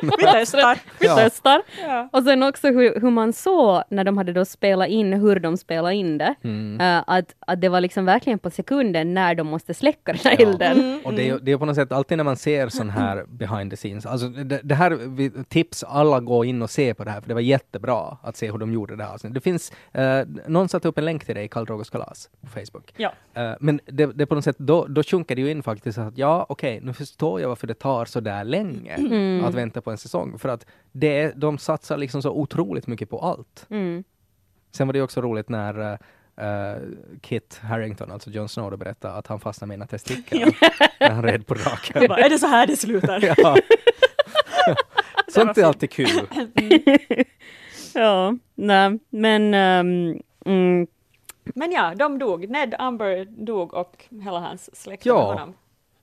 Vi 0.02 0.26
testar. 0.34 0.80
Vi 1.00 1.08
testar. 1.18 1.62
Ja. 1.88 2.10
Och 2.12 2.24
sen 2.24 2.44
också 2.44 2.68
hur, 2.68 3.00
hur 3.02 3.10
man 3.12 3.34
såg 3.34 3.84
när 3.90 4.04
de 4.04 4.18
hade 4.18 4.34
då 4.34 4.46
spelat 4.46 4.88
in 4.88 5.14
hur 5.14 5.40
de 5.40 5.58
spelade 5.58 5.96
in 5.96 6.18
det, 6.18 6.36
Mm. 6.44 6.82
eh, 6.82 7.04
att, 7.08 7.36
att 7.40 7.62
det 7.62 7.70
var 7.70 7.82
liksom 7.82 8.06
verkligen 8.06 8.40
på 8.40 8.50
sekunden 8.50 9.14
när 9.14 9.36
de 9.36 9.48
måste 9.48 9.74
släcka 9.74 10.12
den 10.14 10.22
här 10.24 10.36
Ja. 10.40 10.48
elden. 10.50 11.02
Och 11.06 11.14
det 11.14 11.30
är, 11.30 11.40
det 11.42 11.52
är 11.52 11.58
på 11.58 11.66
något 11.66 11.76
sätt 11.76 11.92
alltid 11.92 12.18
när 12.18 12.24
man 12.24 12.38
ser 12.38 12.70
sån 12.70 12.90
här 12.90 13.26
behind 13.28 13.72
the 13.72 13.78
scenes, 13.78 14.06
alltså 14.06 14.28
det, 14.28 14.60
det 14.64 14.76
här, 14.76 14.92
vi, 14.92 15.32
tips 15.50 15.84
alla 15.84 16.20
gå 16.20 16.46
in 16.46 16.62
och 16.62 16.70
se 16.70 16.94
på 16.94 17.04
det 17.04 17.12
här, 17.12 17.22
för 17.22 17.28
det 17.28 17.34
var 17.34 17.42
jättebra 17.42 18.18
att 18.24 18.38
se 18.38 18.52
hur 18.52 18.58
de 18.58 18.74
gjorde 18.74 18.96
det 18.96 19.04
här. 19.04 19.30
Det 19.30 19.42
finns, 19.42 19.72
eh, 19.94 20.22
någon 20.48 20.70
satte 20.70 20.88
upp 20.88 20.98
en 20.98 21.06
länk 21.06 21.26
till 21.26 21.36
det 21.36 21.44
i 21.44 21.48
Karl 21.48 21.66
Drogos 21.66 21.90
kalas 21.90 22.30
på 22.42 22.48
Facebook. 22.48 22.94
Ja. 22.98 23.14
Eh, 23.34 23.52
men 23.60 23.80
det, 23.88 24.06
det 24.06 24.26
på 24.26 24.36
något 24.36 24.44
sätt, 24.44 24.58
då, 24.60 24.86
då 24.88 25.04
sjunker 25.04 25.36
det 25.36 25.42
ju 25.42 25.52
in 25.52 25.64
faktiskt 25.64 25.98
att 25.98 26.18
ja, 26.18 26.46
okej, 26.50 26.80
nu 26.84 26.94
förstår 26.94 27.42
jag 27.42 27.48
varför 27.50 27.68
det 27.68 27.74
tar 27.74 28.06
så 28.06 28.20
där 28.20 28.44
länge 28.44 28.94
Mm. 28.96 29.46
att 29.46 29.54
vänta 29.54 29.82
på 29.82 29.92
en 29.92 29.98
säsong. 29.98 30.40
För 30.40 30.50
att 30.50 30.66
det, 30.92 31.34
de 31.36 31.58
satsar 31.58 31.98
liksom 31.98 32.22
så 32.22 32.32
otroligt 32.32 32.88
mycket 32.88 33.10
på 33.10 33.20
allt. 33.20 33.66
Mm. 33.70 34.04
Sen 34.72 34.88
var 34.88 34.94
det 34.94 35.02
också 35.02 35.22
roligt 35.22 35.50
när 35.50 35.92
eh, 36.38 36.78
Kit 37.22 37.60
Harrington, 37.64 38.12
alltså 38.12 38.30
Jon 38.30 38.50
Snow, 38.50 38.72
då 38.72 38.78
berättade 38.78 39.14
att 39.14 39.28
han 39.28 39.40
fastnade 39.40 39.68
med 39.68 39.76
ena 39.76 39.88
testikeln 39.88 40.52
när 41.00 41.10
han 41.10 41.24
red 41.24 41.48
på 41.48 41.54
draken. 41.54 42.08
Bara, 42.08 42.20
är 42.20 42.30
det 42.30 42.40
så 42.40 42.48
här 42.48 42.68
det 42.68 42.78
slutar? 42.78 43.20
ja. 43.38 43.58
Sånt 45.34 45.58
är 45.58 45.64
alltid 45.64 45.92
kul. 45.92 46.22
Ja, 47.94 48.38
nej, 48.56 49.00
men 49.10 49.54
ehm, 49.54 50.22
mm, 50.46 50.88
Men 51.56 51.72
ja, 51.72 51.94
de 51.96 52.20
dog. 52.20 52.50
Ned 52.50 52.76
Amber 52.80 53.26
dog 53.26 53.74
och 53.74 54.06
hela 54.24 54.40
hans 54.40 54.76
släkt 54.82 55.06
Ja. 55.06 55.16
med 55.16 55.26
honom. 55.40 55.54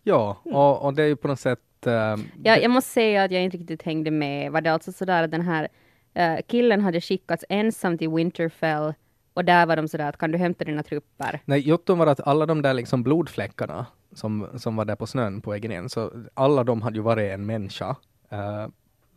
Ja, 0.02 0.36
och, 0.44 0.82
och 0.84 0.94
det 0.94 1.02
är 1.02 1.06
ju 1.06 1.16
på 1.16 1.28
något 1.28 1.40
sätt... 1.40 1.86
eh, 1.86 1.92
Ja, 2.44 2.56
jag 2.56 2.70
måste 2.70 2.90
säga 2.90 3.22
att 3.24 3.30
jag 3.30 3.42
inte 3.42 3.56
riktigt 3.56 3.82
hängde 3.82 4.10
med. 4.10 4.52
Var 4.52 4.60
det 4.60 4.72
alltså 4.72 4.92
sådär 4.92 5.22
att 5.22 5.30
den 5.30 5.40
här 5.40 5.68
eh, 6.14 6.36
killen 6.46 6.80
hade 6.80 7.00
skickats 7.00 7.44
ensam 7.48 7.98
till 7.98 8.08
Winterfell 8.08 8.94
och 9.34 9.44
där 9.44 9.66
var 9.66 9.76
de 9.76 9.88
sådär 9.88 10.08
att 10.08 10.16
kan 10.18 10.32
du 10.32 10.38
hämta 10.38 10.64
dina 10.64 10.82
trupper? 10.82 11.40
Nej, 11.44 11.60
jotton 11.68 11.98
var 11.98 12.06
att 12.06 12.26
alla 12.26 12.46
de 12.46 12.62
där 12.62 12.74
liksom 12.74 13.02
blodfläckarna 13.02 13.86
som, 14.12 14.48
som 14.56 14.76
var 14.76 14.84
där 14.84 14.96
på 14.96 15.06
snön 15.06 15.40
på 15.40 15.50
vägen 15.50 15.72
in, 15.72 15.88
så 15.88 16.10
alla 16.34 16.64
de 16.64 16.82
hade 16.82 16.96
ju 16.96 17.02
varit 17.02 17.32
en 17.32 17.46
människa. 17.46 17.96
eh, 18.30 18.66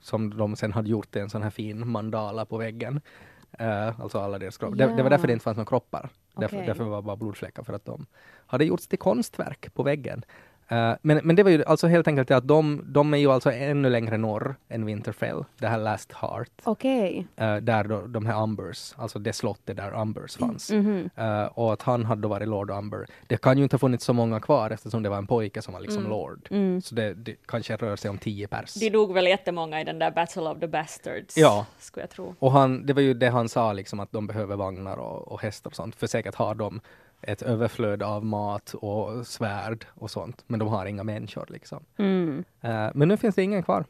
som 0.02 0.38
de 0.38 0.56
sen 0.56 0.74
hade 0.74 0.90
gjort 0.90 1.16
en 1.16 1.30
sån 1.30 1.44
här 1.44 1.50
fin 1.50 1.88
mandala 1.88 2.46
på 2.46 2.58
väggen. 2.58 3.02
Eh, 3.52 4.00
alltså 4.02 4.20
alla 4.20 4.40
deras 4.40 4.58
kroppar. 4.58 4.76
Det, 4.76 4.96
det 4.96 5.04
var 5.04 5.10
därför 5.10 5.28
det 5.28 5.34
inte 5.34 5.44
fanns 5.44 5.58
några 5.58 5.70
kroppar. 5.70 6.10
Därför, 6.36 6.56
Okej. 6.58 6.68
därför 6.68 6.84
var 6.84 6.98
det 6.98 7.02
bara 7.04 7.16
blodfläckar, 7.16 7.64
för 7.64 7.74
att 7.74 7.86
de 7.86 8.06
hade 8.48 8.66
gjorts 8.66 8.88
till 8.88 9.00
konstverk 9.00 9.74
på 9.74 9.84
väggen. 9.84 10.24
Eh, 10.70 10.94
men, 11.02 11.20
men 11.24 11.36
det 11.36 11.44
var 11.44 11.52
ju 11.52 11.64
alltså 11.66 11.88
helt 11.88 12.08
enkelt 12.08 12.28
det 12.28 12.38
att 12.38 12.48
de, 12.48 12.82
de 12.86 13.14
är 13.14 13.18
ju 13.18 13.32
alltså 13.32 13.52
ännu 13.52 13.90
längre 13.90 14.18
norr 14.18 14.56
än 14.70 14.86
Winterfell, 14.86 15.44
det 15.60 15.68
här 15.68 15.78
Last 15.78 16.12
Heart. 16.14 16.52
Okej. 16.64 17.28
eh, 17.36 17.56
där 17.56 17.84
då, 17.84 18.02
de 18.08 18.26
här 18.26 18.44
Umbers, 18.44 18.94
alltså 18.98 19.20
det 19.20 19.34
slottet 19.34 19.78
där 19.78 20.02
Umbers 20.02 20.38
fanns. 20.38 20.72
Mhm. 20.72 21.10
Eh, 21.16 21.44
och 21.46 21.74
att 21.74 21.82
han 21.82 22.06
hade 22.06 22.22
då 22.22 22.28
varit 22.28 22.48
Lord 22.48 22.72
Umber. 22.72 23.06
Det 23.28 23.38
kan 23.42 23.58
ju 23.58 23.64
inte 23.64 23.74
ha 23.74 23.80
funnits 23.80 24.06
så 24.06 24.14
många 24.14 24.40
kvar 24.40 24.70
eftersom 24.72 25.04
det 25.04 25.10
var 25.10 25.18
en 25.18 25.28
pojke 25.28 25.62
som 25.62 25.74
var 25.74 25.82
liksom 25.82 26.04
Lord. 26.10 26.48
Mm. 26.52 26.82
Så 26.82 26.96
det, 26.96 27.14
det 27.14 27.36
kanske 27.46 27.76
rör 27.76 27.96
sig 27.96 28.10
om 28.10 28.18
tio 28.18 28.48
pers. 28.48 28.74
De 28.74 28.90
dog 28.90 29.14
väl 29.14 29.28
jättemånga 29.28 29.82
i 29.82 29.84
den 29.84 30.00
där 30.00 30.12
Battle 30.12 30.42
of 30.42 30.60
the 30.60 30.68
Bastards, 30.68 31.38
Ja. 31.38 31.66
skulle 31.80 32.04
jag 32.04 32.10
tro. 32.10 32.36
Och 32.40 32.52
han, 32.52 32.86
det 32.86 32.94
var 32.94 33.02
ju 33.02 33.14
det 33.14 33.30
han 33.30 33.50
sa, 33.50 33.74
liksom, 33.74 34.00
att 34.00 34.12
de 34.12 34.28
behöver 34.28 34.56
vagnar 34.56 34.98
och, 34.98 35.32
och 35.32 35.42
hästar 35.42 35.70
och 35.70 35.76
sånt. 35.76 35.96
För 35.96 36.08
säkert 36.08 36.36
har 36.36 36.56
de 36.56 36.80
ett 37.22 37.42
överflöd 37.42 38.04
av 38.04 38.26
mat 38.26 38.74
och 38.74 39.28
svärd 39.28 39.86
och 39.94 40.12
sånt. 40.12 40.44
Men 40.48 40.60
de 40.60 40.68
har 40.70 40.86
inga 40.86 41.04
människor 41.04 41.46
liksom. 41.50 41.84
Mm. 41.98 42.44
Eh, 42.62 42.90
men 42.94 43.08
nu 43.08 43.18
finns 43.18 43.36
det 43.36 43.44
ingen 43.44 43.64
kvar. 43.64 43.86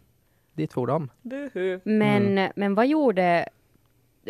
Dit 0.53 0.73
for 0.73 0.87
de. 0.87 1.09
Buhu. 1.21 1.79
Men, 1.83 2.25
Mm. 2.27 2.51
men 2.55 2.75
vad 2.75 2.87
gjorde... 2.87 3.49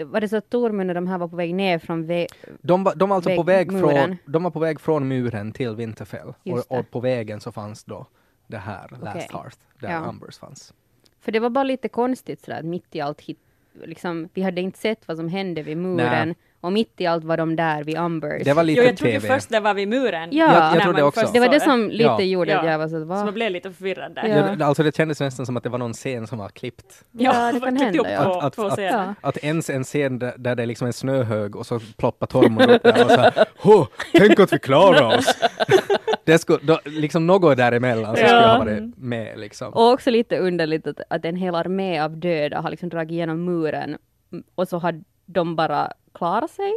Var 0.06 0.22
det 0.22 0.30
så 0.30 0.38
att 0.38 0.50
Tormund 0.50 0.90
och 0.90 0.96
de 0.96 1.08
här 1.08 1.18
var 1.18 1.28
på 1.28 1.36
väg 1.36 1.56
ner 1.56 1.80
från 1.80 2.06
vä- 2.06 2.28
De 2.62 2.84
var, 2.84 2.96
de 2.96 3.10
var 3.10 3.16
alltså 3.16 3.36
på 3.36 3.44
väg 3.44 3.72
från, 3.72 3.82
Vägmuren. 3.82 4.18
de 4.26 4.44
var 4.44 4.52
på 4.52 4.60
väg 4.60 4.80
från 4.80 5.08
muren 5.08 5.52
till 5.52 5.76
Winterfell. 5.76 6.34
Och, 6.46 6.80
och 6.80 6.92
på 6.92 7.00
vägen 7.00 7.40
så 7.42 7.52
fanns 7.52 7.84
då 7.84 8.06
det 8.48 8.58
här 8.58 8.90
Last 8.90 9.16
Okej. 9.16 9.28
Hearth, 9.34 9.58
där 9.80 9.92
Ja. 9.92 10.06
Umbers 10.10 10.38
fanns. 10.38 10.74
För 11.20 11.32
det 11.32 11.40
var 11.40 11.50
bara 11.50 11.64
lite 11.64 11.90
konstigt 11.90 12.42
sådär 12.42 12.60
att 12.60 12.66
mitt 12.66 12.96
i 12.96 13.02
allt 13.02 13.22
hit, 13.22 13.40
liksom, 13.86 14.30
vi 14.34 14.42
hade 14.42 14.62
inte 14.62 14.80
sett 14.80 15.08
vad 15.08 15.18
som 15.18 15.30
hände 15.30 15.62
vid 15.62 15.78
muren 15.78 16.28
Nej. 16.28 16.36
och 16.62 16.72
mitt 16.74 17.02
i 17.02 17.06
allt 17.06 17.24
var 17.24 17.38
de 17.38 17.56
där 17.56 17.84
vid 17.84 17.98
Umbers. 17.98 18.44
Det 18.44 18.54
var 18.54 18.64
lite 18.64 18.82
Jo, 18.82 18.86
jag 18.88 18.98
trodde 18.98 19.14
TV. 19.20 19.28
först 19.28 19.50
det 19.50 19.60
var 19.60 19.74
vid 19.74 19.88
muren. 19.88 20.30
Ja. 20.32 20.54
Jag- 20.54 20.76
jag 20.76 20.84
trodde 20.84 21.04
också. 21.04 21.30
det 21.34 21.40
var 21.40 21.48
det 21.50 21.60
som 21.60 21.90
lite 21.90 22.04
Ja. 22.04 22.22
gjorde 22.22 22.60
att 22.60 22.66
Ja. 22.66 22.72
jag 22.72 22.78
var 22.80 22.88
så 22.88 22.96
att, 22.96 23.02
Så 23.02 23.26
man 23.26 23.34
blev 23.34 23.52
lite 23.52 23.72
förvirrad 23.74 24.16
där. 24.16 24.28
Ja. 24.28 24.56
Ja, 24.60 24.66
alltså 24.66 24.84
det 24.84 24.96
kändes 24.96 25.20
nästan 25.20 25.46
som 25.46 25.58
att 25.58 25.64
det 25.64 25.70
var 25.70 25.78
någon 25.78 25.94
scen 25.94 26.28
som 26.28 26.38
var 26.38 26.50
klippt. 26.50 27.04
Ja, 27.12 27.52
det 27.52 27.60
kan 27.66 27.78
hända, 27.78 28.12
ja. 28.12 28.42
Att- 28.48 28.60
att- 28.60 28.72
scenen. 28.74 28.94
Ja. 29.22 29.30
Att 29.30 29.38
ens 29.38 29.70
en 29.70 29.84
scen 29.84 30.20
där, 30.20 30.34
där 30.38 30.56
det 30.56 30.64
är 30.64 30.68
liksom 30.68 30.88
en 30.88 30.94
snöhög 30.94 31.56
och 31.56 31.66
så 31.66 31.80
ploppar 31.98 32.28
Tormod 32.28 32.70
upp 32.70 32.84
där 32.84 33.04
och 33.06 33.12
så 33.12 33.18
här, 33.22 33.34
"Hå, 33.58 33.88
tänk 34.14 34.40
att 34.40 34.54
vi 34.54 34.60
klarar 34.60 35.18
oss. 35.18 35.36
Det 36.28 36.38
skulle, 36.40 36.60
då, 36.64 36.80
liksom 36.86 37.28
något 37.28 37.58
däremellan 37.58 38.16
så 38.16 38.22
Ja. 38.22 38.28
skulle 38.28 38.42
jag 38.42 38.50
ha 38.50 38.58
varit 38.58 38.98
med 38.98 39.40
liksom. 39.40 39.74
Och 39.74 39.92
också 39.92 40.10
lite 40.10 40.38
underligt 40.38 40.88
att, 40.88 41.00
att 41.10 41.26
en 41.26 41.36
hel 41.36 41.56
armé 41.56 42.00
av 42.00 42.18
döda 42.18 42.62
har 42.62 42.70
liksom 42.70 42.90
dragit 42.90 43.12
igenom 43.12 43.46
muren 43.46 43.98
mm, 44.32 44.44
och 44.56 44.68
så 44.68 44.78
har 44.78 45.04
de 45.26 45.56
bara 45.56 45.94
klarat 46.14 46.52
sig. 46.52 46.74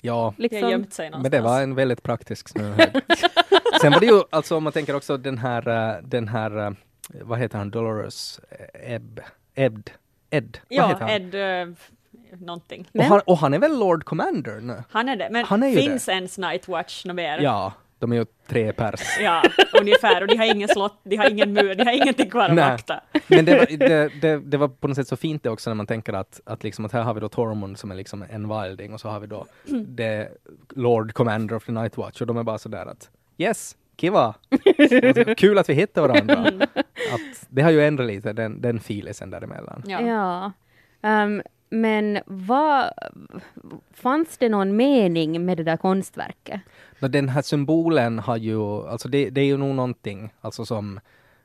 Ja, 0.00 0.34
Liksom. 0.38 0.70
gömt 0.70 0.92
sig 0.92 1.10
någonstans. 1.10 1.22
men 1.22 1.30
det 1.30 1.40
var 1.40 1.62
en 1.62 1.74
väldigt 1.74 2.02
praktisk 2.02 2.48
snöhög. 2.48 2.90
Sen 3.80 3.92
var 3.92 4.00
det 4.00 4.06
ju, 4.06 4.22
alltså 4.30 4.56
om 4.56 4.64
man 4.64 4.72
tänker 4.72 4.96
också 4.96 5.16
den 5.16 5.38
här, 5.38 5.68
eh, 5.68 6.02
den 6.02 6.28
här, 6.28 6.66
eh, 6.66 6.72
vad 7.22 7.38
heter 7.38 7.58
han, 7.58 7.70
Dolores 7.70 8.40
eh, 8.50 8.94
Ebb, 8.94 9.20
Ed, 9.54 9.90
Ed, 10.30 10.58
vad 10.68 10.78
Ja, 10.78 10.86
heter 10.88 11.00
han? 11.00 11.10
Ed 11.10 11.34
uh, 11.68 11.74
någonting. 12.46 12.88
Och 12.94 13.04
han, 13.04 13.20
och 13.26 13.38
han 13.38 13.54
är 13.54 13.58
väl 13.58 13.78
Lord 13.78 14.04
Commander 14.04 14.60
nu? 14.60 14.82
Han 14.90 15.08
är 15.08 15.16
det. 15.16 15.28
Men 15.30 15.44
Han 15.44 15.62
är 15.62 15.68
ju 15.68 15.76
finns 15.76 16.08
ens 16.08 16.38
Night 16.38 16.68
Watch 16.68 17.04
något 17.04 17.16
mer? 17.16 17.38
Ja, 17.38 17.72
de 18.02 18.12
är 18.12 18.16
ju 18.16 18.26
tre 18.46 18.72
pers. 18.72 19.00
Ja, 19.20 19.42
ungefär. 19.80 20.20
Och 20.20 20.26
de 20.26 20.36
har 20.36 20.44
ingen 20.54 20.68
slott, 20.68 21.00
de 21.04 21.16
har 21.16 21.30
ingen 21.30 21.52
mur, 21.52 21.74
de 21.74 21.84
har 21.84 21.92
ingenting 21.92 22.30
kvar 22.30 22.48
att 22.48 22.56
vakta. 22.56 23.00
Men 23.26 23.44
det 23.44 23.58
var, 23.58 23.66
det, 23.88 24.20
det, 24.20 24.38
det 24.38 24.56
var 24.56 24.68
på 24.68 24.88
något 24.88 24.96
sätt 24.96 25.08
så 25.08 25.16
fint 25.16 25.42
det 25.42 25.50
också 25.50 25.70
när 25.70 25.74
man 25.74 25.86
tänker 25.86 26.12
att, 26.12 26.40
att, 26.44 26.64
liksom 26.64 26.84
att 26.84 26.92
här 26.92 27.02
har 27.02 27.14
vi 27.14 27.20
då 27.20 27.28
Tormund 27.28 27.78
som 27.78 27.90
är 27.90 27.94
liksom 27.94 28.24
en 28.30 28.48
wilding 28.48 28.92
och 28.92 29.00
så 29.00 29.08
har 29.08 29.20
vi 29.20 29.26
då 29.26 29.46
the 29.96 30.28
Lord 30.68 31.12
Commander 31.12 31.56
of 31.56 31.64
the 31.64 31.72
Night 31.72 31.96
Watch 31.96 32.20
och 32.20 32.26
de 32.26 32.36
är 32.36 32.42
bara 32.42 32.58
sådär 32.58 32.86
att 32.86 33.10
yes, 33.38 33.76
kiva! 33.96 34.34
Alltså, 35.06 35.34
kul 35.34 35.58
att 35.58 35.68
vi 35.68 35.74
hittar 35.74 36.02
varandra. 36.02 36.38
Att 37.12 37.46
det 37.48 37.62
har 37.62 37.70
ju 37.70 37.84
ändrat 37.84 38.06
lite 38.06 38.32
den, 38.32 38.60
den 38.60 38.80
filisen 38.80 39.30
däremellan. 39.30 39.82
Ja. 39.86 40.00
Ja. 40.00 40.52
Ehm, 41.02 41.42
men 41.72 42.18
vad... 42.26 42.90
Fanns 43.92 44.38
det 44.38 44.48
någon 44.48 44.76
mening 44.76 45.44
med 45.44 45.56
det 45.56 45.62
där 45.64 45.76
konstverket? 45.76 46.60
Den 47.00 47.28
här 47.28 47.42
symbolen 47.42 48.18
har 48.18 48.36
ju, 48.36 48.60
alltså 48.88 49.08
det, 49.08 49.30
det 49.30 49.40
är 49.40 49.44
ju 49.44 49.56
nog 49.56 49.74
någonting 49.74 50.32
alltså 50.40 50.64
som 50.64 51.00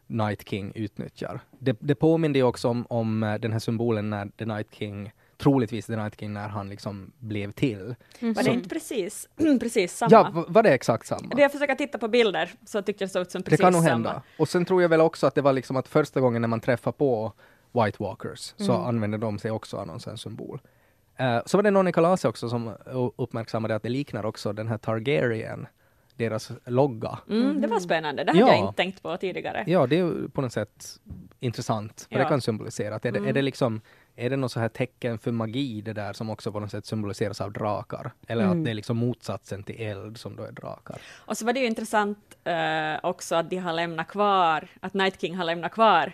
Night 0.08 0.50
King 0.50 0.72
utnyttjar. 0.76 1.40
Det, 1.60 1.78
det 1.80 1.96
påminner 1.96 2.40
ju 2.40 2.44
också 2.44 2.68
om, 2.68 2.86
om 2.90 3.24
eh, 3.24 3.36
den 3.36 3.52
här 3.52 3.60
symbolen 3.60 4.10
när 4.10 4.28
The 4.38 4.46
Night 4.46 4.68
King, 4.72 5.12
troligtvis 5.38 5.86
The 5.86 5.96
Night 5.96 6.20
King 6.20 6.34
när 6.34 6.48
han 6.48 6.70
liksom 6.70 7.12
blev 7.20 7.52
till. 7.52 7.96
Var 8.20 8.44
det 8.44 8.54
inte 8.54 8.70
precis, 8.70 9.30
precis 9.60 9.98
samma? 9.98 10.12
Ja, 10.12 10.46
var 10.48 10.64
det 10.64 10.74
exakt 10.74 11.08
samma? 11.08 11.36
Det 11.36 11.42
jag 11.42 11.52
försöker 11.52 11.76
titta 11.76 11.98
på 11.98 12.08
bilder 12.08 12.52
så 12.66 12.82
tyckte 12.82 13.04
jag 13.04 13.10
det 13.10 13.14
såg 13.14 13.22
ut 13.22 13.32
som 13.32 13.42
Det 13.42 13.50
precis 13.50 13.62
kan 13.62 13.74
nog 13.74 13.82
samma. 13.82 13.94
hända. 13.94 14.22
Och 14.38 14.50
sen 14.50 14.66
tror 14.66 14.82
jag 14.82 14.90
väl 14.90 15.02
också 15.02 15.28
att 15.28 15.36
det 15.36 15.42
var 15.42 15.54
liksom 15.54 15.76
att 15.76 15.88
första 15.88 16.20
gången 16.20 16.42
när 16.42 16.50
man 16.50 16.60
träffar 16.60 16.92
på 16.92 17.34
White 17.84 18.04
Walkers 18.04 18.54
så 18.58 18.74
Mm. 18.74 18.86
använder 18.86 19.18
de 19.18 19.40
sig 19.40 19.52
också 19.52 19.78
av 19.78 19.88
någon 19.88 20.00
sån 20.00 20.18
symbol. 20.18 20.60
Eh, 21.18 21.40
så 21.46 21.58
var 21.58 21.64
det 21.64 21.72
någon 21.72 21.88
i 21.88 21.92
kalaset 21.92 22.30
också 22.30 22.50
som 22.50 22.68
uh, 22.68 23.10
uppmärksammade 23.18 23.76
att 23.76 23.84
det 23.84 23.90
liknar 23.90 24.26
också 24.26 24.54
den 24.54 24.68
här 24.68 24.78
Targaryen, 24.78 25.68
deras 26.16 26.52
logga. 26.66 27.20
Mm, 27.30 27.62
det 27.62 27.68
var 27.68 27.80
spännande, 27.80 28.24
det 28.24 28.32
hade 28.32 28.40
Ja. 28.40 28.48
jag 28.48 28.60
inte 28.60 28.74
tänkt 28.78 29.02
på 29.04 29.18
tidigare. 29.18 29.64
Ja, 29.68 29.88
det 29.88 30.00
är 30.00 30.28
på 30.28 30.42
något 30.42 30.54
sätt 30.54 31.00
intressant 31.40 32.08
vad 32.10 32.20
Ja. 32.20 32.24
det 32.24 32.30
kan 32.30 32.42
symbolisera. 32.42 32.96
Att 32.96 33.06
är, 33.06 33.12
det, 33.12 33.18
är 33.18 33.22
Mm. 33.22 33.34
det 33.34 33.42
liksom 33.42 33.82
är 34.16 34.30
det 34.30 34.36
något 34.36 34.52
så 34.52 34.60
här 34.60 34.70
tecken 34.70 35.18
för 35.20 35.32
magi 35.32 35.82
det 35.82 35.94
där 35.94 36.14
som 36.14 36.30
också 36.30 36.52
på 36.52 36.60
något 36.60 36.72
sätt 36.72 36.86
symboliseras 36.86 37.42
av 37.42 37.52
drakar? 37.52 38.12
Eller 38.28 38.44
Mm. 38.44 38.60
att 38.60 38.66
det 38.66 38.72
är 38.72 38.76
liksom 38.76 38.98
motsatsen 38.98 39.64
till 39.64 39.82
eld 39.82 40.18
som 40.18 40.36
då 40.36 40.44
är 40.44 40.52
drakar? 40.52 40.98
Och 41.26 41.38
så 41.38 41.46
var 41.46 41.54
det 41.54 41.60
ju 41.60 41.66
intressant 41.66 42.38
eh, 42.44 42.96
också 43.10 43.36
att 43.36 43.50
de 43.50 43.58
har 43.58 43.74
lämnat 43.74 44.08
kvar, 44.08 44.68
att 44.80 44.94
Night 44.94 45.22
King 45.22 45.36
har 45.36 45.46
lämnat 45.46 45.72
kvar 45.72 46.14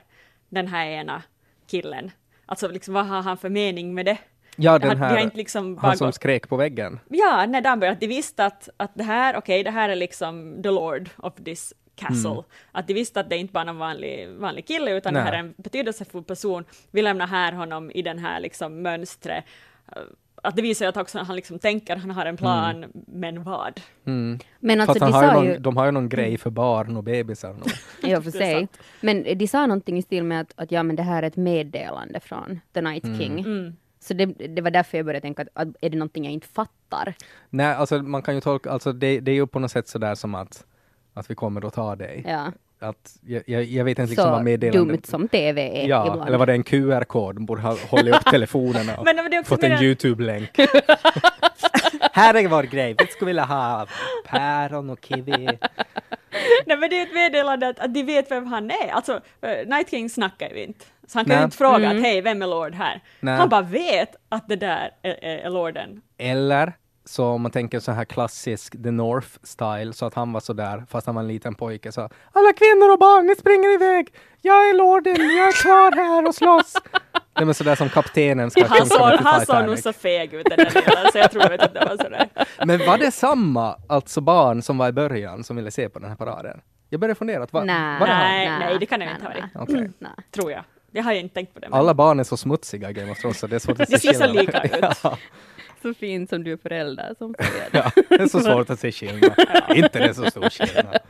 den 0.49 0.67
här 0.67 0.85
ena 0.85 1.23
killen. 1.67 2.11
Alltså 2.45 2.67
liksom, 2.67 2.93
vad 2.93 3.05
har 3.05 3.21
han 3.21 3.37
för 3.37 3.49
mening 3.49 3.93
med 3.93 4.05
det? 4.05 4.17
Ja, 4.55 4.79
de 4.79 4.87
den 4.87 4.99
de 4.99 5.05
här, 5.05 5.17
inte 5.17 5.37
liksom 5.37 5.77
han 5.77 5.97
som 5.97 6.07
gått- 6.07 6.15
skrek 6.15 6.49
på 6.49 6.57
väggen. 6.57 6.99
Ja, 7.09 7.45
när 7.45 7.61
de 7.61 7.79
började, 7.79 7.93
att 7.93 7.99
de 7.99 8.07
visste 8.07 8.45
att, 8.45 8.69
att 8.77 8.91
det 8.95 9.03
här, 9.03 9.37
okej, 9.37 9.63
det 9.63 9.71
här 9.71 9.89
är 9.89 9.95
liksom 9.95 10.63
the 10.63 10.69
lord 10.71 11.09
of 11.17 11.33
this 11.45 11.73
castle. 11.95 12.29
Mm. 12.29 12.43
Att 12.71 12.87
de 12.87 12.93
visste 12.93 13.19
att 13.19 13.29
det 13.29 13.37
inte 13.37 13.53
bara 13.53 13.61
är 13.61 13.65
någon 13.65 13.77
vanlig, 13.77 14.29
vanlig 14.29 14.67
kille, 14.67 14.91
utan 14.91 15.13
Nej. 15.13 15.21
det 15.23 15.25
här 15.25 15.33
är 15.33 15.39
en 15.39 15.53
betydelsefull 15.57 16.23
person. 16.23 16.65
Vi 16.91 17.01
lämnar 17.01 17.27
här 17.27 17.51
honom 17.51 17.91
i 17.91 18.01
den 18.01 18.19
här 18.19 18.39
liksom 18.39 18.81
mönstret. 18.81 19.43
Att 20.43 20.55
det 20.55 20.61
visar 20.61 20.85
ju 20.85 20.89
att 20.89 20.97
också 20.97 21.19
han 21.19 21.35
liksom 21.35 21.59
tänker, 21.59 21.95
han 21.95 22.11
har 22.11 22.25
en 22.25 22.37
plan, 22.37 22.85
men 23.07 23.43
vad? 23.43 23.81
Mm. 24.05 24.39
Men 24.59 24.81
alltså 24.81 24.99
Fast 24.99 25.13
han 25.13 25.21
de 25.23 25.27
har 25.27 25.33
någon, 25.33 25.45
ju... 25.45 25.57
de 25.57 25.77
har 25.77 25.85
ju 25.85 25.91
någon 25.91 26.09
grej 26.09 26.37
för 26.37 26.49
barn 26.49 26.97
och 26.97 27.03
bebisar. 27.03 27.55
Ja, 28.01 28.21
för 28.21 28.31
sig. 28.31 28.67
Men 29.01 29.37
de 29.37 29.47
sa 29.47 29.65
någonting 29.65 29.97
i 29.97 30.01
stil 30.01 30.23
med 30.23 30.41
att, 30.41 30.53
att 30.55 30.71
ja, 30.71 30.83
men 30.83 30.95
det 30.95 31.03
här 31.03 31.23
är 31.23 31.27
ett 31.27 31.35
meddelande 31.35 32.19
från 32.19 32.59
The 32.73 32.81
Night 32.81 33.03
King. 33.03 33.39
Mm. 33.39 33.75
Så 33.99 34.13
det, 34.13 34.25
det 34.25 34.61
var 34.61 34.71
därför 34.71 34.97
jag 34.97 35.05
började 35.05 35.21
tänka 35.21 35.41
att, 35.41 35.47
att 35.53 35.67
är 35.81 35.89
det 35.89 35.97
någonting 35.97 36.23
jag 36.23 36.33
inte 36.33 36.47
fattar? 36.47 37.13
Nej, 37.49 37.73
alltså 37.75 38.01
man 38.01 38.21
kan 38.21 38.35
ju 38.35 38.41
tolka, 38.41 38.71
alltså 38.71 38.93
det, 38.93 39.19
det 39.19 39.31
är 39.31 39.35
ju 39.35 39.47
på 39.47 39.59
något 39.59 39.71
sätt 39.71 39.87
sådär 39.87 40.15
som 40.15 40.35
att, 40.35 40.65
att 41.13 41.31
vi 41.31 41.35
kommer 41.35 41.67
att 41.67 41.73
ta 41.73 41.95
dig. 41.95 42.23
Ja. 42.27 42.51
Att, 42.83 43.15
jag, 43.25 43.43
jag, 43.45 43.63
jag 43.63 43.83
vet 43.85 43.99
inte 43.99 44.09
liksom 44.09 44.23
Så 44.25 44.31
vad 44.31 44.43
meddelandet... 44.43 44.87
dumt 44.87 45.01
som 45.03 45.27
TV 45.27 45.83
är 45.83 45.87
Ja, 45.87 46.07
ibland. 46.07 46.27
eller 46.27 46.37
var 46.37 46.45
det 46.45 46.53
en 46.53 46.63
QR-kod? 46.63 47.35
De 47.35 47.45
borde 47.45 47.61
ha 47.61 47.77
hållit 47.89 48.15
upp 48.15 48.25
telefonerna 48.31 48.97
och 48.97 49.05
Men 49.05 49.15
det 49.31 49.39
också 49.39 49.55
fått 49.55 49.63
en 49.63 49.71
mer- 49.71 49.83
YouTube-länk. 49.83 50.49
Här 52.13 52.33
är 52.33 52.47
vår 52.47 52.63
grej, 52.63 52.95
vi 52.97 53.07
skulle 53.07 53.29
vilja 53.29 53.43
ha 53.45 53.87
päron 54.27 54.89
och 54.89 55.05
kiwi. 55.05 55.47
Nej 56.65 56.77
men 56.77 56.89
det 56.89 56.99
är 56.99 57.03
ett 57.03 57.13
meddelande 57.13 57.67
att, 57.67 57.79
att 57.79 57.93
de 57.93 58.03
vet 58.03 58.31
vem 58.31 58.47
han 58.47 58.71
är. 58.71 58.89
Alltså, 58.91 59.13
uh, 59.13 59.67
Night 59.67 59.89
King 59.89 60.09
snackar 60.09 60.49
ju 60.49 60.63
inte. 60.63 60.85
Så 61.07 61.17
han 61.19 61.25
kan 61.25 61.37
ju 61.37 61.43
inte 61.43 61.57
fråga 61.57 61.75
Mm. 61.85 61.97
att 61.97 62.03
hej, 62.03 62.21
vem 62.21 62.41
är 62.41 62.47
Lord 62.47 62.75
här? 62.75 63.01
Nej. 63.19 63.37
Han 63.37 63.49
bara 63.49 63.61
vet 63.61 64.15
att 64.29 64.47
det 64.47 64.55
där 64.55 64.91
är, 65.01 65.17
är, 65.21 65.37
är 65.37 65.49
Lorden. 65.49 66.01
Eller 66.17 66.73
så 67.05 67.25
om 67.25 67.41
man 67.41 67.51
tänker 67.51 67.79
så 67.79 67.91
här 67.91 68.05
klassisk 68.05 68.83
The 68.83 68.91
North 68.91 69.27
style, 69.43 69.93
så 69.93 70.05
att 70.05 70.13
han 70.13 70.33
var 70.33 70.39
så 70.39 70.53
där 70.53 70.85
fast 70.89 71.05
han 71.05 71.15
var 71.15 71.21
en 71.21 71.27
liten 71.27 71.55
pojke, 71.55 71.91
så 71.91 72.01
alla 72.31 72.53
kvinnor 72.53 72.91
och 72.93 72.99
barn, 72.99 73.25
ni 73.27 73.35
springer 73.35 73.73
iväg! 73.73 74.13
Jag 74.41 74.69
är 74.69 74.73
lorden, 74.73 75.15
jag 75.37 75.47
är 75.47 75.63
kvar 75.63 75.91
här 75.91 76.27
och 76.27 76.35
slåss! 76.35 76.73
Det 77.35 77.45
var 77.45 77.53
sådär 77.53 77.75
som 77.75 77.89
kaptenen 77.89 78.51
ska 78.51 78.65
Han 78.67 78.87
till 78.89 78.97
han 79.25 79.45
såg 79.45 79.65
nog 79.65 79.79
så 79.79 79.93
feg 79.93 80.33
ut 80.33 80.45
den 80.49 80.57
där 80.57 80.71
delen, 80.71 81.11
så 81.11 81.17
jag 81.17 81.31
tror 81.31 81.53
inte 81.53 81.65
att 81.65 81.73
det 81.73 81.85
var 81.85 81.97
sådär. 82.03 82.29
Men 82.65 82.79
var 82.79 82.97
det 82.97 83.11
samma, 83.11 83.75
alltså 83.87 84.21
barn 84.21 84.61
som 84.61 84.77
var 84.77 84.87
i 84.87 84.91
början 84.91 85.43
som 85.43 85.55
ville 85.55 85.71
se 85.71 85.89
på 85.89 85.99
den 85.99 86.09
här 86.09 86.15
paraden? 86.15 86.61
Jag 86.89 86.99
började 86.99 87.15
fundera, 87.15 87.47
var, 87.51 87.65
Nej, 87.65 87.99
var 87.99 88.07
det 88.07 88.13
han? 88.13 88.23
Nej, 88.23 88.49
nej, 88.59 88.79
det 88.79 88.85
kan 88.85 88.99
det 88.99 89.05
inte 89.05 89.23
ha 89.25 89.29
varit. 89.29 89.69
Okej. 89.69 89.89
Nej. 89.99 90.11
Tror 90.31 90.51
jag. 90.51 90.63
Det 90.91 90.99
har 91.01 91.11
jag 91.11 91.21
inte 91.21 91.33
tänkt 91.35 91.53
på 91.53 91.59
det. 91.59 91.69
men- 91.69 91.79
Alla 91.79 91.93
barn 91.93 92.19
är 92.19 92.23
så 92.23 92.37
smutsiga 92.37 92.89
i 92.89 92.93
Game 92.93 93.11
of 93.11 93.19
Thrones 93.19 93.39
så 93.39 93.47
det 93.47 93.55
är 93.55 93.59
svårt 93.59 93.81
att 93.81 93.89
Det 93.89 93.99
ser 93.99 94.13
så 94.13 94.27
lika 94.27 94.61
ut. 94.63 94.71
ja. 95.03 95.17
Så 95.83 95.93
fint 95.93 96.29
som 96.29 96.43
du 96.43 96.51
är 96.51 96.57
förälder 96.57 97.15
som 97.17 97.31
det. 97.37 97.69
Ja, 97.71 97.91
det 98.09 98.15
är 98.15 98.27
så 98.27 98.39
svårt 98.39 98.69
att 98.69 98.79
se 98.79 98.91
skillnad. 98.91 99.33
Inte 99.75 99.99
det 99.99 100.05
är 100.05 100.13
så 100.13 100.25
stor 100.31 100.49
skillnad. 100.49 100.97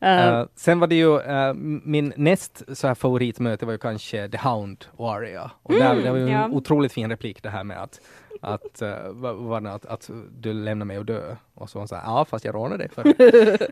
Eh, 0.00 0.44
sen 0.54 0.80
var 0.80 0.86
det 0.86 0.94
ju, 0.94 1.20
eh, 1.20 1.54
min 1.84 2.12
näst 2.16 2.62
så 2.78 2.86
här 2.86 2.94
favoritmöte 2.94 3.66
var 3.66 3.72
ju 3.72 3.78
kanske 3.78 4.28
The 4.28 4.38
Hound 4.38 4.84
och 4.96 5.12
Aria. 5.14 5.50
Och 5.62 5.72
där, 5.74 5.94
det 5.94 6.10
var 6.10 6.18
ju 6.18 6.22
en 6.22 6.28
ja. 6.28 6.48
otroligt 6.48 6.92
fin 6.92 7.10
replik 7.10 7.42
det 7.42 7.48
här 7.48 7.64
med 7.64 7.82
att 7.82 8.00
att, 8.40 8.82
uh, 8.82 9.74
att, 9.74 9.86
att 9.86 10.10
du 10.38 10.52
lämnar 10.52 10.86
mig 10.86 10.98
och 10.98 11.04
dö. 11.04 11.36
Och 11.54 11.70
så 11.70 11.78
var 11.78 11.80
hon 11.80 11.88
så 11.88 11.96
här, 11.96 12.02
ja 12.06 12.24
fast 12.24 12.44
jag 12.44 12.54
rånade 12.54 12.76
dig 12.76 12.88
för 12.88 13.04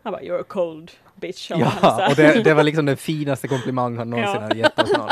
Han 0.04 0.12
bara 0.12 0.22
“You're 0.22 0.40
a 0.40 0.44
cold 0.48 0.90
bitch”. 1.14 1.50
Ja, 1.50 2.08
och 2.10 2.16
det, 2.16 2.44
det 2.44 2.54
var 2.54 2.62
liksom 2.62 2.86
den 2.86 2.96
finaste 2.96 3.48
komplimang 3.48 3.96
han 3.96 4.10
någonsin 4.10 4.34
Ja. 4.34 4.48
har 4.48 4.54
gett 4.54 4.78
åt 4.78 4.98
någon. 4.98 5.10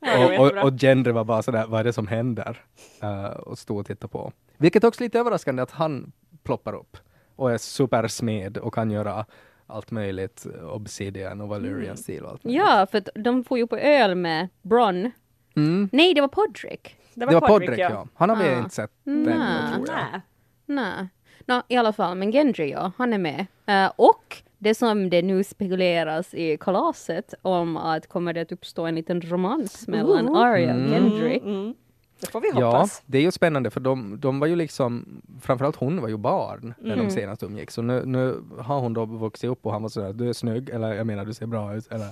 Ja, 0.00 0.18
det 0.28 0.38
var 0.38 0.50
och, 0.50 0.58
och, 0.58 0.64
och 0.64 0.72
Gendre 0.82 1.12
var 1.12 1.24
bara 1.24 1.42
sådär, 1.42 1.66
vad 1.66 1.80
är 1.80 1.84
det 1.84 1.92
som 1.92 2.06
händer? 2.06 2.64
Eh, 3.02 3.24
och 3.24 3.58
stod 3.58 3.78
och 3.78 3.86
tittade 3.86 4.10
på. 4.10 4.32
Vilket 4.56 4.84
också 4.84 5.00
är 5.00 5.04
lite 5.06 5.18
överraskande 5.18 5.62
att 5.62 5.70
han 5.70 6.12
ploppar 6.42 6.72
upp 6.74 6.96
och 7.36 7.52
är 7.52 7.58
supersmed 7.58 8.56
och 8.58 8.74
kan 8.74 8.90
göra 8.90 9.26
allt 9.66 9.90
möjligt, 9.90 10.46
Obsidian 10.72 11.40
och 11.40 11.48
Valyrian 11.48 11.96
stil 11.96 12.24
och 12.24 12.30
allt 12.30 12.44
möjligt. 12.44 12.62
Ja, 12.66 12.86
för 12.90 13.02
de 13.20 13.44
får 13.44 13.58
ju 13.58 13.66
på 13.66 13.76
öl 13.76 14.14
med 14.14 14.48
Bron. 14.62 15.10
Mm. 15.56 15.88
Nej, 15.92 16.14
det 16.14 16.20
var 16.20 16.28
Podrick. 16.28 16.96
Det 17.14 17.26
var 17.26 17.40
Podrick, 17.40 17.78
ja. 17.78 18.06
Han 18.14 18.28
har 18.28 18.36
vi 18.36 18.48
Ah. 18.48 18.58
inte 18.58 18.70
sett 18.74 18.90
Nej. 19.04 19.34
ännu, 19.34 19.74
tror 19.74 19.88
jag. 19.88 20.20
Nej. 20.66 21.08
Nej. 21.46 21.62
I 21.68 21.76
alla 21.76 21.92
fall, 21.92 22.14
men 22.16 22.32
Gendry 22.32 22.70
ja, 22.70 22.92
han 22.96 23.12
är 23.12 23.18
med. 23.18 23.46
Eh, 23.66 23.92
och 23.96 24.36
det 24.62 24.74
som 24.74 25.10
det 25.10 25.22
nu 25.22 25.44
spekuleras 25.44 26.34
i 26.34 26.56
kalaset 26.60 27.34
om 27.42 27.76
att 27.76 28.06
kommer 28.08 28.32
det 28.32 28.40
att 28.40 28.52
uppstå 28.52 28.86
en 28.86 28.94
liten 28.94 29.20
romans 29.20 29.88
mellan 29.88 30.28
Ooh. 30.28 30.38
Arya 30.40 30.74
och 30.74 30.80
Mm. 30.80 30.90
Gendry. 30.92 31.38
Mm. 31.44 31.74
Det 32.20 32.26
får 32.30 32.40
vi 32.40 32.48
Ja, 32.54 32.66
hoppas. 32.66 33.02
det 33.06 33.18
är 33.18 33.22
ju 33.22 33.30
spännande 33.30 33.70
för 33.70 33.80
de, 33.80 34.20
de 34.20 34.40
var 34.40 34.46
ju 34.46 34.56
liksom, 34.56 35.22
framförallt 35.42 35.76
hon 35.76 36.00
var 36.00 36.08
ju 36.08 36.16
barn 36.16 36.74
när 36.78 36.92
Mm. 36.94 37.06
de 37.06 37.10
senast 37.12 37.42
umgicks. 37.42 37.74
Så 37.74 37.82
nu, 37.82 38.02
nu 38.06 38.42
har 38.58 38.80
hon 38.80 38.94
då 38.94 39.04
vuxit 39.04 39.50
upp 39.50 39.66
och 39.66 39.72
han 39.72 39.82
var 39.82 39.88
sådär, 39.88 40.12
du 40.12 40.28
är 40.28 40.32
snygg, 40.32 40.68
eller 40.70 40.94
jag 40.94 41.06
menar 41.06 41.24
du 41.24 41.34
ser 41.34 41.46
bra 41.46 41.74
ut, 41.74 41.86
eller 41.92 42.06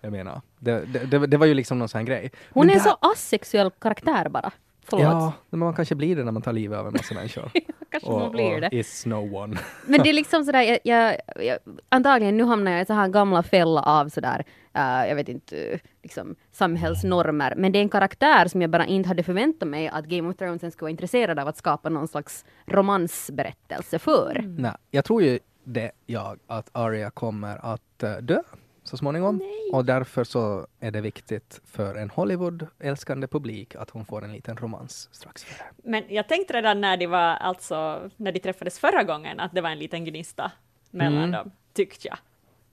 jag 0.00 0.12
menar. 0.12 0.40
Det, 0.58 0.84
det, 0.92 0.98
det, 0.98 1.26
det 1.26 1.36
var 1.36 1.46
ju 1.46 1.54
liksom 1.54 1.78
någon 1.78 1.88
sån 1.88 1.98
här 1.98 2.06
grej. 2.06 2.30
Hon 2.52 2.66
Men 2.66 2.70
är 2.70 2.78
det 2.78 2.84
så 2.84 2.96
asexuell 3.00 3.70
karaktär 3.70 4.28
bara. 4.28 4.50
Förlåt. 4.84 5.02
Ja, 5.04 5.32
men 5.50 5.60
man 5.60 5.74
kanske 5.74 5.94
blir 5.94 6.16
det 6.16 6.24
när 6.24 6.32
man 6.32 6.42
tar 6.42 6.52
livet 6.52 6.78
av 6.78 6.86
en 6.86 6.92
massa 6.92 7.14
människor. 7.14 7.50
Kanske 7.90 8.10
man 8.10 8.30
blir 8.30 8.60
det. 8.60 8.68
is 8.76 9.06
no 9.06 9.36
one. 9.36 9.58
Men 9.86 10.02
det 10.02 10.08
är 10.08 10.12
liksom 10.12 10.44
sådär, 10.44 10.62
jag, 10.62 10.78
jag, 10.82 11.16
jag, 11.44 11.58
antagligen 11.88 12.36
nu 12.36 12.44
hamnar 12.44 12.72
jag 12.72 12.82
i 12.82 12.84
så 12.84 12.92
här 12.92 13.08
gamla 13.08 13.42
fälla 13.42 13.82
av 13.82 14.08
sådär, 14.08 14.44
eh, 14.74 15.08
jag 15.08 15.14
vet 15.14 15.28
inte, 15.28 15.78
liksom 16.02 16.36
samhällsnormer. 16.52 17.54
Men 17.56 17.72
det 17.72 17.78
är 17.78 17.80
en 17.80 17.88
karaktär 17.88 18.48
som 18.48 18.62
jag 18.62 18.70
bara 18.70 18.86
inte 18.86 19.08
hade 19.08 19.22
förväntat 19.22 19.68
mig 19.68 19.88
att 19.88 20.04
Game 20.04 20.28
of 20.28 20.36
Thrones 20.36 20.72
skulle 20.72 20.84
vara 20.84 20.90
intresserad 20.90 21.38
av 21.38 21.48
att 21.48 21.56
skapa 21.56 21.88
någon 21.88 22.08
slags 22.08 22.44
romansberättelse 22.66 23.98
för. 23.98 24.44
Nej, 24.58 24.72
jag 24.90 25.04
tror 25.04 25.22
ju 25.22 25.38
det 25.64 25.90
jag, 26.06 26.38
att 26.46 26.70
Arya 26.72 27.10
kommer 27.10 27.72
att 27.72 28.02
eh, 28.02 28.16
dö 28.16 28.42
så 28.86 28.96
småningom. 28.96 29.40
Och 29.72 29.84
därför 29.84 30.24
så 30.24 30.66
är 30.80 30.90
det 30.90 31.00
viktigt 31.00 31.60
för 31.66 31.94
en 31.94 32.10
Hollywood-älskande 32.10 33.26
publik 33.26 33.74
att 33.74 33.90
hon 33.90 34.04
får 34.04 34.24
en 34.24 34.32
liten 34.32 34.56
romans 34.56 35.08
strax 35.12 35.44
före. 35.44 35.66
Men 35.76 36.04
jag 36.08 36.28
tänkte 36.28 36.52
redan 36.54 36.80
när 36.80 36.96
de 36.96 37.06
var, 37.06 37.18
alltså, 37.36 38.10
när 38.16 38.32
de 38.32 38.40
träffades 38.40 38.78
förra 38.78 39.02
gången, 39.02 39.40
att 39.40 39.52
det 39.52 39.60
var 39.60 39.70
en 39.70 39.78
liten 39.78 40.04
gnista 40.04 40.52
mellan 40.90 41.18
Mm. 41.18 41.30
dem, 41.30 41.50
tyckte 41.72 42.08
jag. 42.08 42.16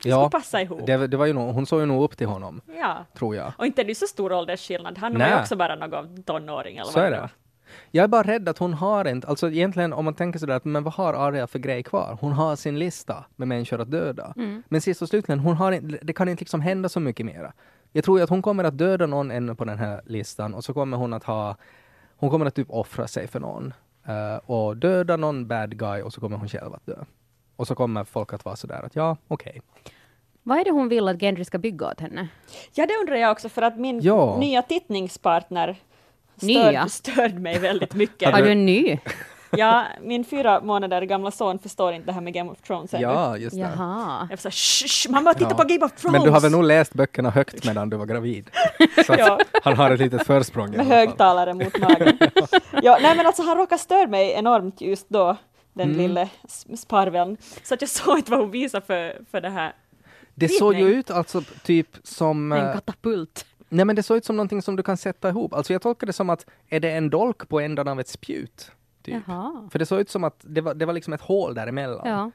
Det 0.04 0.10
Ja, 0.10 0.30
passa 0.30 0.62
ihop. 0.62 0.86
Det, 0.86 1.08
det 1.08 1.18
var 1.18 1.26
ju 1.26 1.34
nog, 1.34 1.54
hon 1.54 1.66
såg 1.66 1.80
ju 1.80 1.86
nog 1.86 2.04
upp 2.04 2.18
till 2.18 2.28
honom, 2.28 2.62
Ja. 2.80 3.06
tror 3.18 3.36
jag. 3.36 3.54
Och 3.58 3.66
inte 3.66 3.82
är 3.82 3.86
det 3.86 3.96
så 3.96 4.08
stor 4.08 4.32
åldersskillnad, 4.34 4.98
han 4.98 5.12
var 5.12 5.20
Nej. 5.20 5.32
ju 5.32 5.40
också 5.40 5.56
bara 5.56 5.76
någon 5.76 6.24
tonåring 6.24 6.78
eller 6.78 6.92
Så 6.92 7.00
vad 7.00 7.08
är 7.08 7.12
det 7.12 7.20
var. 7.20 7.30
Jag 7.92 8.04
är 8.04 8.08
bara 8.08 8.24
rädd 8.24 8.50
att 8.50 8.58
hon 8.58 8.74
har 8.74 9.06
inte, 9.08 9.28
alltså 9.28 9.50
egentligen 9.52 9.94
om 9.94 10.06
man 10.06 10.14
tänker 10.14 10.40
sådär 10.40 10.54
att 10.56 10.66
men 10.66 10.84
vad 10.84 10.94
har 10.94 11.14
Arya 11.14 11.48
för 11.48 11.60
grej 11.60 11.84
kvar? 11.84 12.18
Hon 12.22 12.32
har 12.32 12.56
sin 12.56 12.80
lista 12.80 13.26
med 13.36 13.48
människor 13.48 13.82
att 13.82 13.92
döda. 13.92 14.34
Men 14.70 14.82
sist 14.82 15.02
och 15.02 15.10
slutligen, 15.10 15.40
hon 15.40 15.56
har 15.56 15.72
inte, 15.72 16.00
det 16.02 16.14
kan 16.14 16.30
inte 16.30 16.42
liksom 16.42 16.62
hända 16.62 16.90
så 16.90 17.00
mycket 17.00 17.26
mera. 17.26 17.54
Jag 17.92 18.04
tror 18.04 18.18
ju 18.20 18.24
att 18.24 18.30
hon 18.30 18.42
kommer 18.42 18.64
att 18.64 18.78
döda 18.78 19.06
någon 19.06 19.32
ännu 19.32 19.56
på 19.56 19.66
den 19.66 19.78
här 19.78 20.02
listan 20.06 20.54
och 20.54 20.64
så 20.64 20.74
kommer 20.74 20.98
hon 20.98 21.14
att 21.14 21.24
ha, 21.24 21.56
hon 22.18 22.30
kommer 22.30 22.46
att 22.46 22.56
typ 22.56 22.72
offra 22.72 23.08
sig 23.08 23.28
för 23.28 23.40
någon. 23.40 23.74
eh, 24.08 24.36
och 24.46 24.78
döda 24.78 25.18
någon 25.18 25.48
bad 25.48 25.78
guy 25.78 26.02
och 26.02 26.14
så 26.14 26.22
kommer 26.22 26.38
hon 26.38 26.48
själv 26.50 26.74
att 26.74 26.86
dö. 26.86 26.96
Och 27.56 27.68
så 27.68 27.76
kommer 27.76 28.04
folk 28.04 28.34
att 28.34 28.46
vara 28.46 28.56
sådär 28.56 28.82
att 28.86 28.96
ja, 28.96 29.18
okej. 29.28 29.62
Vad 30.44 30.58
är 30.60 30.64
det 30.66 30.72
hon 30.72 30.90
vill 30.90 31.08
att 31.08 31.20
Gendry 31.22 31.46
ska 31.46 31.58
bygga 31.58 31.88
åt 31.88 32.00
henne? 32.00 32.28
Ja, 32.74 32.86
det 32.86 32.94
undrar 33.02 33.16
jag 33.16 33.32
också, 33.32 33.50
för 33.50 33.62
att 33.62 33.80
min 33.80 34.00
Ja. 34.02 34.38
nya 34.40 34.62
tittningspartner 34.62 35.76
Nya? 36.42 36.88
störd, 36.88 37.16
störde 37.16 37.40
mig 37.40 37.60
väldigt 37.60 37.94
mycket. 37.94 38.32
Har 38.34 38.42
du 38.42 38.52
en 38.52 38.66
ny? 38.66 38.98
Ja, 39.58 39.84
min 40.02 40.26
fyra 40.26 40.62
månader 40.62 41.02
gamla 41.02 41.32
son 41.32 41.60
förstår 41.60 41.94
inte 41.94 42.06
det 42.06 42.12
här 42.12 42.22
med 42.22 42.34
Game 42.34 42.52
of 42.52 42.58
Thrones 42.62 42.94
ännu. 42.94 43.04
Ja, 43.04 43.38
just 43.38 43.56
det. 43.56 43.62
Jaha. 43.62 44.18
Jag 44.22 44.38
var 44.38 44.38
såhär, 44.38 44.52
"Shh, 44.52 45.12
mamma 45.12 45.34
titta 45.34 45.50
Ja. 45.50 45.56
på 45.58 45.64
Game 45.68 45.86
of 45.86 45.92
Thrones! 45.92 46.12
Men 46.12 46.22
du 46.22 46.30
har 46.30 46.40
väl 46.42 46.52
nog 46.52 46.64
läst 46.64 46.94
böckerna 46.94 47.30
högt 47.30 47.66
medan 47.66 47.90
du 47.90 47.98
var 47.98 48.06
gravid? 48.06 48.50
Så 49.06 49.16
Ja. 49.18 49.40
han 49.64 49.78
har 49.78 49.92
ett 49.92 50.00
litet 50.00 50.28
försprång 50.28 50.68
i 50.68 50.70
med 50.72 50.80
alla 50.80 50.90
fall. 50.90 50.98
högtalare 50.98 51.54
mot 51.54 51.80
magen. 51.80 52.18
ja, 52.84 52.98
nej 53.02 53.18
men 53.18 53.26
alltså 53.26 53.44
han 53.44 53.58
råkade 53.58 53.80
störa 53.82 54.08
mig 54.08 54.32
enormt 54.32 54.82
just 54.82 55.10
då, 55.10 55.38
den 55.74 55.90
Mm. 55.90 55.98
lille 56.02 56.30
sparveln. 56.78 57.38
Så 57.64 57.74
att 57.74 57.82
jag 57.82 57.90
såg 58.00 58.18
inte 58.18 58.32
vad 58.32 58.40
hon 58.40 58.52
visade 58.52 58.86
för, 58.86 59.18
för 59.32 59.42
det 59.42 59.50
här. 59.50 59.74
Det 60.36 60.48
såg 60.48 60.76
ju 60.76 60.88
ut 60.88 61.12
alltså 61.12 61.42
typ 61.64 61.88
som... 62.04 62.52
En 62.52 62.66
eh, 62.68 62.74
katapult. 62.74 63.46
Nej 63.74 63.86
men 63.86 63.96
det 63.96 64.04
såg 64.04 64.18
ut 64.18 64.26
som 64.26 64.36
någonting 64.36 64.62
som 64.62 64.76
du 64.76 64.84
kan 64.84 64.98
sätta 64.98 65.30
ihop. 65.30 65.54
Alltså 65.54 65.74
jag 65.74 65.82
tolkar 65.82 66.08
det 66.08 66.14
som 66.14 66.30
att, 66.30 66.46
är 66.68 66.80
det 66.80 66.92
en 66.92 67.10
dolk 67.10 67.50
på 67.50 67.60
ändan 67.60 67.88
av 67.88 68.00
ett 68.00 68.08
spjut? 68.08 68.72
Typ. 69.04 69.24
Jaha. 69.28 69.70
För 69.72 69.80
det 69.80 69.86
såg 69.86 70.00
ut 70.00 70.10
som 70.10 70.24
att 70.24 70.36
det 70.40 70.62
var, 70.62 70.74
det 70.74 70.86
var 70.86 70.94
liksom 70.94 71.14
ett 71.14 71.22
hål 71.22 71.54
däremellan. 71.54 72.08
Ja. 72.10 72.32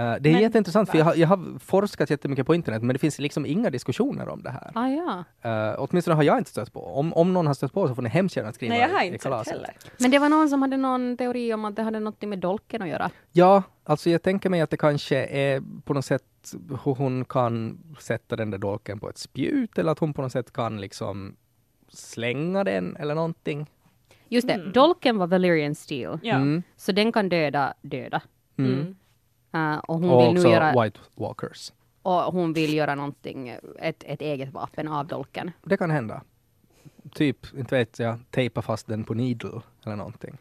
Eh, 0.00 0.16
det 0.20 0.28
är 0.28 0.32
Men- 0.32 0.42
jätteintressant 0.42 0.90
för 0.90 0.98
jag 0.98 1.04
har, 1.04 1.14
jag 1.14 1.28
har 1.28 1.58
forskat 1.58 2.10
jättemycket 2.10 2.46
på 2.46 2.54
internet 2.54 2.82
men 2.82 2.94
det 2.94 2.98
finns 2.98 3.18
liksom 3.18 3.46
inga 3.46 3.70
diskussioner 3.70 4.28
om 4.28 4.42
det 4.42 4.50
här. 4.50 4.70
Ah, 4.74 4.88
ja. 4.88 5.24
Uh, 5.70 5.74
åtminstone 5.78 6.14
har 6.14 6.22
jag 6.22 6.38
inte 6.38 6.50
stött 6.50 6.72
på. 6.72 6.80
Om, 6.86 7.12
om 7.12 7.32
någon 7.32 7.46
har 7.46 7.54
stött 7.54 7.72
på 7.72 7.88
så 7.88 7.94
får 7.94 8.02
ni 8.02 8.08
hemskt 8.08 8.36
gärna 8.36 8.52
skriva 8.52 8.74
Nej, 8.74 8.80
jag 8.82 8.88
har 8.88 9.00
i- 9.02 9.04
i 9.04 9.06
inte 9.06 9.18
sett 9.18 9.22
kalaset. 9.22 9.52
heller. 9.52 9.70
Men 9.98 10.10
det 10.10 10.18
var 10.18 10.28
någon 10.28 10.48
som 10.48 10.62
hade 10.62 10.76
någon 10.76 11.16
teori 11.16 11.54
om 11.54 11.64
att 11.64 11.76
det 11.76 11.82
hade 11.82 12.00
något 12.00 12.22
med 12.22 12.38
dolken 12.38 12.82
att 12.82 12.88
göra. 12.88 13.10
Ja, 13.32 13.62
alltså 13.84 14.10
jag 14.10 14.22
tänker 14.22 14.50
mig 14.50 14.60
att 14.60 14.70
det 14.70 14.76
kanske 14.76 15.24
är 15.26 15.62
på 15.84 15.94
något 15.94 16.04
sätt 16.04 16.22
hur 16.84 16.94
hon 16.94 17.24
kan 17.24 17.78
sätta 18.00 18.36
den 18.36 18.50
där 18.50 18.58
dolken 18.58 19.00
på 19.00 19.08
ett 19.10 19.18
spjut 19.18 19.78
eller 19.78 19.92
att 19.92 19.98
hon 19.98 20.14
på 20.14 20.22
något 20.22 20.32
sätt 20.32 20.52
kan 20.52 20.80
liksom 20.80 21.36
slänga 21.88 22.64
den 22.64 22.96
eller 22.96 23.14
någonting. 23.14 23.66
Just 24.28 24.46
det, 24.48 24.54
Mm. 24.54 24.72
dolken 24.72 25.18
var 25.18 25.26
Valyrian 25.26 25.74
steel. 25.74 26.18
Ja. 26.22 26.34
Mm. 26.34 26.62
Så 26.76 26.92
den 26.92 27.12
kan 27.12 27.28
döda 27.28 27.74
döda. 27.82 28.22
Mm. 28.58 28.96
Uh, 29.54 29.76
och, 29.78 30.00
hon 30.00 30.10
Och 30.10 30.20
vill 30.20 30.32
nu 30.32 30.38
också 30.40 30.48
göra, 30.48 30.82
White 30.82 31.00
Walkers. 31.14 31.72
och 32.02 32.12
hon 32.12 32.52
vill 32.52 32.74
göra 32.74 32.94
någonting, 32.94 33.48
ett, 33.78 34.04
ett 34.06 34.20
eget 34.20 34.52
vapen 34.52 34.88
av 34.88 35.06
dolken. 35.06 35.50
Det 35.62 35.76
kan 35.76 35.90
hända. 35.90 36.22
Typ, 37.14 37.46
inte 37.58 37.74
vet 37.74 37.98
jag, 37.98 38.18
tejpa 38.30 38.62
fast 38.62 38.86
den 38.86 39.04
på 39.04 39.14
needle 39.14 39.60
eller 39.84 39.96
någonting. 39.96 40.38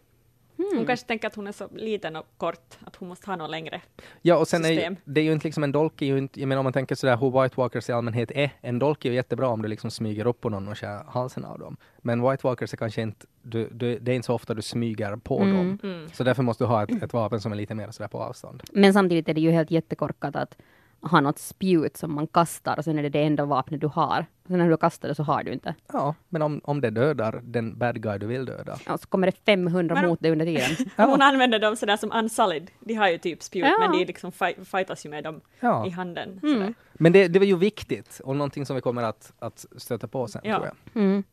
Hon 0.75 0.85
kanske 0.85 1.07
tänker 1.07 1.27
att 1.27 1.35
hon 1.35 1.47
är 1.47 1.51
så 1.51 1.67
liten 1.75 2.15
och 2.15 2.25
kort, 2.37 2.77
att 2.85 2.95
hon 2.95 3.09
måste 3.09 3.29
ha 3.29 3.35
något 3.35 3.49
längre. 3.49 3.81
Ja, 4.21 4.37
och 4.37 4.47
sen 4.47 4.65
är 4.65 4.69
ju, 4.69 4.75
System. 4.75 4.95
det 5.05 5.21
är 5.21 5.25
ju 5.25 5.31
inte 5.31 5.47
liksom 5.47 5.63
en 5.63 5.71
dolk, 5.71 6.01
ju 6.01 6.17
inte, 6.17 6.39
jag 6.39 6.47
menar 6.47 6.59
om 6.59 6.63
man 6.63 6.73
tänker 6.73 6.95
sådär 6.95 7.17
hur 7.17 7.41
White 7.43 7.55
Walkers 7.57 7.89
i 7.89 7.91
allmänhet 7.91 8.31
är, 8.31 8.49
en 8.61 8.79
dolk 8.79 9.05
är 9.05 9.09
ju 9.09 9.15
jättebra 9.15 9.47
om 9.47 9.61
du 9.61 9.67
liksom 9.67 9.91
smyger 9.91 10.27
upp 10.27 10.41
på 10.41 10.49
någon 10.49 10.67
och 10.67 10.77
skär 10.77 11.03
halsen 11.07 11.45
av 11.45 11.59
dem. 11.59 11.77
Men 12.01 12.29
White 12.29 12.47
Walkers 12.47 12.73
är 12.73 12.77
kanske 12.77 13.01
inte, 13.01 13.25
du, 13.41 13.69
du, 13.71 13.99
det 13.99 14.11
är 14.11 14.15
inte 14.15 14.25
så 14.25 14.33
ofta 14.33 14.53
du 14.53 14.61
smyger 14.61 15.15
på 15.15 15.39
Mm. 15.39 15.57
dem. 15.57 15.79
Mm. 15.83 16.09
Så 16.13 16.23
därför 16.23 16.43
måste 16.43 16.63
du 16.63 16.67
ha 16.67 16.83
ett, 16.83 17.03
ett 17.03 17.13
vapen 17.13 17.41
som 17.41 17.51
är 17.51 17.55
lite 17.55 17.75
mer 17.75 17.91
sådär 17.91 18.07
på 18.07 18.19
avstånd. 18.23 18.63
Men 18.73 18.93
samtidigt 18.93 19.29
är 19.29 19.33
det 19.33 19.41
ju 19.41 19.51
helt 19.51 19.71
jättekorkat 19.71 20.35
att 20.35 20.57
ha 21.01 21.21
något 21.21 21.39
spjut 21.39 21.97
som 21.97 22.13
man 22.15 22.27
kastar 22.27 22.77
och 22.77 22.83
sen 22.83 22.99
är 22.99 23.03
det 23.03 23.09
det 23.09 23.23
enda 23.23 23.45
vapnet 23.45 23.81
du 23.81 23.87
har. 23.87 24.25
Sen 24.47 24.57
när 24.57 24.69
du 24.69 24.77
kastar 24.77 25.07
det 25.09 25.15
så 25.15 25.23
har 25.23 25.43
du 25.43 25.51
inte. 25.51 25.75
Ja, 25.93 26.15
men 26.29 26.41
om, 26.41 26.61
om 26.63 26.81
det 26.81 26.89
dödar 26.89 27.41
den 27.43 27.77
bad 27.77 28.01
guy 28.01 28.17
du 28.17 28.27
vill 28.27 28.45
döda. 28.45 28.77
Ja, 28.85 28.97
så 28.97 29.07
kommer 29.07 29.27
det 29.27 29.37
500 29.45 29.95
Men- 29.95 30.09
mot 30.09 30.19
dig 30.21 30.31
under 30.31 30.45
tiden. 30.45 30.87
Ja. 30.95 31.05
Hon 31.05 31.21
använder 31.21 31.59
dem 31.59 31.75
sådär 31.75 31.97
som 31.97 32.11
unsullied. 32.11 32.71
De 32.79 32.93
har 32.93 33.09
ju 33.09 33.17
typ 33.17 33.43
spjut, 33.43 33.65
Ja. 33.65 33.75
men 33.79 33.91
de 33.99 34.05
liksom 34.05 34.31
fi- 34.31 34.65
fightas 34.65 35.05
ju 35.05 35.09
med 35.09 35.23
dem 35.23 35.41
Ja. 35.59 35.85
i 35.87 35.89
handen. 35.89 36.39
Mm. 36.43 36.73
Men 36.93 37.11
det, 37.11 37.27
det 37.27 37.39
var 37.39 37.45
ju 37.45 37.57
viktigt 37.57 38.21
och 38.23 38.35
någonting 38.35 38.65
som 38.65 38.75
vi 38.75 38.81
kommer 38.81 39.03
att, 39.03 39.33
att 39.39 39.65
stöta 39.77 40.07
på 40.07 40.27
sen 40.27 40.41
Ja. 40.43 40.55
tror 40.55 40.67
jag. 40.93 41.03
Mm. 41.03 41.23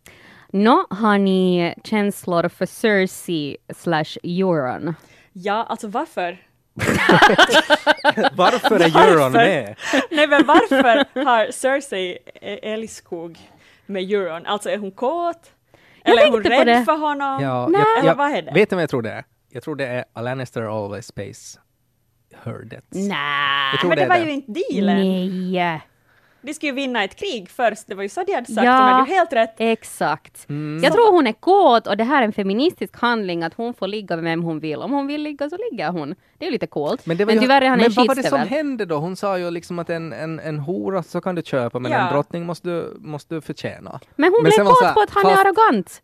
Nå, 0.53 0.87
har 0.91 1.19
ni 1.19 1.75
känslor 1.85 2.49
för 2.49 2.67
Cersei 2.67 3.57
slash 3.77 4.17
Euron? 4.23 4.95
Ja, 5.33 5.65
alltså 5.69 5.89
varför? 5.89 6.46
Varför 8.33 8.81
är 8.81 8.91
Varför? 8.91 9.11
Euron 9.13 9.33
med? 9.33 9.77
Nej 10.11 10.27
men 10.27 10.47
varför 10.47 11.25
har 11.25 11.51
Cersei 11.51 12.19
e- 12.41 12.73
älskog 12.73 13.39
med 13.87 14.03
Euron? 14.13 14.47
Alltså 14.47 14.71
är 14.71 14.79
hon 14.79 14.91
kåt? 14.91 15.51
Jag 16.05 16.13
Eller 16.13 16.27
är 16.27 16.31
hon 16.31 16.43
rädd 16.43 16.67
det. 16.67 16.85
för 16.85 16.97
honom? 16.97 17.43
Ja, 17.43 17.67
Nej. 17.71 17.81
jag, 17.81 17.99
Eller 17.99 18.09
jag, 18.11 18.15
vad 18.15 18.31
är 18.31 18.43
det? 18.43 18.53
vet 18.55 18.71
du 18.71 18.77
vad 18.77 18.83
jag 18.83 18.91
tror 18.91 19.03
det 19.03 19.11
är? 19.13 19.25
Jag 19.51 19.63
tror 19.63 19.77
det 19.77 19.87
är 19.87 20.05
A 20.13 20.21
Lannister 20.23 20.85
always 20.85 21.13
pays 21.13 21.59
her 22.45 22.65
debts. 22.65 22.87
Nej. 22.93 23.79
Men 23.83 23.91
det 23.91 23.97
det 23.97 24.09
var 24.09 24.17
det. 24.17 24.25
ju 24.25 24.31
inte 24.33 24.53
dealen. 24.71 24.97
Nej. 24.97 25.81
De 26.47 26.55
skulle 26.55 26.71
ju 26.71 26.77
vinna 26.77 27.05
ett 27.05 27.17
krig 27.17 27.51
först, 27.51 27.87
det 27.87 27.95
var 27.95 28.03
ju 28.03 28.09
så 28.09 28.23
de 28.25 28.33
hade 28.35 28.47
sagt, 28.47 28.65
Ja. 28.67 28.73
och 28.79 28.85
hade 28.97 29.11
ju 29.11 29.15
helt 29.17 29.33
rätt. 29.33 29.55
Exakt. 29.59 30.47
Jag 30.83 30.93
tror 30.93 31.13
hon 31.13 31.27
är 31.27 31.33
kåt 31.33 31.87
och 31.87 31.97
det 31.97 32.05
här 32.05 32.23
är 32.23 32.27
en 32.27 32.33
feministisk 32.33 32.97
handling 33.01 33.43
att 33.43 33.55
hon 33.55 33.75
får 33.75 33.87
ligga 33.87 34.17
med 34.17 34.25
vem 34.25 34.43
hon 34.43 34.61
vill. 34.61 34.79
Om 34.79 34.93
hon 34.93 35.07
vill 35.07 35.23
ligga 35.23 35.51
så 35.51 35.57
ligger 35.71 35.91
hon. 35.91 36.15
Det 36.39 36.45
är 36.45 36.47
ju 36.47 36.53
lite 36.53 36.67
coolt. 36.67 37.07
Men, 37.07 37.17
det 37.17 37.25
var 37.25 37.33
ju- 37.33 37.39
tyvärr 37.41 37.63
är 37.63 37.69
han 37.69 37.79
men 37.79 37.87
en 37.87 37.93
vad 37.97 38.07
var 38.07 38.15
det 38.15 38.23
som 38.23 38.41
hände 38.41 38.85
då? 38.85 38.97
Hon 38.97 39.17
sa 39.17 39.39
ju 39.39 39.51
liksom 39.51 39.79
att 39.79 39.91
en, 39.91 40.13
en, 40.13 40.41
en 40.41 40.59
hora 40.59 41.03
så 41.03 41.21
kan 41.21 41.35
du 41.35 41.43
köpa 41.43 41.79
men 41.79 41.93
Ja. 41.93 41.99
en 41.99 42.13
drottning 42.13 42.47
måste 42.47 42.69
du, 42.69 42.97
måste 43.01 43.35
du 43.35 43.41
förtjäna. 43.41 44.01
Men 44.17 44.33
hon 44.33 44.43
Men 44.43 44.51
blev 44.57 44.65
kåt 44.67 44.95
på 44.95 45.01
att 45.01 45.11
han 45.11 45.23
fast- 45.23 45.37
är 45.39 45.45
arrogant. 45.45 46.03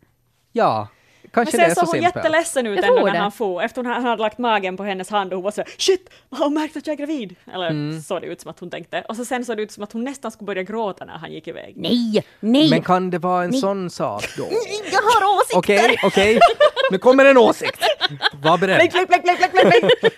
Ja, 0.53 0.78
Men 0.78 0.88
kanske 1.33 1.57
det 1.57 1.64
sen 1.66 1.74
såg 1.74 1.89
så 1.89 1.93
hon 1.97 2.03
jätteledsen 2.03 2.66
ut 2.66 2.85
ändå 2.85 3.05
när 3.05 3.12
det. 3.12 3.18
han 3.18 3.33
for, 3.33 3.62
efter 3.62 3.83
hon, 3.83 3.93
han 3.93 4.05
hade 4.05 4.22
lagt 4.22 4.39
magen 4.39 4.76
på 4.76 4.85
hennes 4.85 5.11
hand 5.11 5.33
och 5.33 5.37
hon 5.37 5.45
var 5.45 5.51
så 5.51 5.61
här, 5.61 5.70
shit, 5.78 6.11
har 6.30 6.45
hon 6.45 6.55
märkt 6.55 6.76
att 6.76 6.87
jag 6.87 6.95
är 6.95 6.99
gravid? 6.99 7.35
Eller 7.55 7.70
Mm. 7.70 8.01
såg 8.01 8.20
det 8.20 8.26
ut 8.26 8.41
som 8.41 8.51
att 8.51 8.61
hon 8.61 8.70
tänkte. 8.70 9.05
Och 9.09 9.16
så 9.16 9.24
sen 9.24 9.45
såg 9.45 9.57
det 9.57 9.62
ut 9.62 9.72
som 9.72 9.83
att 9.85 9.93
hon 9.93 10.05
nästan 10.05 10.30
skulle 10.30 10.47
börja 10.47 10.62
gråta 10.62 11.05
när 11.05 11.12
han 11.18 11.33
gick 11.33 11.49
iväg. 11.49 11.72
Nej, 11.76 12.24
nej. 12.41 12.70
Men 12.70 12.83
kan 12.83 13.11
det 13.11 13.18
vara 13.18 13.45
en 13.45 13.53
sån 13.53 13.91
sak 13.91 14.24
då? 14.37 14.43
Jag 14.93 15.03
har 15.03 15.37
åsikter. 15.41 15.59
Okej, 15.59 15.97
okej. 16.05 16.39
Nu 16.91 16.99
kommer 16.99 17.24
en 17.24 17.39
åsikt. 17.39 17.83
Var 18.43 18.59
beredd. 18.59 18.76
Blink, 18.78 18.93
blink, 18.93 19.09
blink, 19.09 19.22
blink, 19.22 19.53
blink, 19.53 19.80
blink. 20.01 20.14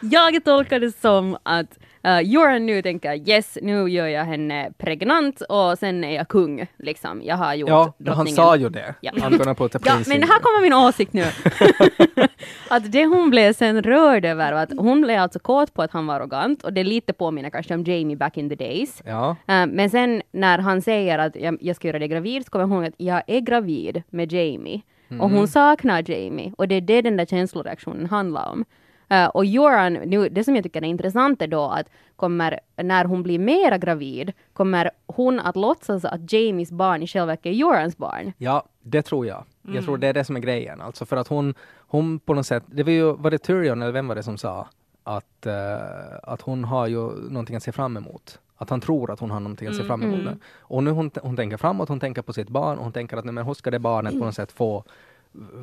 Jag 0.12 0.44
tolkar 0.44 0.80
det 0.80 1.00
som 1.00 1.38
att 1.42 1.78
uh, 2.06 2.20
Joran 2.20 2.66
nu 2.66 2.82
tänker 2.82 3.30
yes, 3.30 3.58
nu 3.62 3.88
gör 3.88 4.06
jag 4.06 4.24
henne 4.24 4.70
pregnant 4.78 5.40
och 5.40 5.78
sen 5.78 6.04
är 6.04 6.14
jag 6.14 6.28
kung. 6.28 6.66
Liksom. 6.78 7.22
Jag 7.24 7.36
har 7.36 7.54
gjort 7.54 7.68
Ja, 7.70 7.82
han 7.82 7.92
drottningen. 7.98 8.36
sa 8.36 8.56
ju 8.56 8.68
det. 8.68 8.94
Ja. 9.00 9.10
I'm 9.12 9.38
gonna 9.38 9.54
put 9.54 9.74
a 9.74 9.78
Ja, 9.84 9.92
prince 9.92 10.10
men 10.10 10.16
in 10.16 10.22
här 10.22 10.34
you. 10.34 10.42
kommer 10.42 10.62
min 10.62 10.72
åsikt 10.72 11.12
nu. 11.12 11.24
att 12.70 12.92
det 12.92 13.04
hon 13.06 13.30
blev 13.30 13.52
sen 13.52 13.82
rörd 13.82 14.24
över 14.24 14.52
var 14.52 14.60
att 14.62 14.72
hon 14.78 15.00
blev 15.00 15.20
alltså 15.20 15.38
kåt 15.38 15.74
på 15.74 15.82
att 15.82 15.90
han 15.92 16.06
var 16.06 16.14
arrogant 16.14 16.62
och 16.64 16.72
det 16.72 16.84
lite 16.84 17.12
påminner 17.12 17.50
kanske 17.50 17.74
om 17.74 17.84
Jamie 17.84 18.16
back 18.16 18.36
in 18.36 18.48
the 18.48 18.54
days. 18.54 19.02
Ja, 19.06 19.36
Eh, 19.46 19.66
men 19.66 19.90
sen 19.90 20.22
när 20.32 20.58
han 20.58 20.82
säger 20.82 21.18
att 21.18 21.36
jag, 21.36 21.58
jag 21.60 21.76
ska 21.76 21.88
göra 21.88 21.98
dig 21.98 22.08
gravid 22.08 22.44
så 22.44 22.50
kommer 22.50 22.64
hon 22.64 22.76
ihåg 22.76 22.84
att 22.86 22.94
jag 22.96 23.22
är 23.26 23.40
gravid 23.40 24.02
med 24.10 24.32
Jamie. 24.32 24.80
Och 25.20 25.30
hon 25.30 25.48
saknar 25.48 26.10
Jamie 26.10 26.52
och 26.58 26.68
det 26.68 26.74
är 26.74 26.80
det 26.80 27.02
den 27.02 27.16
där 27.16 27.26
känsloreaktionen 27.26 28.06
handlar 28.06 28.48
om. 28.50 28.64
Eh, 29.08 29.26
och 29.26 29.44
Joran, 29.44 29.92
nu, 29.92 30.28
det 30.28 30.44
som 30.44 30.54
jag 30.56 30.62
tycker 30.64 30.82
är 30.82 30.86
intressant 30.86 31.42
är 31.42 31.46
då 31.46 31.64
att 31.64 31.86
kommer, 32.16 32.60
när 32.76 33.04
hon 33.04 33.22
blir 33.22 33.38
mera 33.38 33.78
gravid, 33.78 34.32
kommer 34.52 34.90
hon 35.06 35.40
att 35.40 35.56
låtsas 35.56 36.04
att 36.04 36.32
Jamies 36.32 36.72
barn 36.72 37.02
i 37.02 37.06
själva 37.06 37.26
verket 37.26 37.46
är 37.46 37.50
Jorans 37.54 37.96
barn? 37.96 38.32
ja, 38.38 38.64
det 38.82 39.02
tror 39.02 39.26
jag. 39.26 39.44
Jag 39.62 39.70
Mm. 39.72 39.84
tror 39.84 39.96
det 39.98 40.06
är 40.06 40.12
det 40.14 40.24
som 40.24 40.36
är 40.36 40.40
grejen. 40.40 40.80
Alltså 40.80 41.06
för 41.06 41.16
att 41.16 41.28
hon, 41.28 41.54
hon 41.78 42.18
på 42.18 42.34
något 42.34 42.46
sätt, 42.46 42.62
det 42.66 42.82
var 42.82 42.92
ju, 42.92 43.12
var 43.16 43.30
det 43.30 43.38
Tyrion 43.38 43.82
eller 43.82 43.92
vem 43.92 44.08
var 44.08 44.14
det 44.14 44.22
som 44.22 44.38
sa 44.38 44.68
att, 45.04 45.46
eh, 45.46 45.54
att 46.22 46.40
hon 46.40 46.64
har 46.64 46.86
ju 46.86 47.10
någonting 47.30 47.56
att 47.56 47.62
se 47.62 47.72
fram 47.72 47.96
emot. 47.96 48.38
Att 48.56 48.70
han 48.70 48.80
tror 48.80 49.10
att 49.10 49.20
hon 49.20 49.30
har 49.30 49.40
någonting 49.40 49.68
att 49.68 49.76
se 49.76 49.84
fram 49.84 50.02
emot. 50.02 50.24
nu. 50.24 50.36
Och 50.58 50.82
nu 50.84 50.90
hon, 50.90 51.10
hon 51.22 51.36
tänker 51.36 51.56
framåt, 51.56 51.88
hon 51.88 52.00
tänker 52.00 52.22
på 52.22 52.32
sitt 52.32 52.48
barn 52.48 52.78
och 52.78 52.84
hon 52.84 52.92
tänker 52.92 53.16
att 53.16 53.24
nej, 53.24 53.34
men 53.34 53.46
hur 53.46 53.54
ska 53.54 53.70
det 53.70 53.78
barnet 53.78 54.12
på 54.12 54.24
något 54.24 54.34
sätt 54.34 54.52
få, 54.52 54.84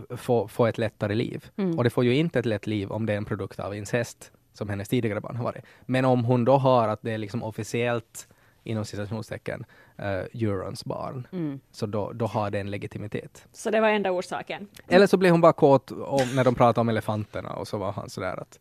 få, 0.10 0.48
få 0.48 0.66
ett 0.66 0.78
lättare 0.78 1.16
liv? 1.16 1.46
Och 1.78 1.84
det 1.84 1.90
får 1.90 2.04
ju 2.04 2.16
inte 2.16 2.40
ett 2.40 2.46
lätt 2.46 2.68
liv 2.68 2.92
om 2.92 3.06
det 3.06 3.14
är 3.14 3.18
en 3.18 3.26
produkt 3.26 3.60
av 3.60 3.76
incest, 3.76 4.32
som 4.54 4.70
hennes 4.70 4.90
tidigare 4.90 5.22
barn 5.22 5.36
har 5.36 5.44
varit. 5.44 5.64
Men 5.86 6.06
om 6.06 6.26
hon 6.26 6.46
då 6.46 6.58
har 6.58 6.88
att 6.88 7.02
det 7.02 7.12
är 7.12 7.18
liksom 7.18 7.44
officiellt 7.44 8.28
inom 8.64 8.86
citationstecken, 8.86 9.66
uh, 10.00 10.06
Eurons 10.44 10.86
barn, 10.86 11.28
så 11.72 11.86
då, 11.86 12.12
då 12.12 12.26
har 12.26 12.52
det 12.52 12.60
en 12.60 12.72
legitimitet. 12.72 13.48
Så 13.52 13.70
det 13.70 13.82
var 13.82 13.90
enda 13.90 14.12
orsaken. 14.12 14.68
Eller 14.88 15.08
så 15.08 15.18
blev 15.18 15.32
hon 15.32 15.42
bara 15.42 15.54
kåt 15.54 15.92
om, 15.92 16.36
när 16.36 16.44
de 16.44 16.56
pratade 16.56 16.82
om 16.82 16.90
elefanterna 16.90 17.50
och 17.50 17.68
så 17.68 17.78
var 17.78 17.92
han 17.92 18.10
sådär 18.10 18.42
att, 18.42 18.60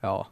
ja. 0.00 0.26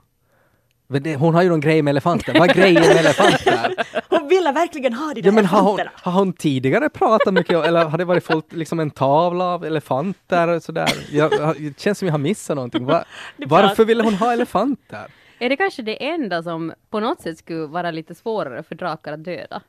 Men 0.95 1.03
det, 1.03 1.17
hon 1.17 1.35
har 1.35 1.43
ju 1.43 1.49
någon 1.49 1.61
grej 1.61 1.83
med 1.83 1.91
elefanter. 1.91 2.39
Vad 2.39 2.51
är 2.51 2.55
grejen 2.55 2.83
med 2.83 2.97
elefanter? 2.97 3.75
Hon 4.09 4.29
ville 4.29 4.53
verkligen 4.53 4.93
ha 4.93 5.15
de 5.15 5.21
där 5.21 5.29
Ja, 5.29 5.33
men 5.33 5.45
har, 5.47 5.63
hon, 5.63 5.81
har 5.95 6.13
hon 6.13 6.33
tidigare 6.33 6.89
pratat 6.89 7.35
mycket, 7.35 7.57
om- 7.57 7.65
eller 7.65 7.85
har 7.85 7.99
det 7.99 8.05
varit 8.05 8.25
folk, 8.25 8.45
liksom 8.53 8.81
en 8.81 8.91
tavla 8.91 9.45
av 9.45 9.65
elefanter 9.65 10.49
och 10.49 10.63
sådär? 10.63 10.89
Jag, 11.13 11.33
jag- 11.33 11.57
det 11.61 11.81
känns 11.81 11.99
som 11.99 12.07
jag 12.09 12.13
har 12.13 12.19
missat 12.19 12.57
någonting. 12.57 12.85
Va, 12.87 13.05
Det 13.37 13.47
varför 13.47 13.85
ville 13.85 14.03
hon 14.03 14.15
ha 14.15 14.33
elefanter? 14.33 15.07
Är 15.39 15.49
det 15.49 15.57
kanske 15.57 15.83
det 15.83 16.05
enda 16.09 16.43
som 16.43 16.73
på 16.91 17.01
något 17.01 17.21
sätt 17.21 17.39
skulle 17.39 17.67
vara 17.67 17.91
lite 17.91 18.15
svårare 18.15 18.63
för 18.63 18.75
drakar 18.75 19.13
att 19.13 19.25
döda? 19.25 19.63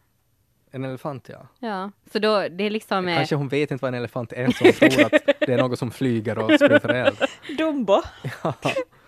En 0.71 0.83
elefant, 0.83 1.29
ja. 1.31 1.47
Ja, 1.67 1.91
så 2.13 2.19
då 2.19 2.47
det 2.49 2.63
är 2.63 2.69
liksom... 2.69 3.07
eh, 3.07 3.15
Kanske 3.17 3.35
hon 3.35 3.47
vet 3.47 3.71
inte 3.71 3.81
vad 3.81 3.89
en 3.93 3.99
elefant 3.99 4.33
är, 4.33 4.51
så 4.51 4.63
hon 4.63 4.73
tror 4.73 5.05
att 5.05 5.11
det 5.39 5.53
är 5.53 5.57
något 5.57 5.79
som 5.79 5.91
flyger 5.91 6.37
och 6.37 6.51
sprutar 6.53 6.89
eld. 6.89 7.17
Dumbo. 7.57 8.01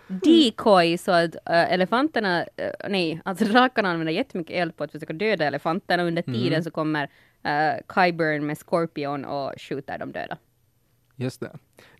Decoy 0.08 0.98
så 0.98 1.12
att 1.12 1.34
äh, 1.34 1.72
elefanterna, 1.72 2.46
äh, 2.56 2.88
nej, 2.88 3.20
alltså 3.24 3.44
drakarna 3.44 3.88
använder 3.88 4.12
jättemycket 4.12 4.56
eld 4.56 4.76
på 4.76 4.84
att 4.84 4.92
försöka 4.92 5.12
döda 5.12 5.44
elefanterna. 5.44 6.02
Under 6.02 6.22
tiden 6.22 6.64
så 6.64 6.70
kommer 6.70 7.08
äh, 7.42 7.74
Qyburn 7.94 8.46
med 8.46 8.58
Scorpion 8.58 9.24
och 9.24 9.52
skjuter 9.58 9.98
de 9.98 10.12
döda. 10.12 10.38
Just 11.16 11.40
det. 11.40 11.50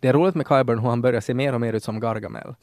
Det 0.01 0.09
är 0.09 0.13
roligt 0.13 0.35
med 0.35 0.47
Kyburn 0.49 0.79
hur 0.79 0.89
han 0.89 1.03
börjar 1.03 1.21
se 1.21 1.35
mer 1.35 1.53
och 1.55 1.61
mer 1.61 1.73
ut 1.73 1.85
som 1.85 2.01
Gargamel. 2.01 2.49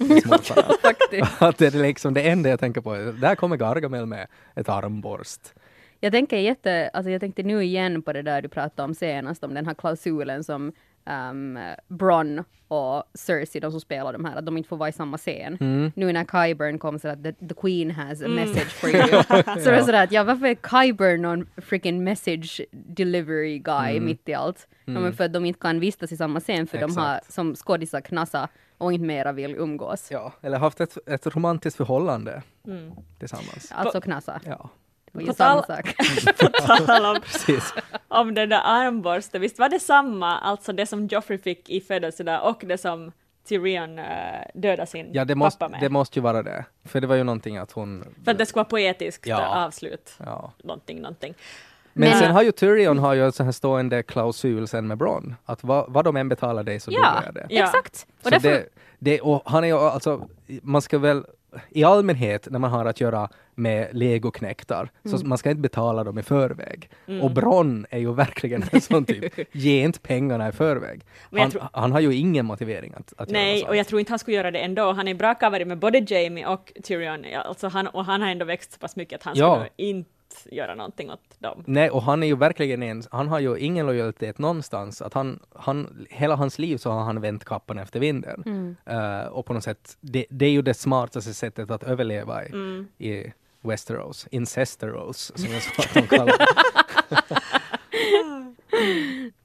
att 1.40 1.58
det 1.58 1.76
är 1.76 1.82
liksom 1.82 2.14
det 2.14 2.30
enda 2.30 2.50
jag 2.50 2.60
tänker 2.60 2.82
på. 2.82 2.96
Där 2.96 3.36
kommer 3.36 3.58
Gargamel 3.58 4.06
med 4.06 4.28
ett 4.56 4.70
armborst. 4.70 5.54
Jag 6.00 6.12
tänker 6.12 6.38
jätte, 6.38 6.90
alltså 6.94 7.12
jag 7.12 7.22
tänkte 7.22 7.44
nu 7.44 7.64
igen 7.64 8.02
på 8.02 8.14
det 8.14 8.22
där 8.22 8.42
du 8.42 8.50
pratade 8.50 8.86
om 8.86 8.94
senast, 8.94 9.44
om 9.44 9.54
den 9.54 9.66
här 9.66 9.74
klausulen 9.74 10.44
som 10.44 10.72
um, 11.06 11.60
Bronn 11.88 12.44
och 12.68 13.04
Cersei, 13.14 13.60
de 13.62 13.72
som 13.72 13.82
spelar 13.82 14.14
de 14.14 14.26
här, 14.26 14.36
att 14.36 14.46
de 14.46 14.58
inte 14.58 14.70
får 14.70 14.78
vara 14.78 14.90
i 14.90 14.92
samma 14.92 15.18
scen. 15.18 15.58
Nu 15.96 16.14
när 16.14 16.26
Qyburn 16.26 16.80
kom 16.80 17.00
så 17.00 17.08
att 17.08 17.24
the, 17.24 17.34
the 17.34 17.54
Queen 17.62 17.92
has 17.92 18.22
a 18.22 18.28
message 18.28 18.72
for 18.72 18.90
you. 18.90 19.24
så 19.64 19.70
det 19.70 19.76
är 19.76 19.82
sådär 19.82 20.04
att 20.04 20.12
ja, 20.12 20.24
varför 20.24 20.46
är 20.46 20.56
Qyburn 20.56 21.22
någon 21.22 21.48
freaking 21.58 22.04
message 22.04 22.62
delivery 22.72 23.60
guy 23.60 24.00
mitt 24.00 24.30
i 24.30 24.34
allt? 24.34 24.68
Ja, 24.86 25.00
men 25.00 25.14
för 25.14 25.24
att 25.24 25.34
de 25.34 25.46
inte 25.46 25.60
kan 25.60 25.80
vistas 25.80 26.12
i 26.12 26.18
samma 26.18 26.40
scen 26.40 26.68
för 26.68 26.78
de 26.78 26.98
har 26.98 27.16
Exakt. 27.16 27.34
som 27.34 27.56
skådisar 27.56 28.02
knasa 28.02 28.50
och 28.78 28.94
inte 28.94 29.06
mera 29.06 29.32
vill 29.32 29.56
umgås. 29.56 30.12
Ja, 30.12 30.34
eller 30.42 30.58
haft 30.58 30.82
ett, 30.82 30.98
ett 31.08 31.28
romantiskt 31.28 31.78
förhållande 31.78 32.42
tillsammans. 33.20 33.72
Alltså 33.72 34.02
knasa. 34.02 34.42
Ja, 34.46 34.70
Det 35.16 35.20
var 35.20 35.22
ju 35.22 35.28
På 35.28 35.34
samma 35.34 35.62
tal- 35.62 35.76
sak. 35.78 35.96
På 36.40 36.48
tal 36.86 37.06
om, 37.06 37.22
om 38.08 38.34
den 38.34 38.50
där 38.50 38.62
armborsten, 38.64 39.42
visst 39.42 39.60
var 39.60 39.70
det 39.70 39.80
samma, 39.80 40.38
alltså 40.40 40.74
det 40.74 40.86
som 40.86 41.08
Joffrey 41.08 41.38
fick 41.38 41.70
i 41.70 41.82
födelsedag 41.82 42.50
och 42.50 42.64
det 42.66 42.78
som 42.78 43.12
Tyrion 43.48 44.00
uh, 44.00 44.06
dödade 44.54 44.88
sin 44.88 45.10
Ja, 45.14 45.26
det 45.26 45.34
pappa 45.34 45.46
måste, 45.46 45.68
med? 45.70 45.80
det 45.82 45.90
måste 45.90 46.20
ju 46.20 46.24
vara 46.24 46.44
det. 46.44 46.66
För 46.86 47.02
det 47.02 47.08
var 47.08 47.16
ju 47.16 47.24
någonting 47.24 47.58
att 47.58 47.72
hon... 47.72 48.06
För 48.26 48.32
att 48.32 48.38
det 48.38 48.46
skulle 48.46 48.60
vara 48.60 48.66
poetiskt 48.70 49.28
Ja. 49.28 49.66
avslut. 49.66 50.14
Ja. 50.26 50.52
Någonting, 50.64 51.02
någonting. 51.02 51.34
Men, 51.94 52.10
Men- 52.10 52.20
sen 52.20 52.32
har 52.32 52.42
ju 52.44 52.52
Tyrion 52.52 52.98
har 53.00 53.14
ju 53.14 53.26
en 53.26 53.32
sån 53.32 53.46
här 53.46 53.52
stående 53.54 54.04
klausul 54.04 54.68
sen 54.68 54.88
med 54.88 54.98
Bronn. 54.98 55.36
Att 55.46 55.64
vad, 55.64 55.86
vad 55.94 56.06
de 56.06 56.16
än 56.18 56.30
betalar 56.30 56.64
dig 56.64 56.80
så 56.80 56.92
Ja, 56.92 57.00
dödar 57.00 57.24
jag 57.26 57.34
det. 57.34 57.48
Ja. 57.50 57.64
exakt. 57.66 58.08
Och 58.18 58.24
Så 58.24 58.30
därför, 58.30 58.50
det, 58.50 58.66
det, 59.06 59.22
och 59.22 59.42
han 59.46 59.64
är 59.64 59.68
ju 59.68 59.74
alltså, 59.78 60.28
man 60.62 60.82
ska 60.82 60.98
väl 60.98 61.26
i 61.70 61.84
allmänhet 61.84 62.48
när 62.52 62.60
man 62.60 62.72
har 62.72 62.86
att 62.86 63.02
göra 63.02 63.30
med 63.56 63.88
legoknektar, 63.92 64.90
Mm. 65.06 65.18
så 65.18 65.26
man 65.26 65.38
ska 65.38 65.50
inte 65.50 65.62
betala 65.62 66.04
dem 66.04 66.20
i 66.20 66.24
förväg. 66.24 66.90
Och 67.22 67.32
Bronn 67.32 67.86
är 67.90 68.00
ju 68.00 68.14
verkligen 68.14 68.64
en 68.72 68.82
sån 68.82 69.06
typ, 69.06 69.34
ge 69.56 69.84
inte 69.84 70.00
pengarna 70.00 70.50
i 70.50 70.52
förväg. 70.52 71.02
Han, 71.38 71.52
tror- 71.52 71.64
han 71.74 71.92
har 71.92 72.00
ju 72.00 72.14
ingen 72.16 72.46
motivering 72.46 72.94
att, 72.98 73.14
att 73.18 73.30
göra 73.32 73.40
Nej, 73.42 73.60
så. 73.62 73.68
och 73.68 73.76
jag 73.76 73.88
tror 73.88 74.00
inte 74.00 74.12
han 74.12 74.20
skulle 74.20 74.38
göra 74.38 74.52
det 74.52 74.60
ändå. 74.60 74.92
Han 74.92 75.08
är 75.08 75.14
bra 75.14 75.36
covered 75.36 75.68
med 75.68 75.78
både 75.80 76.06
Jamie 76.08 76.48
och 76.48 76.72
Tyrion, 76.84 77.26
alltså 77.46 77.68
han, 77.68 77.88
och 77.88 78.06
han 78.06 78.22
har 78.22 78.30
ändå 78.30 78.46
växt 78.46 78.74
så 78.74 78.80
pass 78.80 78.96
mycket 78.96 79.20
att 79.20 79.24
han 79.24 79.34
Ja. 79.38 79.56
skulle 79.56 79.90
inte 79.90 80.10
göra 80.52 80.76
någonting 80.76 81.12
åt 81.12 81.40
dem. 81.40 81.64
Nej, 81.68 81.90
och 81.90 82.02
han 82.02 82.24
är 82.24 82.28
ju 82.28 82.36
verkligen 82.36 82.84
en, 82.84 83.04
han 83.12 83.28
har 83.28 83.40
ju 83.40 83.58
ingen 83.58 83.86
lojalitet 83.86 84.38
någonstans. 84.38 85.02
Att 85.02 85.14
han, 85.14 85.40
han, 85.56 86.06
hela 86.10 86.36
hans 86.36 86.60
liv 86.60 86.78
så 86.78 86.92
har 86.92 87.04
han 87.04 87.22
vänt 87.22 87.46
kappan 87.46 87.78
efter 87.78 88.00
vinden. 88.00 88.44
Mm. 88.46 88.76
Eh, 88.86 89.28
och 89.28 89.46
på 89.46 89.54
något 89.54 89.64
sätt, 89.64 89.98
det, 90.02 90.26
det 90.30 90.46
är 90.46 90.52
ju 90.52 90.62
det 90.62 90.74
smartaste 90.74 91.34
sättet 91.34 91.72
att 91.72 91.84
överleva 91.84 92.46
i, 92.46 92.50
Mm. 92.52 92.88
i 92.98 93.34
Westeros. 93.62 94.28
Incesteros, 94.32 95.32
som 95.36 95.54
jag 95.54 95.62
sa 95.62 95.84
att 95.84 95.94
de 95.94 96.02
kallar. 96.18 96.36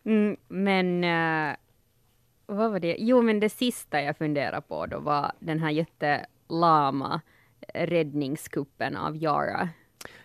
Mm, 0.05 0.37
men 0.49 1.05
uh, 1.05 1.57
vad 2.47 2.70
var 2.72 2.81
det? 2.81 2.97
Jo, 2.99 3.22
men 3.22 3.41
det 3.41 3.49
sista 3.49 4.03
jag 4.03 4.16
funderade 4.16 4.61
på 4.61 4.87
då 4.87 4.99
var 4.99 5.33
den 5.39 5.59
här 5.61 5.70
jättelama 5.70 7.20
räddningskuppen 7.74 8.97
av 8.97 9.16
Yara. 9.16 9.68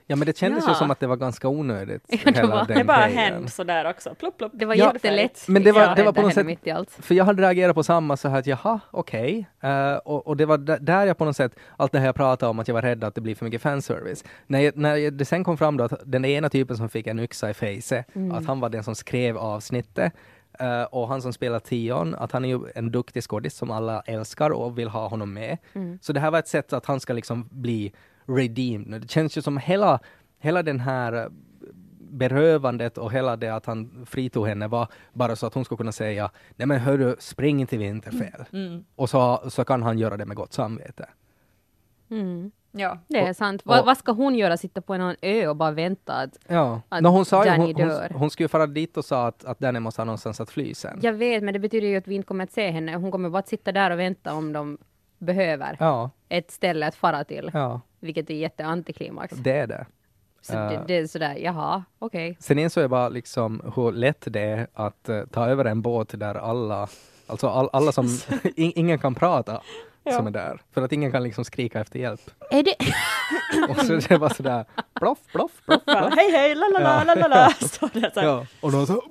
Ja, 0.08 0.16
men 0.16 0.26
det 0.26 0.38
kändes 0.38 0.64
Ja. 0.68 0.72
ju 0.72 0.76
som 0.76 0.92
att 0.92 1.00
det 1.00 1.08
var 1.08 1.16
ganska 1.16 1.48
onödigt. 1.48 2.04
Ja, 2.08 2.18
det 2.26 2.36
hela 2.38 2.48
var- 2.56 2.66
den 2.66 2.78
Det 2.78 2.84
bara 2.84 3.08
grejen. 3.08 3.34
hände 3.34 3.50
sådär 3.52 3.90
också. 3.90 4.16
Plupp, 4.16 4.38
plupp. 4.38 4.52
Det 4.56 4.66
var 4.66 4.76
Ja, 4.76 4.92
jättelätt. 4.94 5.46
men 5.48 5.64
det 5.64 5.72
var- 5.72 5.96
det 5.96 6.04
var 6.04 6.14
på 6.14 6.22
något 6.22 6.34
sätt- 6.34 6.46
mitt 6.46 6.68
i 6.68 6.72
allt. 6.72 6.92
För 6.92 7.16
jag 7.16 7.26
hade 7.26 7.42
reagerat 7.44 7.76
på 7.76 7.84
samma 7.84 8.18
så 8.18 8.30
här 8.30 8.40
att 8.40 8.48
jaha, 8.48 8.80
okej. 8.92 9.46
Eh, 9.62 9.94
och, 9.96 10.28
och 10.28 10.38
det 10.38 10.46
var 10.46 10.58
där 10.80 11.06
jag 11.06 11.18
på 11.18 11.26
något 11.26 11.36
sätt, 11.36 11.56
allt 11.78 11.92
det 11.92 12.00
här 12.00 12.06
jag 12.06 12.16
pratade 12.16 12.50
om 12.50 12.60
att 12.60 12.68
jag 12.68 12.76
var 12.76 12.82
rädd 12.82 13.04
att 13.04 13.16
det 13.16 13.22
blir 13.22 13.36
för 13.36 13.46
mycket 13.46 13.62
fanservice. 13.62 14.24
När, 14.48 14.60
jag, 14.60 14.78
när 14.78 14.96
jag, 14.96 15.14
det 15.14 15.26
sen 15.26 15.44
kom 15.44 15.58
fram 15.58 15.78
då 15.78 15.84
att 15.84 15.94
den 16.06 16.26
ena 16.26 16.50
typen 16.50 16.78
som 16.78 16.90
fick 16.90 17.08
en 17.08 17.20
yxa 17.20 17.50
i 17.50 17.54
face, 17.54 18.04
att 18.34 18.46
han 18.46 18.60
var 18.60 18.70
den 18.70 18.84
som 18.84 18.96
skrev 18.96 19.38
avsnittet. 19.38 20.14
eh, 20.60 20.84
och 20.84 21.08
han 21.08 21.22
som 21.22 21.34
spelar 21.34 21.60
Tion, 21.60 22.16
att 22.16 22.32
han 22.32 22.46
är 22.46 22.50
ju 22.50 22.60
en 22.76 22.92
duktig 22.92 23.24
skådis 23.24 23.56
som 23.56 23.72
alla 23.72 24.02
älskar 24.06 24.50
och 24.50 24.78
vill 24.78 24.88
ha 24.88 25.08
honom 25.08 25.34
med. 25.34 25.58
Så 26.02 26.14
det 26.14 26.20
här 26.20 26.32
var 26.32 26.40
ett 26.40 26.48
sätt 26.48 26.74
att 26.74 26.86
han 26.86 27.00
ska 27.00 27.14
liksom 27.14 27.48
bli 27.52 27.94
redeemed. 28.28 29.02
Det 29.02 29.10
känns 29.12 29.38
ju 29.38 29.42
som 29.42 29.58
hela 29.58 30.00
hela 30.40 30.64
den 30.64 30.80
här 30.80 31.14
eh, 31.14 31.28
berövandet 32.00 32.98
och 32.98 33.12
hela 33.12 33.36
det 33.36 33.50
att 33.50 33.66
han 33.66 34.06
fritog 34.10 34.48
henne 34.48 34.68
var 34.68 34.88
bara 35.14 35.36
så 35.36 35.46
att 35.48 35.54
hon 35.54 35.66
skulle 35.66 35.78
kunna 35.78 35.92
säga 35.92 36.32
nej 36.56 36.68
men 36.68 36.80
hörru, 36.80 37.16
spring 37.20 37.62
inte 37.62 37.76
i 37.76 37.78
vinterfel. 37.80 38.44
Mm. 38.54 38.86
Och 38.96 39.10
så, 39.10 39.44
så 39.50 39.66
kan 39.66 39.84
han 39.84 39.98
göra 40.00 40.18
det 40.18 40.26
med 40.26 40.38
gott 40.38 40.54
samvete. 40.54 41.10
Mm. 42.12 42.52
Ja. 42.72 42.98
Det 43.08 43.20
är 43.20 43.34
sant. 43.34 43.62
och- 43.62 43.68
Vad, 43.68 43.86
vad 43.86 43.98
ska 43.98 44.12
hon 44.12 44.36
göra? 44.36 44.58
Sitta 44.58 44.82
på 44.82 44.98
någon 44.98 45.16
ö 45.22 45.48
och 45.48 45.56
bara 45.56 45.72
vänta? 45.72 46.14
Att, 46.14 46.38
Ja, 46.48 46.82
Att 46.90 47.02
Nå, 47.04 47.10
hon, 47.10 47.26
sa 47.26 47.44
Danny 47.46 47.58
hon, 47.58 47.76
hon, 47.76 47.88
dör. 47.90 48.12
hon 48.16 48.30
skulle 48.30 48.44
ju 48.46 48.48
fara 48.50 48.68
dit 48.68 48.98
och 48.98 49.06
sa 49.06 49.28
att, 49.28 49.46
att 49.46 49.60
Danny 49.60 49.80
måste 49.80 50.02
ha 50.02 50.06
någonstans 50.06 50.42
att 50.42 50.50
fly 50.50 50.74
sen. 50.74 51.00
jag 51.02 51.14
vet, 51.14 51.44
men 51.44 51.54
det 51.54 51.60
betyder 51.60 51.88
ju 51.88 51.96
att 51.98 52.08
vi 52.08 52.16
inte 52.16 52.26
kommer 52.28 52.44
att 52.44 52.52
se 52.52 52.72
henne. 52.72 52.96
Hon 52.96 53.12
kommer 53.12 53.30
bara 53.30 53.40
att 53.40 53.48
sitta 53.48 53.72
där 53.72 53.92
och 53.92 54.00
vänta 54.00 54.34
om 54.34 54.54
de 54.54 54.78
behöver 55.18 55.78
Ja, 55.80 56.10
ett 56.30 56.52
ställe 56.52 56.88
att 56.88 56.96
fara 56.96 57.24
till. 57.24 57.52
ja, 57.54 57.82
Vilket 58.06 58.30
är 58.30 58.34
jätteantiklimax. 58.34 59.34
det 59.38 59.52
är 59.52 59.68
det. 59.68 59.86
Så 60.42 60.54
det, 60.54 60.76
äh. 60.76 60.82
det 60.88 60.98
är 60.98 61.08
sådär, 61.08 61.36
jaha, 61.36 61.84
okej. 62.00 62.38
Sen 62.40 62.60
insåg 62.60 62.84
jag 62.84 62.90
bara 62.92 63.10
liksom 63.10 63.74
hur 63.76 63.92
lätt 63.92 64.24
det 64.26 64.42
är 64.42 64.68
att 64.74 65.10
eh, 65.10 65.26
ta 65.26 65.48
över 65.48 65.66
en 65.66 65.82
båt 65.82 66.20
där 66.20 66.36
alla, 66.36 66.88
alltså 67.28 67.48
all, 67.48 67.70
alla 67.74 67.92
som, 67.92 68.06
in, 68.56 68.72
ingen 68.76 69.00
kan 69.00 69.16
prata 69.16 69.62
som 70.12 70.28
är 70.28 70.32
där. 70.32 70.62
För 70.74 70.82
att 70.82 70.92
ingen 70.92 71.12
kan 71.12 71.24
liksom 71.24 71.46
skrika 71.46 71.80
efter 71.80 72.00
hjälp. 72.00 72.22
Är 72.52 72.64
det, 72.64 72.76
Och 73.70 73.86
så 73.86 73.96
det 74.10 74.18
var 74.18 74.30
sådär 74.30 74.66
ploff, 74.94 75.20
ploff, 75.32 75.52
ploff, 75.66 75.86
Bara, 75.86 76.10
hej 76.10 76.32
hej, 76.32 76.56
la 76.56 76.68
la 76.68 76.80
la 76.80 77.04
la 77.04 77.16
la 77.16 77.28
la. 77.28 77.46
Är 77.46 78.24
Ja, 78.24 78.46
och 78.62 78.72
någon 78.72 78.88
så, 78.88 79.04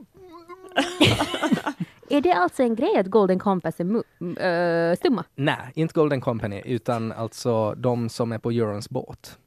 är 2.11 2.21
det 2.21 2.33
alltså 2.33 2.63
en 2.63 2.75
grej 2.75 2.97
att 2.99 3.07
Golden 3.07 3.39
Compass 3.39 3.81
är 3.81 3.85
äh, 4.91 4.97
stumma? 4.97 5.25
nej, 5.35 5.73
inte 5.75 5.95
Golden 5.95 6.21
Company, 6.21 6.63
utan 6.65 7.13
alltså 7.13 7.75
de 7.75 8.09
som 8.09 8.33
är 8.33 8.39
på 8.39 8.51
Eurons 8.51 8.91
båt. 8.91 9.39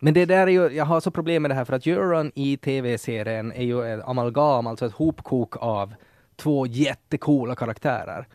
Men 0.00 0.14
det 0.14 0.24
där 0.24 0.46
är 0.46 0.50
ju, 0.50 0.68
jag 0.68 0.84
har 0.84 1.00
så 1.00 1.10
problem 1.10 1.42
med 1.42 1.50
det 1.50 1.54
här 1.54 1.64
för 1.64 1.72
att 1.72 1.86
Euron 1.86 2.32
i 2.34 2.56
tv-serien 2.56 3.52
är 3.52 3.64
ju 3.64 3.94
ett 3.94 4.04
amalgam, 4.04 4.66
alltså 4.66 4.86
ett 4.86 4.92
hopkok 4.92 5.56
av 5.56 5.94
två 6.36 6.66
jättecoola 6.66 7.54
karaktärer. 7.54 8.26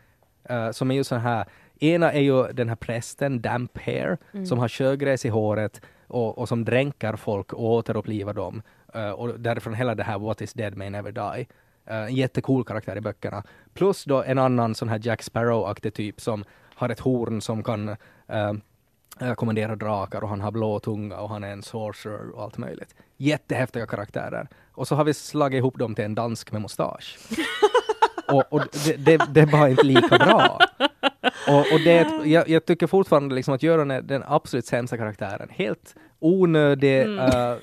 Eh, 0.44 0.70
som 0.70 0.90
är 0.90 0.94
ju 0.94 1.04
så 1.04 1.16
här, 1.16 1.44
ena 1.80 2.12
är 2.12 2.20
ju 2.20 2.52
den 2.52 2.68
här 2.68 2.76
prästen, 2.76 3.40
Damp 3.40 3.78
Hair, 3.78 4.18
som 4.46 4.58
har 4.58 4.68
sjögräs 4.68 5.24
i 5.24 5.28
håret 5.28 5.80
och, 6.06 6.38
och 6.38 6.48
som 6.48 6.64
dränker 6.64 7.16
folk 7.16 7.52
och 7.52 7.64
återupplivar 7.64 8.34
dem. 8.34 8.62
Eh, 8.94 9.10
och 9.10 9.40
därifrån 9.40 9.74
hela 9.74 9.94
det 9.94 10.02
här 10.02 10.18
What 10.18 10.40
is 10.40 10.52
dead 10.52 10.76
may 10.76 10.90
never 10.90 11.12
die. 11.12 11.46
Eh, 11.90 11.96
en 11.96 12.14
jättecool 12.14 12.64
karaktär 12.64 12.96
i 12.96 13.00
böckerna. 13.00 13.42
Plus 13.74 14.04
då 14.04 14.22
en 14.22 14.38
annan 14.38 14.74
sån 14.74 14.88
här 14.88 15.00
Jack 15.02 15.22
Sparrow-aktig 15.22 15.90
typ 15.90 16.20
som 16.20 16.44
har 16.74 16.88
ett 16.88 17.00
horn 17.00 17.40
som 17.40 17.62
kan 17.62 17.88
eh, 17.88 18.52
eh, 19.20 19.34
kommendera 19.34 19.76
drakar 19.76 20.22
och 20.22 20.28
han 20.28 20.40
har 20.40 20.50
blå 20.50 20.78
tunga 20.80 21.20
och 21.20 21.28
han 21.28 21.44
är 21.44 21.52
en 21.52 21.62
sorcerer 21.62 22.30
och 22.30 22.42
allt 22.42 22.58
möjligt. 22.58 22.94
Jättehäftiga 23.16 23.86
karaktärer. 23.86 24.48
Och 24.72 24.88
så 24.88 24.94
har 24.94 25.04
vi 25.04 25.14
slagit 25.14 25.58
ihop 25.58 25.78
dem 25.78 25.94
till 25.94 26.04
en 26.04 26.14
dansk 26.14 26.52
med 26.52 26.62
mustasch. 26.62 27.18
och 28.28 28.52
och 28.52 28.62
det, 28.84 28.96
det, 28.96 29.20
det 29.30 29.40
är 29.40 29.46
bara 29.46 29.68
inte 29.68 29.82
lika 29.82 30.18
bra. 30.18 30.58
Och, 31.48 31.72
och 31.72 31.80
det, 31.84 32.08
jag, 32.24 32.48
jag 32.48 32.64
tycker 32.64 32.86
fortfarande 32.86 33.34
liksom 33.34 33.54
att 33.54 33.62
Göran 33.62 33.90
är 33.90 34.02
den 34.02 34.22
absolut 34.26 34.66
sämsta 34.66 34.96
karaktären. 34.96 35.48
Helt 35.50 35.94
onödig, 36.20 37.18
eh, 37.18 37.54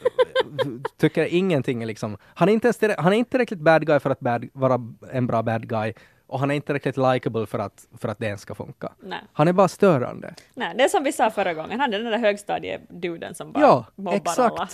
tycker 0.97 1.26
ingenting 1.26 1.86
liksom. 1.86 2.18
Han 2.24 2.49
är 2.49 2.53
inte, 2.53 2.68
ens 2.68 2.97
han 2.99 3.14
är 3.14 3.18
inte 3.18 3.32
tillräckligt 3.32 3.60
bad 3.60 3.86
guy 3.88 3.99
för 3.99 4.10
att 4.10 4.20
bad, 4.20 4.45
vara 4.53 4.80
en 5.12 5.28
bra 5.28 5.43
bad 5.43 5.70
guy. 5.70 5.93
Och 6.28 6.39
han 6.39 6.51
är 6.51 6.55
inte 6.55 6.66
tillräckligt 6.66 6.97
likable 6.97 7.45
för 7.45 7.60
att, 7.60 7.88
för 7.97 8.10
att 8.10 8.20
det 8.20 8.26
ens 8.26 8.41
ska 8.41 8.55
funka. 8.55 8.91
Nej. 8.99 9.20
Han 9.34 9.47
är 9.47 9.53
bara 9.53 9.68
störande. 9.68 10.34
Nej, 10.53 10.74
det 10.78 10.84
är 10.84 10.89
som 10.89 11.03
vi 11.03 11.12
sa 11.14 11.30
förra 11.32 11.53
gången, 11.53 11.80
han 11.80 11.93
är 11.93 11.99
den 11.99 12.12
där 12.12 12.18
högstadieduden 12.20 13.36
som 13.36 13.51
bara 13.51 13.62
Ja, 13.64 13.86
mobbar 13.95 14.16
exakt. 14.16 14.39
alla. 14.39 14.70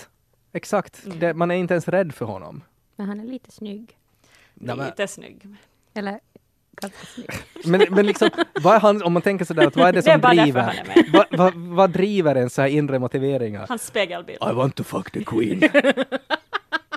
Exakt. 0.53 1.03
Det, 1.19 1.33
man 1.33 1.51
är 1.51 1.55
inte 1.55 1.73
ens 1.73 1.87
rädd 1.87 2.13
för 2.13 2.25
honom. 2.25 2.63
Men 2.95 3.07
han 3.07 3.19
är 3.19 3.25
lite 3.25 3.51
snygg. 3.51 3.97
Nej, 4.53 4.75
men- 4.75 4.85
Lite 4.85 5.07
snygg. 5.07 5.47
Eller 5.93 6.19
ganska 6.81 7.05
snygg. 7.05 7.29
Men, 7.65 7.85
men 7.89 8.05
liksom, 8.05 8.29
vad 8.61 8.75
är 8.75 8.79
han, 8.79 9.03
om 9.03 9.13
man 9.13 9.21
tänker 9.21 9.45
sådär, 9.45 9.67
att 9.67 9.75
vad 9.75 9.87
är 9.87 9.93
det 9.93 10.01
Det 10.01 10.11
är 10.11 10.19
som 10.19 10.37
driver? 10.37 10.61
han 10.61 10.75
är 10.75 10.85
med. 10.85 11.05
Vad, 11.13 11.25
vad, 11.37 11.53
vad 11.55 11.89
driver 11.89 12.35
en 12.35 12.49
så 12.49 12.61
här 12.61 12.69
inre 12.69 12.99
motiveringar? 12.99 13.65
Hans 13.69 13.85
spegelbild. 13.85 14.37
I 14.51 14.53
want 14.53 14.75
to 14.75 14.83
fuck 14.83 15.11
the 15.11 15.23
queen. 15.23 15.61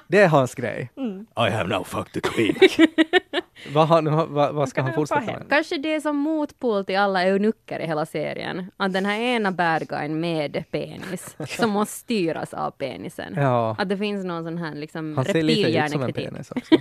Det 0.09 0.21
är 0.21 0.29
hans 0.29 0.55
grej. 0.55 0.91
Mm. 0.97 1.21
I 1.21 1.51
have 1.51 1.69
now 1.69 1.85
fucked 1.85 2.13
the 2.13 2.21
queen. 2.21 2.55
vad, 3.75 3.89
han, 3.89 4.35
vad, 4.35 4.55
vad 4.55 4.69
ska 4.69 4.81
han 4.83 4.91
det 4.91 4.95
fortsätta 4.95 5.21
med? 5.21 5.47
Kanske 5.49 5.77
det 5.77 5.95
är 5.95 6.01
som 6.01 6.17
motpol 6.17 6.85
till 6.85 6.97
alla 6.99 7.23
eunucker 7.23 7.81
i 7.81 7.87
hela 7.87 8.07
serien. 8.07 8.71
Att 8.77 8.93
den 8.93 9.07
här 9.07 9.21
ena 9.21 9.53
bad 9.53 9.89
guyn 9.89 10.21
med 10.21 10.65
penis, 10.71 11.37
som 11.49 11.71
måste 11.71 11.95
styras 11.99 12.55
av 12.55 12.71
penisen. 12.71 13.35
Ja, 13.37 13.77
Att 13.79 13.89
det 13.89 13.97
finns 13.97 14.25
någon 14.25 14.45
sån 14.45 14.59
här 14.59 14.75
liksom 14.75 15.17
han 15.17 15.25
ser 15.25 15.43
lite 15.43 15.71
ut 15.71 15.91
som 15.91 16.03
en 16.03 16.13
penis 16.13 16.51
också. 16.51 16.75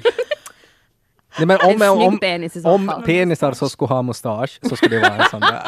Nej, 1.38 1.48
men 1.48 1.58
En 1.62 1.68
om, 1.70 1.78
snygg 1.80 2.08
om, 2.08 2.20
penis 2.20 2.56
i 2.56 2.62
så 2.62 2.70
om 2.70 2.88
fall. 2.88 3.02
penisar 3.04 3.52
så 3.54 3.70
skulle 3.70 3.90
ha 3.90 4.02
mustasch 4.02 4.60
så 4.70 4.76
skulle 4.76 4.96
det 4.96 5.02
vara 5.10 5.24
en 5.24 5.30
sån 5.30 5.40
där. 5.40 5.64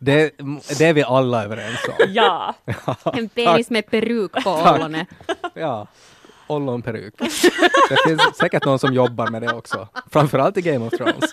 Det, 0.00 0.30
det 0.78 0.84
är 0.84 0.92
vi 0.92 1.02
alla 1.02 1.44
överens 1.44 1.78
om. 1.88 1.94
Ja, 2.08 2.54
En 3.12 3.28
penis 3.28 3.70
med 3.70 3.86
peruk 3.90 4.32
på 4.44 4.50
ollonet. 4.50 5.08
Ja, 5.54 5.86
ollonperuk. 6.46 7.14
Det 7.88 7.96
finns 8.06 8.36
säkert 8.36 8.64
någon 8.64 8.78
som 8.78 8.94
jobbar 8.94 9.26
med 9.30 9.42
det 9.42 9.52
också. 9.52 9.88
Framförallt 10.10 10.56
i 10.56 10.62
Game 10.62 10.86
of 10.86 10.92
Thrones. 10.92 11.32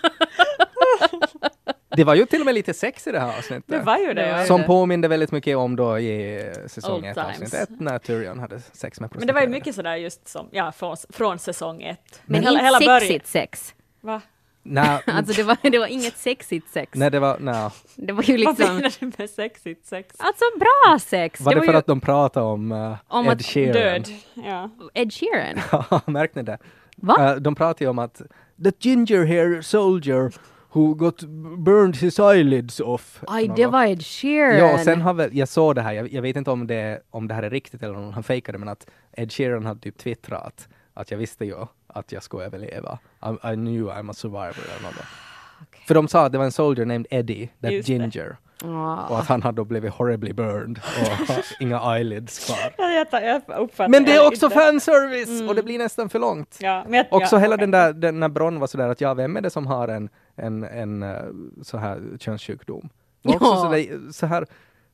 Det 1.96 2.04
var 2.04 2.14
ju 2.14 2.26
till 2.26 2.40
och 2.40 2.46
med 2.46 2.54
lite 2.54 2.74
sex 2.74 3.06
i 3.06 3.12
det 3.12 3.20
här 3.20 3.38
avsnittet. 3.38 3.64
det 3.66 3.78
var 3.78 3.98
ju 3.98 4.06
det. 4.06 4.14
Det 4.14 4.32
var 4.32 4.40
ju 4.40 4.46
Som 4.46 4.60
det. 4.60 4.66
påminde 4.66 5.08
väldigt 5.08 5.32
mycket 5.32 5.56
om 5.56 5.76
då 5.76 5.98
i 5.98 6.44
säsong 6.66 6.94
Old 6.94 7.04
ett, 7.04 7.14
times. 7.14 7.28
avsnitt 7.28 7.54
ett, 7.54 7.80
när 7.80 7.98
Tyrion 7.98 8.38
hade 8.38 8.60
sex 8.72 9.00
med 9.00 9.10
Men 9.14 9.26
det 9.26 9.32
var 9.32 9.40
ju 9.40 9.48
mycket 9.48 9.74
sådär 9.74 9.96
just 9.96 10.28
som, 10.28 10.48
ja, 10.50 10.72
från, 10.72 10.96
från 11.08 11.38
säsong 11.38 11.82
ett. 11.82 12.20
Men 12.26 12.42
hela, 12.42 12.50
inte 12.50 12.64
hela 12.64 12.78
början. 12.78 13.00
sexigt 13.00 13.26
sex. 13.26 13.74
Va? 14.00 14.20
Nej, 14.62 15.00
Alltså 15.06 15.32
det 15.32 15.42
var, 15.42 15.56
det 15.62 15.78
var 15.78 15.86
inget 15.86 16.16
sexigt 16.16 16.72
sex. 16.72 16.92
nej, 16.94 17.10
det 17.10 17.20
var, 17.20 17.36
nej. 17.40 17.70
Det 17.94 18.12
var 18.12 18.22
ju 18.22 18.44
Vad 18.44 18.58
liksom... 18.58 18.76
menar 18.76 18.92
du 19.00 19.12
med 19.18 19.30
sexigt 19.30 19.86
sex? 19.86 20.14
Alltså 20.18 20.44
bra 20.58 20.98
sex! 20.98 21.40
Var 21.40 21.54
det, 21.54 21.60
för 21.62 21.72
ju 21.72 21.78
att 21.78 21.86
de 21.86 22.00
pratade 22.00 22.46
om, 22.46 22.72
uh, 22.72 22.96
Om 23.08 23.28
Ed 23.28 23.44
Sheeran? 23.46 23.72
Död. 23.72 24.08
Ja. 24.34 24.70
Ed 24.94 25.12
Sheeran. 25.12 25.60
Ja, 25.90 26.00
märkte 26.06 26.38
ni 26.38 26.42
det? 26.42 26.58
Va? 26.96 27.30
Eh, 27.30 27.36
de 27.36 27.54
pratade 27.54 27.84
ju 27.84 27.90
om 27.90 27.98
att 27.98 28.22
the 28.64 28.70
ginger 28.80 29.26
hair 29.26 29.62
soldier 29.62 30.32
who 30.72 30.94
got 30.94 31.22
burned 31.58 31.96
his 31.96 32.18
eyelids 32.18 32.80
off. 32.80 33.22
Aj, 33.26 33.50
det 33.56 33.66
var 33.66 33.84
Ed 33.84 34.02
Sheeran. 34.02 34.58
Ja, 34.58 34.74
och 34.74 34.80
sen 34.80 35.00
har 35.00 35.14
väl, 35.14 35.36
jag 35.36 35.48
såg 35.48 35.74
det 35.74 35.82
här, 35.82 35.92
jag, 35.92 36.12
jag 36.12 36.22
vet 36.22 36.36
inte 36.36 36.50
om 36.50 36.66
det, 36.66 37.00
om 37.10 37.28
det 37.28 37.34
här 37.34 37.42
är 37.42 37.50
riktigt 37.50 37.82
eller 37.82 37.96
om 37.96 38.12
han 38.12 38.22
fejkade, 38.22 38.58
men 38.58 38.68
att 38.68 38.86
Ed 39.12 39.32
Sheeran 39.32 39.66
hade 39.66 39.80
typ 39.80 39.98
twittrat 39.98 40.68
att, 40.94 41.10
jag 41.10 41.18
visste 41.18 41.44
ju 41.44 41.54
att 41.86 42.12
jag 42.12 42.22
skulle 42.22 42.44
överleva. 42.44 42.98
I, 43.22 43.52
I 43.52 43.54
knew 43.54 43.90
I'm 43.90 44.10
a 44.10 44.14
survivor 44.14 44.64
eller 44.78 44.88
något. 44.88 45.04
För 45.86 45.94
de 45.94 46.08
sa 46.08 46.26
att 46.26 46.32
det 46.32 46.38
var 46.38 46.44
en 46.44 46.52
soldier 46.52 46.86
named 46.86 47.06
Eddie, 47.10 47.48
that 47.60 47.72
Just 47.72 47.88
det. 47.88 48.36
Ja. 48.62 49.06
och 49.06 49.18
att 49.18 49.28
han 49.28 49.42
hade 49.42 49.56
då 49.56 49.64
blivit 49.64 49.92
horribly 49.92 50.32
burned 50.32 50.78
och 50.78 51.26
har 51.28 51.44
inga 51.60 51.94
eyelids 51.96 52.46
kvar. 52.46 52.74
Ja, 52.78 53.06
Jag, 53.20 53.90
Men 53.90 54.04
det 54.04 54.12
är 54.16 54.26
också 54.26 54.46
inte. 54.46 54.58
fanservice 54.58 55.48
och 55.48 55.54
det 55.54 55.62
blir 55.62 55.78
nästan 55.78 56.08
för 56.08 56.18
långt. 56.18 56.56
Ja, 56.60 56.84
men 56.88 56.94
jag, 56.94 57.06
Också 57.10 57.36
ja, 57.36 57.40
hela 57.40 57.54
okej. 57.54 57.62
den 57.62 57.70
där, 57.70 57.92
den, 57.92 58.20
när 58.20 58.28
Bronn 58.28 58.60
var 58.60 58.66
sådär 58.66 58.88
att 58.88 59.00
ja, 59.00 59.14
vem 59.14 59.36
är 59.36 59.40
det 59.40 59.50
som 59.50 59.66
har 59.66 59.88
en, 59.88 60.08
en, 60.36 60.64
en 60.64 61.02
eh, 61.02 61.16
så 61.62 61.78
här 61.78 62.02
könssjukdom? 62.20 62.88
Var 63.22 63.34
också 63.34 63.46
Ja. 63.46 63.56
sådär, 63.62 64.12
så 64.12 64.26
här, 64.26 64.46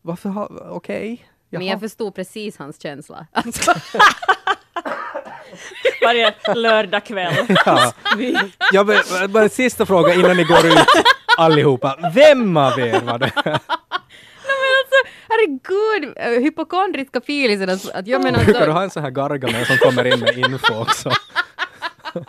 varför 0.03 0.29
har, 0.29 0.69
okej. 0.73 1.27
Men 1.51 1.61
jaha. 1.63 1.71
jag 1.71 1.81
förstod 1.81 2.15
precis 2.15 2.59
hans 2.59 2.83
känsla. 2.83 3.27
Alltså, 3.33 3.75
Varje 6.05 6.35
lördag 6.55 7.05
kväll. 7.05 7.35
Ja. 8.73 8.87
En 9.43 9.51
sista 9.51 9.87
fråga 9.87 10.15
innan 10.15 10.37
ni 10.37 10.45
går 10.45 10.67
ut 10.67 10.75
allihopa. 11.45 12.11
Vem 12.15 12.57
av 12.57 12.79
er 12.81 13.01
var 13.01 13.19
det? 13.19 13.33
herregud, 15.29 16.13
äh, 16.17 16.43
hypokondriska 16.43 17.21
filisen 17.21 17.71
att, 17.71 17.91
att 17.91 18.07
jag 18.07 18.23
menar 18.23 18.45
Brukar 18.45 18.67
du 18.67 18.73
ha 18.73 18.83
en 18.83 18.91
sån 18.91 19.03
här 19.03 19.11
gargamel 19.11 19.67
som 19.67 19.77
kommer 19.77 20.05
in 20.05 20.21
med 20.21 20.39
info 20.39 20.75
också? 20.81 21.11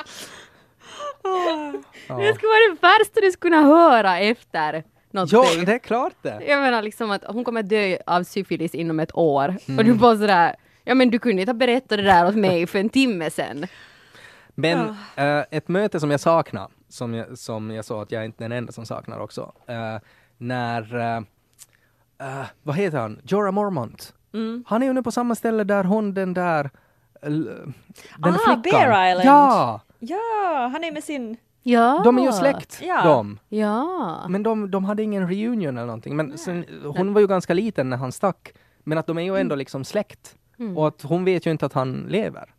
det 2.08 2.34
skulle 2.36 2.50
vara 2.50 2.74
det 2.74 2.82
värsta 2.82 3.22
du 3.22 3.32
skulle 3.32 3.56
kunna 3.56 3.62
höra 3.62 4.20
efter 4.20 4.84
någonting. 5.12 5.40
Ja, 5.60 5.66
det 5.66 5.74
är 5.74 5.80
klart 5.80 6.14
det. 6.22 6.42
Jag 6.48 6.62
menar 6.62 6.82
liksom 6.82 7.12
att 7.12 7.24
hon 7.28 7.44
kommer 7.44 7.64
dö 7.64 7.98
av 8.06 8.24
syfilis 8.24 8.76
inom 8.76 9.00
ett 9.00 9.16
år. 9.16 9.56
Och 9.64 9.70
Mm. 9.70 9.86
du 9.86 9.94
bara 9.94 10.18
sådär, 10.18 10.56
ja 10.84 10.96
men 10.96 11.10
du 11.10 11.20
kunde 11.20 11.42
inte 11.42 11.52
ha 11.52 11.58
berättat 11.58 11.90
det 11.90 12.02
där 12.04 12.28
åt 12.28 12.36
mig 12.36 12.68
för 12.68 12.80
en 12.80 12.90
timme 12.90 13.30
sedan. 13.30 13.68
Men 14.56 14.96
eh, 15.16 15.44
ett 15.52 15.68
möte 15.68 16.00
som 16.00 16.12
jag 16.12 16.20
saknar, 16.20 16.68
som 16.94 17.14
jag, 17.14 17.38
som 17.38 17.72
jag 17.72 17.86
sa 17.86 18.02
att 18.02 18.12
jag 18.12 18.22
är 18.22 18.26
inte 18.26 18.44
den 18.44 18.52
enda 18.52 18.72
som 18.72 18.86
saknar 18.86 19.20
också, 19.20 19.52
eh, 19.68 19.98
när, 20.38 20.96
eh, 21.18 22.46
vad 22.64 22.76
heter 22.76 22.98
han, 22.98 23.20
Jorah 23.24 23.52
Mormont. 23.52 24.14
Mm. 24.34 24.64
Han 24.68 24.84
är 24.84 24.88
ju 24.88 24.94
nu 24.94 25.04
på 25.04 25.12
samma 25.12 25.36
ställe 25.36 25.64
där 25.64 25.84
hon, 25.84 26.14
den 26.14 26.34
där, 26.34 26.70
den 27.22 27.64
Ah, 28.22 28.34
flickan. 28.34 28.62
Bear 28.62 29.10
Island. 29.12 29.28
Ja, 29.28 29.82
Ja, 30.00 30.70
han 30.74 30.84
är 30.84 30.92
med 30.92 31.04
sin... 31.04 31.38
Ja. 31.64 32.02
de 32.04 32.18
är 32.18 32.24
ju 32.24 32.32
släkt, 32.32 32.80
Ja. 32.84 33.04
de. 33.04 33.40
Ja. 33.50 34.26
Men 34.30 34.44
de, 34.44 34.72
de 34.72 34.86
hade 34.86 35.04
ingen 35.04 35.30
reunion 35.30 35.78
eller 35.78 35.88
någonting. 35.88 36.16
Men 36.16 36.38
sen, 36.38 36.66
hon 36.84 37.14
var 37.14 37.22
ju 37.22 37.28
ganska 37.28 37.54
liten 37.54 37.90
när 37.90 37.98
han 37.98 38.12
stack. 38.12 38.54
Men 38.84 38.98
att 38.98 39.08
de 39.08 39.18
är 39.18 39.22
ju 39.22 39.38
ändå 39.38 39.56
liksom 39.56 39.84
släkt. 39.84 40.36
Och 40.76 40.88
att 40.88 41.02
hon 41.02 41.26
vet 41.26 41.46
ju 41.46 41.52
inte 41.52 41.66
att 41.66 41.74
han 41.74 42.06
lever. 42.10 42.54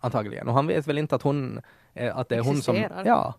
Antagligen. 0.00 0.48
Och 0.48 0.54
han 0.54 0.66
vet 0.66 0.86
väl 0.86 0.98
inte 0.98 1.14
att 1.14 1.22
hon, 1.22 1.60
eh, 1.94 2.16
att 2.18 2.28
det 2.28 2.36
är 2.36 2.40
hon 2.40 2.62
som... 2.62 2.84
Ja. 3.04 3.34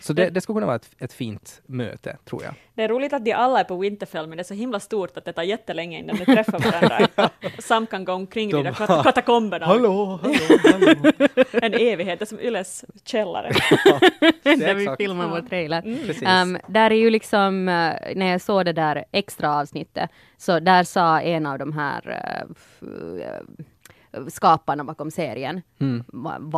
Så 0.00 0.12
det, 0.12 0.30
det 0.30 0.40
skulle 0.40 0.54
kunna 0.56 0.66
vara 0.66 0.76
ett, 0.76 0.90
ett 0.98 1.12
fint 1.12 1.62
möte, 1.66 2.16
tror 2.24 2.42
jag. 2.44 2.54
Det 2.74 2.82
är 2.82 2.88
roligt 2.88 3.12
att 3.12 3.24
de 3.24 3.32
alla 3.32 3.60
är 3.60 3.64
på 3.64 3.76
Winterfell, 3.76 4.26
men 4.26 4.36
det 4.36 4.42
är 4.42 4.44
så 4.44 4.54
himla 4.54 4.80
stort 4.80 5.16
att 5.16 5.24
det 5.24 5.32
tar 5.32 5.42
jättelänge 5.42 5.98
innan 5.98 6.16
de 6.16 6.24
träffar 6.24 6.58
varandra. 6.58 7.30
Sam 7.58 7.86
kan 7.86 8.04
gå 8.04 8.12
omkring 8.12 8.48
i 8.50 8.52
de 8.52 8.62
där 8.62 9.02
katakomberna. 9.02 9.66
Hallå, 9.66 10.20
hallå, 10.22 10.34
hallå. 10.72 11.12
En 11.52 11.74
evighet, 11.74 12.18
det 12.18 12.22
är 12.22 12.26
som 12.26 12.40
Yles 12.40 12.84
källare. 13.04 13.50
Där 14.42 14.74
vi 14.74 14.88
filmar 14.98 15.28
vår 15.28 15.40
trailer. 15.48 15.82
Precis. 16.06 16.28
Um, 16.28 16.58
där 16.68 16.90
är 16.90 16.94
ju 16.96 17.10
liksom, 17.10 17.68
eh, 17.68 18.14
när 18.16 18.26
jag 18.26 18.40
såg 18.40 18.64
det 18.64 18.72
där 18.72 19.04
extra 19.12 19.56
avsnittet, 19.60 20.10
så 20.36 20.60
där 20.60 20.84
sa 20.84 21.20
en 21.20 21.46
av 21.46 21.58
de 21.58 21.72
här 21.72 22.10
eh, 22.10 23.26
eh, 23.26 24.26
skaparna 24.28 24.84
bakom 24.84 25.10
serien, 25.10 25.62
Mm. 25.80 26.04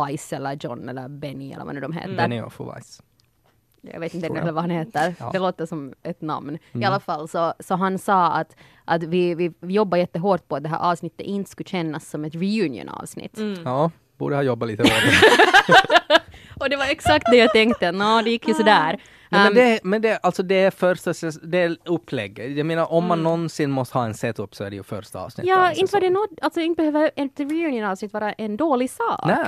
Vice 0.07 0.35
eller 0.35 0.57
John 0.61 0.89
eller 0.89 1.07
Benny 1.07 1.51
eller 1.51 1.65
vad 1.65 1.75
nu 1.75 1.81
de 1.81 1.93
heter. 1.93 2.15
Benny 2.15 2.41
och 2.41 2.53
Vice. 2.77 3.03
Jag 3.81 3.99
vet 3.99 4.13
inte 4.13 4.27
jag. 4.27 4.53
vad 4.53 4.63
han 4.63 4.69
heter. 4.69 5.15
Ja. 5.19 5.29
Det 5.33 5.39
låter 5.39 5.65
som 5.65 5.93
ett 6.03 6.21
namn. 6.21 6.55
I 6.55 6.59
Mm. 6.73 6.87
alla 6.87 6.99
fall 6.99 7.27
så, 7.27 7.53
så 7.59 7.75
han 7.75 7.97
sa 7.99 8.25
att, 8.27 8.55
att 8.85 9.03
vi, 9.03 9.35
vi 9.35 9.53
jobbar 9.61 9.97
jättehårt 9.97 10.47
på 10.47 10.55
att 10.55 10.63
det 10.63 10.69
här 10.69 10.91
avsnittet 10.91 11.21
inte 11.21 11.51
skulle 11.51 11.69
kännas 11.69 12.09
som 12.09 12.25
ett 12.25 12.35
reunion-avsnitt. 12.35 13.37
Mm. 13.37 13.61
Ja, 13.65 13.91
borde 14.17 14.35
ha 14.35 14.43
jobbat 14.43 14.67
lite 14.69 14.83
hårdare. 14.83 16.19
Och 16.59 16.69
det 16.69 16.75
var 16.77 16.85
exakt 16.85 17.25
det 17.31 17.37
jag 17.37 17.51
tänkte. 17.51 17.91
Nå, 17.91 18.21
det 18.21 18.29
gick 18.29 18.47
ju 18.47 18.53
sådär. 18.53 19.01
Nej, 19.31 19.41
men 19.43 19.47
Um, 19.47 19.55
det, 19.55 19.79
men 19.83 20.01
det, 20.01 20.17
alltså 20.17 20.43
det 20.43 20.55
är 20.55 20.71
första, 20.71 21.13
det 21.43 21.57
är 21.57 21.77
upplägget. 21.85 22.57
Jag 22.57 22.65
menar 22.65 22.91
om 22.91 23.07
man 23.07 23.23
någonsin 23.23 23.71
måste 23.71 23.97
ha 23.97 24.05
en 24.05 24.13
setup 24.13 24.55
så 24.55 24.63
är 24.63 24.69
det 24.69 24.75
ju 24.75 24.83
första 24.83 25.19
avsnittet. 25.19 25.53
av 25.57 25.59
Ja, 25.63 25.69
en 25.71 25.77
inte 25.77 25.93
var 25.93 26.01
det 26.01 26.09
något, 26.09 26.29
alltså 26.41 26.59
inte 26.59 26.77
behöver 26.81 27.11
ett 27.15 27.39
reunion-avsnitt 27.39 28.13
vara 28.13 28.33
en 28.33 28.57
dålig 28.57 28.89
sak. 28.89 29.21
Nej. 29.25 29.45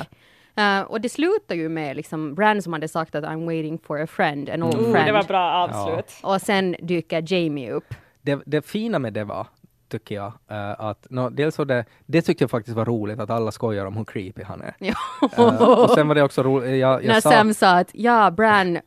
Uh, 0.59 0.81
och 0.81 1.01
det 1.01 1.09
slutar 1.09 1.55
ju 1.55 1.69
med 1.69 1.95
liksom 1.95 2.35
Bran 2.35 2.61
som 2.61 2.73
hade 2.73 2.87
sagt 2.87 3.15
att 3.15 3.23
I'm 3.23 3.45
waiting 3.45 3.79
for 3.83 4.01
a 4.01 4.07
friend, 4.07 4.49
an 4.49 4.63
old 4.63 4.75
Oh, 4.75 4.91
friend. 4.91 5.05
det 5.07 5.11
var 5.11 5.23
bra 5.23 5.51
avslut. 5.51 6.13
Och 6.23 6.41
sen 6.41 6.75
dyker 6.81 7.33
Jamie 7.33 7.71
upp. 7.71 7.93
det, 8.21 8.39
det 8.45 8.65
fina 8.65 8.99
med 8.99 9.13
det 9.13 9.23
var, 9.23 9.47
tycker 9.89 10.15
jag, 10.15 10.33
eh, 10.51 10.71
att 10.81 11.07
no, 11.09 11.29
dels 11.29 11.57
var 11.57 11.65
det, 11.65 11.85
det 12.05 12.21
tyckte 12.21 12.43
jag 12.43 12.51
faktiskt 12.51 12.77
var 12.77 12.85
roligt 12.85 13.19
att 13.19 13.29
alla 13.29 13.51
skojar 13.51 13.85
om 13.85 13.97
hur 13.97 14.03
creepy 14.05 14.43
han 14.43 14.61
är. 14.61 14.73
Ja. 14.79 14.93
Eh, 15.37 15.61
och 15.69 15.89
sen 15.89 16.07
var 16.07 16.15
det 16.15 16.23
också 16.23 16.43
roligt, 16.43 16.79
jag, 16.79 17.05
När 17.05 17.13
jag 17.13 17.23
sa... 17.23 17.31
Sam 17.31 17.53
sa 17.53 17.77
att 17.77 17.89
ja, 17.93 18.31
Bran, 18.31 18.75
uh, 18.77 18.81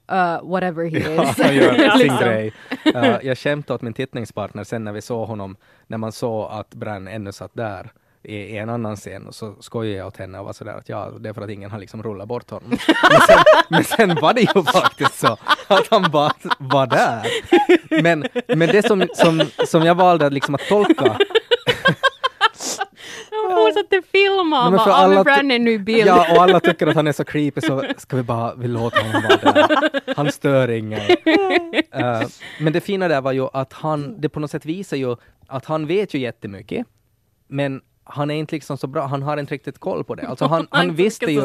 whatever 0.51 0.85
he 0.91 1.15
Ja, 1.15 1.23
is. 1.31 1.39
han 1.43 1.55
gör 1.57 1.75
sin 1.91 1.99
Liksom. 1.99 2.19
grej. 2.21 2.53
Eh, 2.95 3.17
jag 3.23 3.39
skämtade 3.39 3.75
åt 3.75 3.83
min 3.83 3.93
tittningspartner 3.95 4.65
sen 4.65 4.85
när 4.85 4.93
vi 4.93 5.03
såg 5.03 5.29
honom, 5.29 5.57
när 5.87 5.99
man 5.99 6.13
såg 6.13 6.49
att 6.53 6.75
Bran 6.75 7.09
ännu 7.09 7.33
satt 7.33 7.55
där 7.55 7.93
i, 8.25 8.57
en 8.57 8.69
annan 8.71 8.97
scen 8.97 9.27
och 9.27 9.35
så 9.35 9.55
skojade 9.61 9.97
jag 9.97 10.07
åt 10.07 10.17
henne 10.17 10.39
och 10.39 10.45
var 10.45 10.53
sådär 10.53 10.73
att 10.73 10.89
ja, 10.89 11.11
det 11.21 11.29
är 11.29 11.33
för 11.33 11.43
att 11.43 11.51
ingen 11.51 11.71
har 11.71 11.79
liksom 11.79 12.03
rullat 12.03 12.29
bort 12.29 12.51
honom. 12.51 12.71
Men 13.11 13.21
sen, 13.21 13.39
men 13.69 13.85
sen 13.85 14.15
var 14.23 14.35
det 14.35 14.41
ju 14.41 14.63
faktiskt 14.65 15.19
så 15.19 15.37
att 15.67 15.89
han 15.91 16.11
bara 16.11 16.33
var 16.59 16.87
där. 16.87 17.27
Men, 18.03 18.25
men 18.49 18.69
det 18.69 18.87
som, 18.87 19.09
som, 19.15 19.43
som 19.67 19.83
jag 19.83 19.95
valde 19.95 20.31
liksom 20.31 20.55
att 20.55 20.69
tolka 20.69 21.19
De 23.31 23.55
fortsatte 23.57 24.03
filma 24.13 24.67
och 24.67 24.73
bara, 24.73 24.95
alla 24.95 25.15
men 25.15 25.25
ty- 25.25 25.31
Bran 25.31 25.51
är 25.51 25.59
nu 25.59 25.79
bild. 25.79 26.07
Ja, 26.09 26.37
och 26.37 26.43
alla 26.43 26.61
tycker 26.61 26.87
att 26.87 26.95
han 26.97 27.07
är 27.07 27.13
så 27.13 27.25
creepy 27.25 27.61
så 27.61 27.85
ska 27.97 28.17
vi 28.17 28.23
bara, 28.23 28.55
vi 28.55 28.69
låter 28.69 29.03
honom 29.05 29.23
vara 29.23 29.53
där. 29.53 30.01
Han 30.17 30.33
stör 30.33 30.71
ingen. 30.71 31.01
Eh, 31.95 32.23
men 32.61 32.73
det 32.73 32.81
fina 32.81 33.09
där 33.09 33.21
var 33.21 33.33
ju 33.33 33.49
att 33.53 33.73
han, 33.73 34.21
det 34.21 34.29
på 34.29 34.41
något 34.41 34.51
sätt 34.51 34.65
visar 34.65 34.97
ju 34.97 35.17
att 35.47 35.65
han 35.65 35.87
vet 35.87 36.15
ju 36.15 36.19
jättemycket, 36.19 36.87
men 37.49 37.81
han 38.05 38.31
är 38.31 38.35
inte 38.35 38.55
liksom 38.55 38.79
så 38.79 38.87
bra, 38.87 39.07
han 39.07 39.23
har 39.23 39.37
inte 39.37 39.55
riktigt 39.55 39.79
koll 39.79 40.05
på 40.05 40.15
det. 40.15 40.27
Alltså 40.27 40.45
han, 40.47 40.67
han 40.71 40.95
visste 40.95 41.27
ju. 41.27 41.41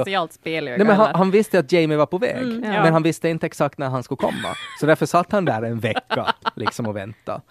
Nej, 0.78 0.88
men 0.88 0.96
han, 0.96 1.16
han 1.16 1.32
visste 1.32 1.60
att 1.60 1.72
Jamie 1.72 1.98
var 1.98 2.06
på 2.06 2.18
väg, 2.18 2.48
ja. 2.48 2.84
men 2.84 2.94
han 2.94 3.04
visste 3.04 3.30
inte 3.30 3.46
exakt 3.46 3.78
när 3.78 3.90
han 3.90 4.04
skulle 4.04 4.18
komma. 4.18 4.56
Så 4.80 4.86
därför 4.86 5.06
satt 5.06 5.32
han 5.32 5.46
där 5.46 5.62
en 5.62 5.80
vecka 5.80 6.34
liksom 6.56 6.88
och 6.88 6.96
väntade. 6.96 7.42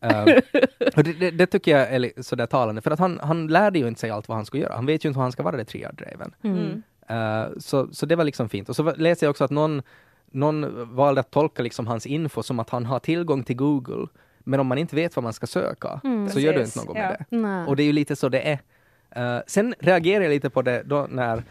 Eh, 0.00 0.22
och 0.96 1.04
det, 1.04 1.12
det, 1.12 1.30
det 1.30 1.46
tycker 1.46 1.78
jag 1.78 1.94
är 1.94 2.22
sådär 2.22 2.46
talande, 2.46 2.80
för 2.80 2.90
att 2.90 2.98
han, 2.98 3.20
han 3.22 3.46
lärde 3.46 3.78
ju 3.78 3.88
inte 3.88 4.00
sig 4.00 4.10
allt 4.10 4.28
vad 4.28 4.36
han 4.36 4.46
skulle 4.46 4.62
göra. 4.62 4.74
Han 4.74 4.86
vet 4.86 5.04
ju 5.04 5.08
inte 5.08 5.18
hur 5.18 5.22
han 5.22 5.32
ska 5.32 5.42
vara 5.42 5.56
det 5.56 5.64
triad-driven. 5.64 6.34
Mm. 6.42 6.82
Eh, 7.08 7.58
så, 7.58 7.88
så 7.92 8.06
det 8.06 8.16
var 8.16 8.24
liksom 8.24 8.48
fint. 8.48 8.68
Och 8.68 8.76
så 8.76 8.94
läste 8.94 9.24
jag 9.24 9.30
också 9.30 9.44
att 9.44 9.50
någon, 9.50 9.82
någon 10.30 10.94
valde 10.94 11.20
att 11.20 11.30
tolka 11.30 11.62
liksom 11.62 11.86
hans 11.86 12.06
info 12.06 12.42
som 12.42 12.60
att 12.60 12.70
han 12.70 12.86
har 12.86 12.98
tillgång 12.98 13.42
till 13.44 13.56
Google. 13.56 14.06
Men 14.44 14.60
om 14.60 14.66
man 14.66 14.78
inte 14.78 14.96
vet 14.96 15.16
vad 15.16 15.22
man 15.22 15.32
ska 15.32 15.46
söka 15.46 16.00
så 16.32 16.40
gör 16.40 16.52
du 16.52 16.60
inte 16.62 16.78
något 16.78 16.96
ja. 16.96 17.02
med 17.02 17.26
det. 17.30 17.36
Nej. 17.36 17.66
Och 17.66 17.76
det 17.76 17.82
är 17.82 17.86
ju 17.86 17.92
lite 17.92 18.16
så 18.16 18.28
det 18.28 18.40
är. 18.40 18.58
Eh, 19.10 19.42
sen 19.46 19.74
reagerade 19.78 20.24
jag 20.24 20.30
lite 20.30 20.50
på 20.50 20.62
det 20.62 20.82
då 20.82 21.06
när, 21.10 21.42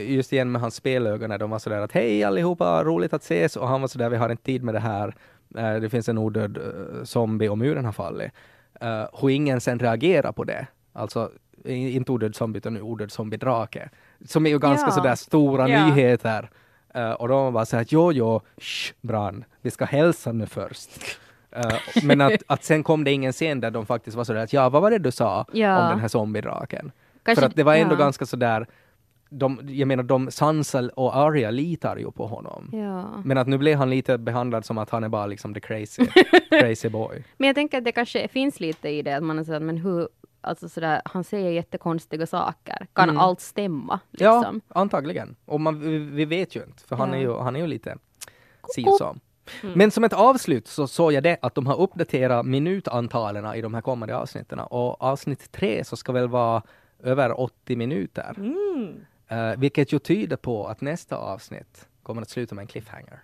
just 0.00 0.32
igen 0.32 0.52
med 0.52 0.60
hans 0.60 0.74
spelögon, 0.74 1.28
när 1.28 1.38
de 1.38 1.50
var 1.50 1.58
sådär 1.58 1.80
att 1.80 1.92
hej 1.92 2.24
allihopa, 2.24 2.84
roligt 2.84 3.12
att 3.12 3.22
ses, 3.22 3.56
och 3.56 3.68
han 3.68 3.80
var 3.80 3.88
sådär, 3.88 4.10
vi 4.10 4.16
har 4.16 4.28
inte 4.28 4.44
tid 4.44 4.62
med 4.62 4.74
det 4.74 4.80
här, 4.80 5.14
Eh, 5.56 5.74
det 5.74 5.90
finns 5.90 6.08
en 6.08 6.18
odöd 6.18 6.56
eh, 6.56 7.04
zombie 7.04 7.48
och 7.48 7.58
muren 7.58 7.84
har 7.84 7.92
fallit. 7.92 8.32
Uh, 8.84 9.06
hur 9.20 9.28
ingen 9.30 9.60
sen 9.60 9.78
reagerar 9.78 10.32
på 10.32 10.44
det, 10.44 10.66
alltså 10.92 11.30
inte 11.64 12.12
odöd 12.12 12.36
zombie 12.36 12.58
utan 12.58 12.82
odöd 12.82 13.10
zombie-drake, 13.10 13.88
som 14.24 14.46
är 14.46 14.50
ju 14.50 14.58
ganska 14.58 14.86
Ja. 14.86 14.92
sådär 14.92 15.14
stora 15.14 15.68
Ja. 15.68 15.86
nyheter. 15.86 16.50
Och 17.18 17.28
de 17.28 17.44
var 17.44 17.50
bara 17.50 17.66
såhär, 17.66 17.86
jo 17.88 18.12
jo, 18.12 18.40
shh, 18.56 18.94
Bran, 19.00 19.44
vi 19.62 19.70
ska 19.70 19.84
hälsa 19.84 20.32
nu 20.32 20.46
först. 20.46 20.90
Eh, 21.52 22.04
men 22.04 22.20
att, 22.20 22.32
att 22.46 22.64
sen 22.64 22.82
kom 22.82 23.04
det 23.04 23.10
ingen 23.12 23.32
scen 23.32 23.60
där 23.60 23.70
de 23.70 23.86
faktiskt 23.86 24.16
var 24.16 24.24
sådär 24.24 24.40
att 24.42 24.52
ja, 24.52 24.68
vad 24.68 24.82
var 24.82 24.90
det 24.90 24.98
du 24.98 25.10
sa 25.10 25.46
Ja. 25.52 25.82
om 25.84 25.90
den 25.90 25.98
här 26.00 26.08
zombiedraken? 26.08 26.92
Kanske- 27.22 27.40
För 27.40 27.48
att 27.48 27.56
det 27.56 27.62
var 27.62 27.74
ändå 27.74 27.94
ja. 27.94 27.98
ganska 27.98 28.26
sådär, 28.26 28.66
de, 29.30 29.60
jag 29.68 29.88
menar 29.88 30.02
de, 30.02 30.30
Sansa 30.30 30.90
och 30.96 31.16
Arya 31.16 31.50
litar 31.50 31.96
ju 31.96 32.10
på 32.10 32.26
honom. 32.26 32.70
Ja. 32.72 33.22
Men 33.24 33.38
att 33.38 33.46
nu 33.48 33.58
blev 33.58 33.78
han 33.78 33.90
lite 33.90 34.18
behandlad 34.18 34.64
som 34.64 34.78
att 34.78 34.90
han 34.90 35.04
är 35.04 35.08
bara 35.08 35.26
liksom 35.26 35.54
the 35.54 35.60
crazy, 35.60 36.06
crazy 36.50 36.88
boy. 36.88 37.24
Men 37.38 37.46
jag 37.46 37.54
tänker 37.56 37.78
att 37.78 37.84
det 37.84 37.92
kanske 37.92 38.28
finns 38.28 38.60
lite 38.60 38.88
i 38.88 39.02
det, 39.02 39.16
att 39.16 39.22
man 39.22 39.38
är 39.38 39.44
sådär, 39.44 39.60
men 39.60 39.76
hur, 39.78 40.08
alltså 40.40 40.68
sådär, 40.68 41.02
han 41.04 41.24
säger 41.24 41.50
jättekonstiga 41.50 42.26
saker. 42.26 42.86
Kan 42.92 43.08
Mm. 43.08 43.20
allt 43.20 43.40
stämma? 43.40 44.00
Ja, 44.10 44.38
Liksom? 44.40 44.60
antagligen. 44.68 45.36
Och 45.44 45.60
man, 45.60 45.80
vi, 45.80 45.98
vi 45.98 46.24
vet 46.24 46.56
ju 46.56 46.62
inte, 46.64 46.82
för 46.84 46.96
han, 46.96 47.08
Ja. 47.08 47.14
är 47.16 47.20
ju, 47.20 47.36
han 47.38 47.56
är 47.56 47.60
ju 47.60 47.66
lite 47.66 47.96
si 48.74 48.84
så. 49.60 49.66
Men 49.66 49.90
som 49.90 50.04
ett 50.04 50.12
avslut 50.12 50.68
så 50.68 50.86
såg 50.86 51.12
jag 51.12 51.22
det 51.22 51.38
att 51.42 51.54
de 51.54 51.66
har 51.66 51.80
uppdaterat 51.80 52.46
minutantalen 52.46 53.54
i 53.54 53.60
de 53.60 53.74
här 53.74 53.80
kommande 53.80 54.16
avsnitten. 54.16 54.58
Och 54.58 55.02
avsnitt 55.02 55.52
tre 55.52 55.84
så 55.84 55.96
ska 55.96 56.12
väl 56.12 56.28
vara 56.28 56.62
över 57.02 57.40
80 57.40 57.76
minuter. 57.76 58.34
Mm. 58.36 59.04
Eh, 59.28 59.58
vilket 59.58 59.92
ju 59.92 59.98
tyder 59.98 60.36
på 60.36 60.66
att 60.66 60.80
nästa 60.80 61.16
avsnitt 61.16 61.88
kommer 62.02 62.22
att 62.22 62.30
sluta 62.30 62.54
med 62.54 62.62
en 62.62 62.68
cliffhanger. 62.68 63.20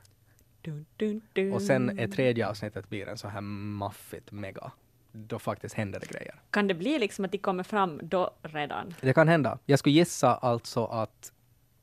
Dun, 0.62 0.86
dun, 0.96 1.22
dun. 1.32 1.52
Och 1.52 1.62
sen 1.62 1.98
är 1.98 2.08
tredje 2.08 2.48
avsnittet 2.48 2.88
blir 2.88 3.08
en 3.08 3.18
så 3.18 3.28
här 3.28 3.40
maffigt 3.40 4.32
mega. 4.32 4.70
Då 5.12 5.38
faktiskt 5.38 5.74
händer 5.74 6.00
det 6.00 6.06
grejer. 6.06 6.34
Kan 6.50 6.66
det 6.66 6.74
bli 6.74 6.98
liksom 6.98 7.24
att 7.24 7.32
de 7.32 7.38
kommer 7.38 7.62
fram 7.62 8.00
då 8.02 8.30
redan? 8.42 8.94
Det 9.00 9.12
kan 9.12 9.28
hända. 9.28 9.58
Jag 9.66 9.78
skulle 9.78 9.94
gissa 9.94 10.34
alltså 10.34 10.84
att 10.84 11.32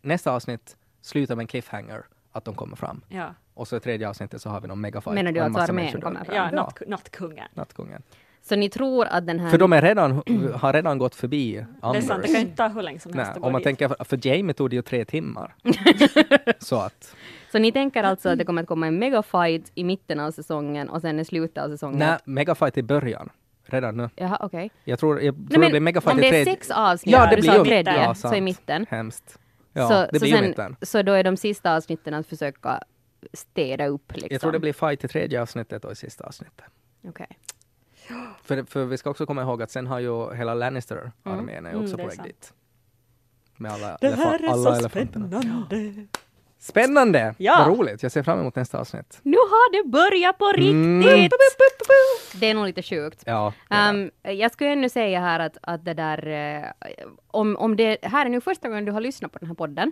nästa 0.02 0.32
avsnitt 0.32 0.78
slutar 1.02 1.36
med 1.36 1.44
en 1.44 1.48
cliffhanger, 1.48 2.04
att 2.32 2.46
de 2.46 2.56
kommer 2.56 2.76
fram. 2.76 3.02
Ja, 3.10 3.34
Och 3.54 3.68
så 3.68 3.78
i 3.78 3.80
tredje 3.80 4.10
avsnittet 4.10 4.41
så 4.41 4.49
har 4.49 4.62
vi 4.62 4.68
någon 4.68 4.82
megafight. 4.82 5.14
Menar 5.16 5.32
du 5.32 5.39
att 5.39 5.51
massa 5.51 5.72
armén 5.72 6.01
kommer 6.01 6.24
fram? 6.24 6.36
ja, 6.36 6.49
Ja, 6.51 6.56
natt, 6.56 6.82
nattkungen. 6.88 7.47
nattkungen. 7.54 8.01
Så 8.41 8.56
ni 8.56 8.70
tror 8.70 9.06
att 9.06 9.28
den 9.28 9.39
här... 9.39 9.49
För 9.49 9.58
de 9.58 9.74
är 9.74 9.82
redan, 9.82 10.12
har 10.56 10.74
redan 10.74 10.97
gått 10.97 11.16
förbi 11.16 11.66
Det 11.82 11.88
är 11.97 12.01
sant, 12.01 12.22
det 12.24 12.28
kan 12.34 12.41
inte 12.41 12.56
ta 12.56 12.68
hur 12.68 12.82
länge 12.82 12.99
som 12.99 13.14
helst 13.14 13.28
Nej, 13.28 13.32
att 13.36 13.39
gå 13.41 13.45
om 13.45 13.51
man 13.51 13.60
dit. 13.60 13.64
tänker, 13.64 13.88
för- 13.88 14.04
för 14.04 14.28
Jamie 14.28 14.54
tog 14.54 14.70
det 14.70 14.76
ju 14.76 14.82
tre 14.82 15.06
timmar. 15.06 15.56
så 16.60 16.76
att, 16.80 17.16
Så 17.51 17.60
ni 17.60 17.72
tänker 17.72 18.04
alltså 18.04 18.30
att 18.30 18.38
det 18.38 18.45
kommer 18.45 18.62
att 18.62 18.68
komma 18.68 18.88
en 18.88 18.99
megafight 18.99 19.72
i 19.76 19.84
mitten 19.84 20.20
av 20.20 20.32
säsongen 20.32 20.89
och 20.89 21.01
sen 21.01 21.20
i 21.20 21.26
slutet 21.26 21.64
av 21.64 21.70
säsongen? 21.70 21.99
nej, 21.99 22.18
megafight 22.26 22.78
i 22.78 22.84
början. 22.84 23.30
Redan 23.66 23.97
nu. 23.97 24.10
Jaha, 24.16 24.38
okej. 24.41 24.72
Jag 24.84 24.99
tror, 24.99 25.22
jag 25.22 25.36
tror 25.36 25.60
Nej, 25.60 25.68
det 25.68 25.70
blir 25.72 25.80
megafight 25.80 26.14
om 26.14 26.20
i 26.20 26.22
det 26.22 26.28
är 26.28 26.32
tredje. 26.32 26.54
sex 26.54 26.72
avsnitt, 26.72 27.14
Ja, 27.14 27.30
det 27.30 27.38
blir 27.41 27.54
ju 27.58 27.64
tredje, 27.64 27.93
ja, 28.04 28.16
så 28.16 28.36
i 28.36 28.41
mitten. 28.41 28.86
Hemskt. 28.89 29.39
Ja, 29.74 29.88
så, 29.88 29.93
det 29.93 30.20
så, 30.20 30.24
blir 30.24 30.32
ju 30.32 30.36
sen, 30.38 30.47
mitten. 30.49 30.76
så 30.82 31.01
då 31.01 31.12
är 31.14 31.24
de 31.24 31.38
sista 31.38 31.76
avsnitten 31.76 32.14
att 32.14 32.28
försöka 32.28 32.80
städa 33.34 33.86
upp 33.88 34.12
liksom? 34.12 34.28
Jag 34.32 34.42
tror 34.42 34.52
det 34.52 34.60
blir 34.60 34.74
fight 34.74 35.04
i 35.04 35.08
tredje 35.08 35.42
avsnittet 35.42 35.86
och 35.86 35.92
i 35.92 35.96
sista 35.96 36.24
avsnittet. 36.24 36.66
Okej. 37.08 37.28
För, 38.44 38.64
för 38.64 38.86
vi 38.86 38.98
ska 38.98 39.10
också 39.10 39.26
komma 39.26 39.42
ihåg 39.42 39.62
att 39.62 39.72
sen 39.72 39.88
har 39.88 40.00
ju 40.00 40.34
hela 40.34 40.54
Lannister-armén 40.54 41.66
är 41.66 41.72
Mm, 41.72 41.84
också 41.84 41.98
det 41.98 42.04
på 42.04 42.08
väg 42.10 42.16
sant. 42.18 42.28
dit. 42.28 42.54
Med 43.58 43.72
alla, 43.72 43.98
Det 44.02 44.16
här 44.16 44.44
är 44.44 44.48
alla 44.48 44.76
så 44.76 44.80
elefanterna. 44.80 45.28
spännande! 45.42 46.06
Spännande! 46.60 47.36
Ja. 47.38 47.66
Vad 47.68 47.78
roligt, 47.80 48.04
jag 48.04 48.12
ser 48.12 48.24
fram 48.24 48.40
emot 48.40 48.56
nästa 48.56 48.80
avsnitt. 48.80 49.20
Nu 49.24 49.38
har 49.38 49.72
det 49.84 49.90
börjat 49.90 50.38
på 50.38 50.46
riktigt! 50.52 50.74
Mm. 50.74 51.30
Det 52.40 52.46
är 52.50 52.54
nog 52.54 52.66
lite 52.66 52.84
sjukt. 52.84 53.24
Ja, 53.26 53.54
Um, 53.92 54.12
jag 54.22 54.52
skulle 54.52 54.70
ännu 54.70 54.90
säga 54.90 55.20
här 55.20 55.40
att, 55.40 55.58
att 55.62 55.86
det 55.86 55.94
där, 55.94 56.28
eh, 56.28 56.64
om, 57.28 57.58
om 57.58 57.76
det 57.76 57.98
här 58.02 58.26
är 58.26 58.30
nu 58.30 58.42
första 58.42 58.70
gången 58.70 58.86
du 58.86 58.92
har 58.92 59.02
lyssnat 59.02 59.32
på 59.32 59.40
den 59.40 59.48
här 59.48 59.56
podden, 59.56 59.92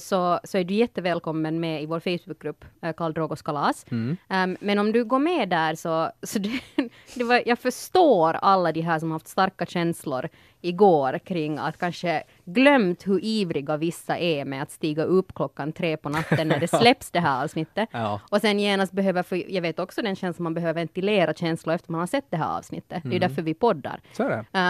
så, 0.00 0.40
så 0.44 0.58
är 0.58 0.64
du 0.64 0.74
jättevälkommen 0.74 1.60
med 1.60 1.82
i 1.82 1.86
vår 1.86 2.00
Facebookgrupp, 2.00 2.64
uh, 2.84 2.92
Karl 2.92 3.12
Drogos 3.12 3.42
kalas. 3.42 3.86
Mm. 3.90 4.16
Um, 4.28 4.56
men 4.60 4.78
om 4.78 4.92
du 4.92 5.04
går 5.04 5.18
med 5.18 5.48
där 5.48 5.74
så, 5.74 6.10
så 6.22 6.38
det, 6.38 6.60
det 7.14 7.24
var, 7.24 7.42
jag 7.46 7.58
förstår 7.58 8.34
alla 8.34 8.72
de 8.72 8.80
här 8.80 8.98
som 8.98 9.10
haft 9.10 9.28
starka 9.28 9.66
känslor 9.66 10.28
igår 10.60 11.18
kring 11.18 11.58
att 11.58 11.78
kanske 11.78 12.22
glömt 12.44 13.06
hur 13.06 13.24
ivriga 13.24 13.76
vissa 13.76 14.18
är 14.18 14.44
med 14.44 14.62
att 14.62 14.70
stiga 14.70 15.04
upp 15.04 15.34
klockan 15.34 15.72
tre 15.72 15.96
på 15.96 16.08
natten 16.08 16.48
när 16.48 16.60
det 16.60 16.68
släpps 16.80 17.10
det 17.10 17.20
här 17.20 17.44
avsnittet. 17.44 17.88
Ja. 17.92 18.20
Och 18.30 18.40
sen 18.40 18.60
genast 18.60 18.92
behöver, 18.92 19.22
för 19.22 19.52
jag 19.52 19.62
vet 19.62 19.78
också 19.78 20.02
den 20.02 20.16
känslan 20.16 20.44
man 20.44 20.54
behöver 20.54 20.74
ventilera 20.74 21.34
känslor 21.34 21.74
efter 21.74 21.92
man 21.92 22.00
har 22.00 22.06
sett 22.06 22.30
det 22.30 22.36
här 22.36 22.58
avsnittet. 22.58 23.02
Det 23.04 23.16
är 23.16 23.20
därför 23.20 23.42
vi 23.42 23.54
poddar. 23.54 24.00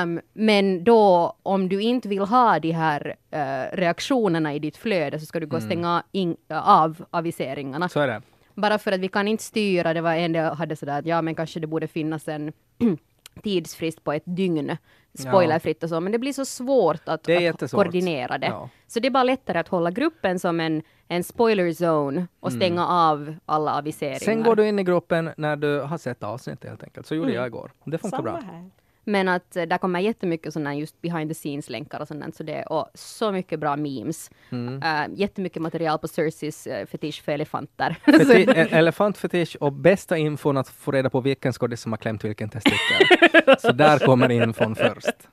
Um, 0.03 0.21
men 0.33 0.85
då, 0.85 1.37
om 1.43 1.69
du 1.69 1.81
inte 1.81 2.09
vill 2.09 2.19
ha 2.19 2.59
de 2.59 2.73
här 2.73 3.17
uh, 3.35 3.77
reaktionerna 3.77 4.55
i 4.55 4.59
ditt 4.59 4.77
flöde 4.77 5.21
så 5.21 5.27
ska 5.27 5.41
du 5.41 5.47
gå 5.47 5.57
och 5.57 5.63
stänga 5.63 6.03
in, 6.13 6.37
av 6.49 7.05
aviseringarna. 7.11 7.89
Så 7.89 8.01
är 8.01 8.09
det. 8.09 8.23
Bara 8.55 8.79
för 8.79 8.93
att 8.93 9.01
vi 9.01 9.09
kan 9.09 9.29
inte 9.29 9.45
styra, 9.45 9.95
det 9.95 10.01
var 10.01 10.15
en 10.15 10.33
del 10.33 10.55
hade 10.55 10.77
sådär 10.77 10.99
att 10.99 11.07
ja 11.07 11.23
men 11.23 11.35
kanske 11.35 11.61
det 11.61 11.67
borde 11.67 11.87
finnas 11.89 12.29
en 12.29 12.53
tidsfrist 13.43 14.05
på 14.05 14.13
ett 14.13 14.23
dygn, 14.25 14.77
spoilerfritt 15.19 15.83
och 15.83 15.89
så, 15.89 16.01
men 16.01 16.13
det 16.13 16.19
blir 16.19 16.33
så 16.33 16.45
svårt 16.45 17.09
att, 17.09 17.23
Det 17.23 17.63
att 17.63 17.71
koordinera 17.71 18.39
det. 18.39 18.47
Ja. 18.47 18.69
Så 18.87 19.01
det 19.01 19.09
är 19.09 19.11
bara 19.11 19.25
lättare 19.25 19.59
att 19.59 19.69
hålla 19.69 19.91
gruppen 19.91 20.39
som 20.39 20.61
en, 20.61 20.83
en 21.09 21.25
spoiler 21.25 21.69
zone 21.85 22.27
och 22.41 22.53
stänga 22.53 22.87
av 22.87 23.37
alla 23.47 23.79
aviseringar. 23.79 24.23
Mm. 24.23 24.39
Sen 24.39 24.43
går 24.43 24.57
du 24.57 24.69
in 24.69 24.79
i 24.79 24.85
gruppen 24.85 25.31
när 25.37 25.57
du 25.57 25.81
har 25.81 25.99
sett 25.99 26.23
avsnittet 26.23 26.71
helt 26.71 26.83
enkelt. 26.83 27.07
Så 27.07 27.15
gjorde 27.15 27.33
jag 27.33 27.47
igår. 27.47 27.73
Det 27.85 27.99
funkar 27.99 28.19
Samma 28.19 28.23
bra. 28.23 28.41
här. 28.41 28.71
Men 29.09 29.29
att 29.29 29.57
eh, 29.57 29.63
där 29.63 29.79
kommer 29.79 30.01
jättemycket 30.01 30.53
sådana 30.53 30.75
just 30.75 31.01
behind 31.01 31.31
the 31.31 31.35
scenes 31.35 31.71
länkar 31.71 32.01
och 32.01 32.09
sånt, 32.09 32.37
så 32.37 32.43
det 32.43 32.63
och 32.63 32.91
så 32.95 33.33
mycket 33.33 33.61
bra 33.61 33.77
memes. 33.77 34.31
Mm. 34.51 34.83
Uh, 34.83 35.19
jättemycket 35.19 35.63
material 35.63 35.99
på 35.99 36.09
Cerseys 36.09 36.67
uh, 36.67 36.87
fetisch 36.87 37.23
för 37.25 37.33
elefanter. 37.33 37.97
Feti- 38.07 38.69
elefantfetisch 38.71 39.57
och 39.61 39.73
bästa 39.73 40.17
infon 40.17 40.57
att 40.57 40.69
få 40.69 40.91
reda 40.91 41.11
på 41.11 41.21
vilken 41.21 41.53
skådis 41.53 41.81
som 41.81 41.93
har 41.93 41.97
klämt 41.97 42.25
vilken 42.25 42.49
testikel. 42.49 43.57
Så 43.59 43.73
där 43.73 43.99
kommer 43.99 44.31
infon 44.31 44.75
först. 44.75 45.29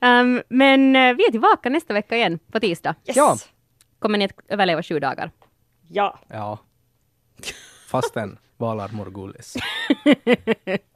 um, 0.00 0.42
men 0.48 0.96
eh, 0.96 1.14
vi 1.14 1.26
är 1.26 1.30
tillbaka 1.30 1.70
nästa 1.70 1.94
vecka 1.94 2.16
igen 2.16 2.38
på 2.52 2.60
tisdag. 2.60 2.94
Yes. 3.06 3.16
Ja. 3.16 3.36
Kommer 3.98 4.18
ni 4.18 4.24
att 4.24 4.32
överleva 4.48 4.82
sju 4.82 5.00
dagar? 5.00 5.30
Ja. 5.88 6.18
Ja. 6.28 6.58
Fastän 7.86 8.38
valar 8.56 8.90
mår 8.92 9.06
gullis. 9.06 9.56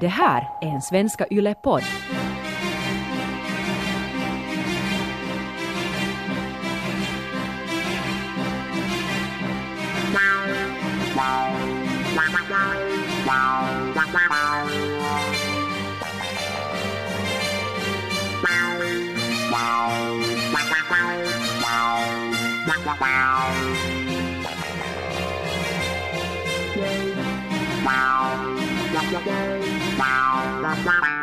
Det 0.00 0.08
här 0.08 0.48
är 0.60 0.66
en 0.66 0.82
Svenska 0.82 1.26
Yle-podd. 1.30 1.82
Wow. 27.84 29.67
Bye. 29.98 31.17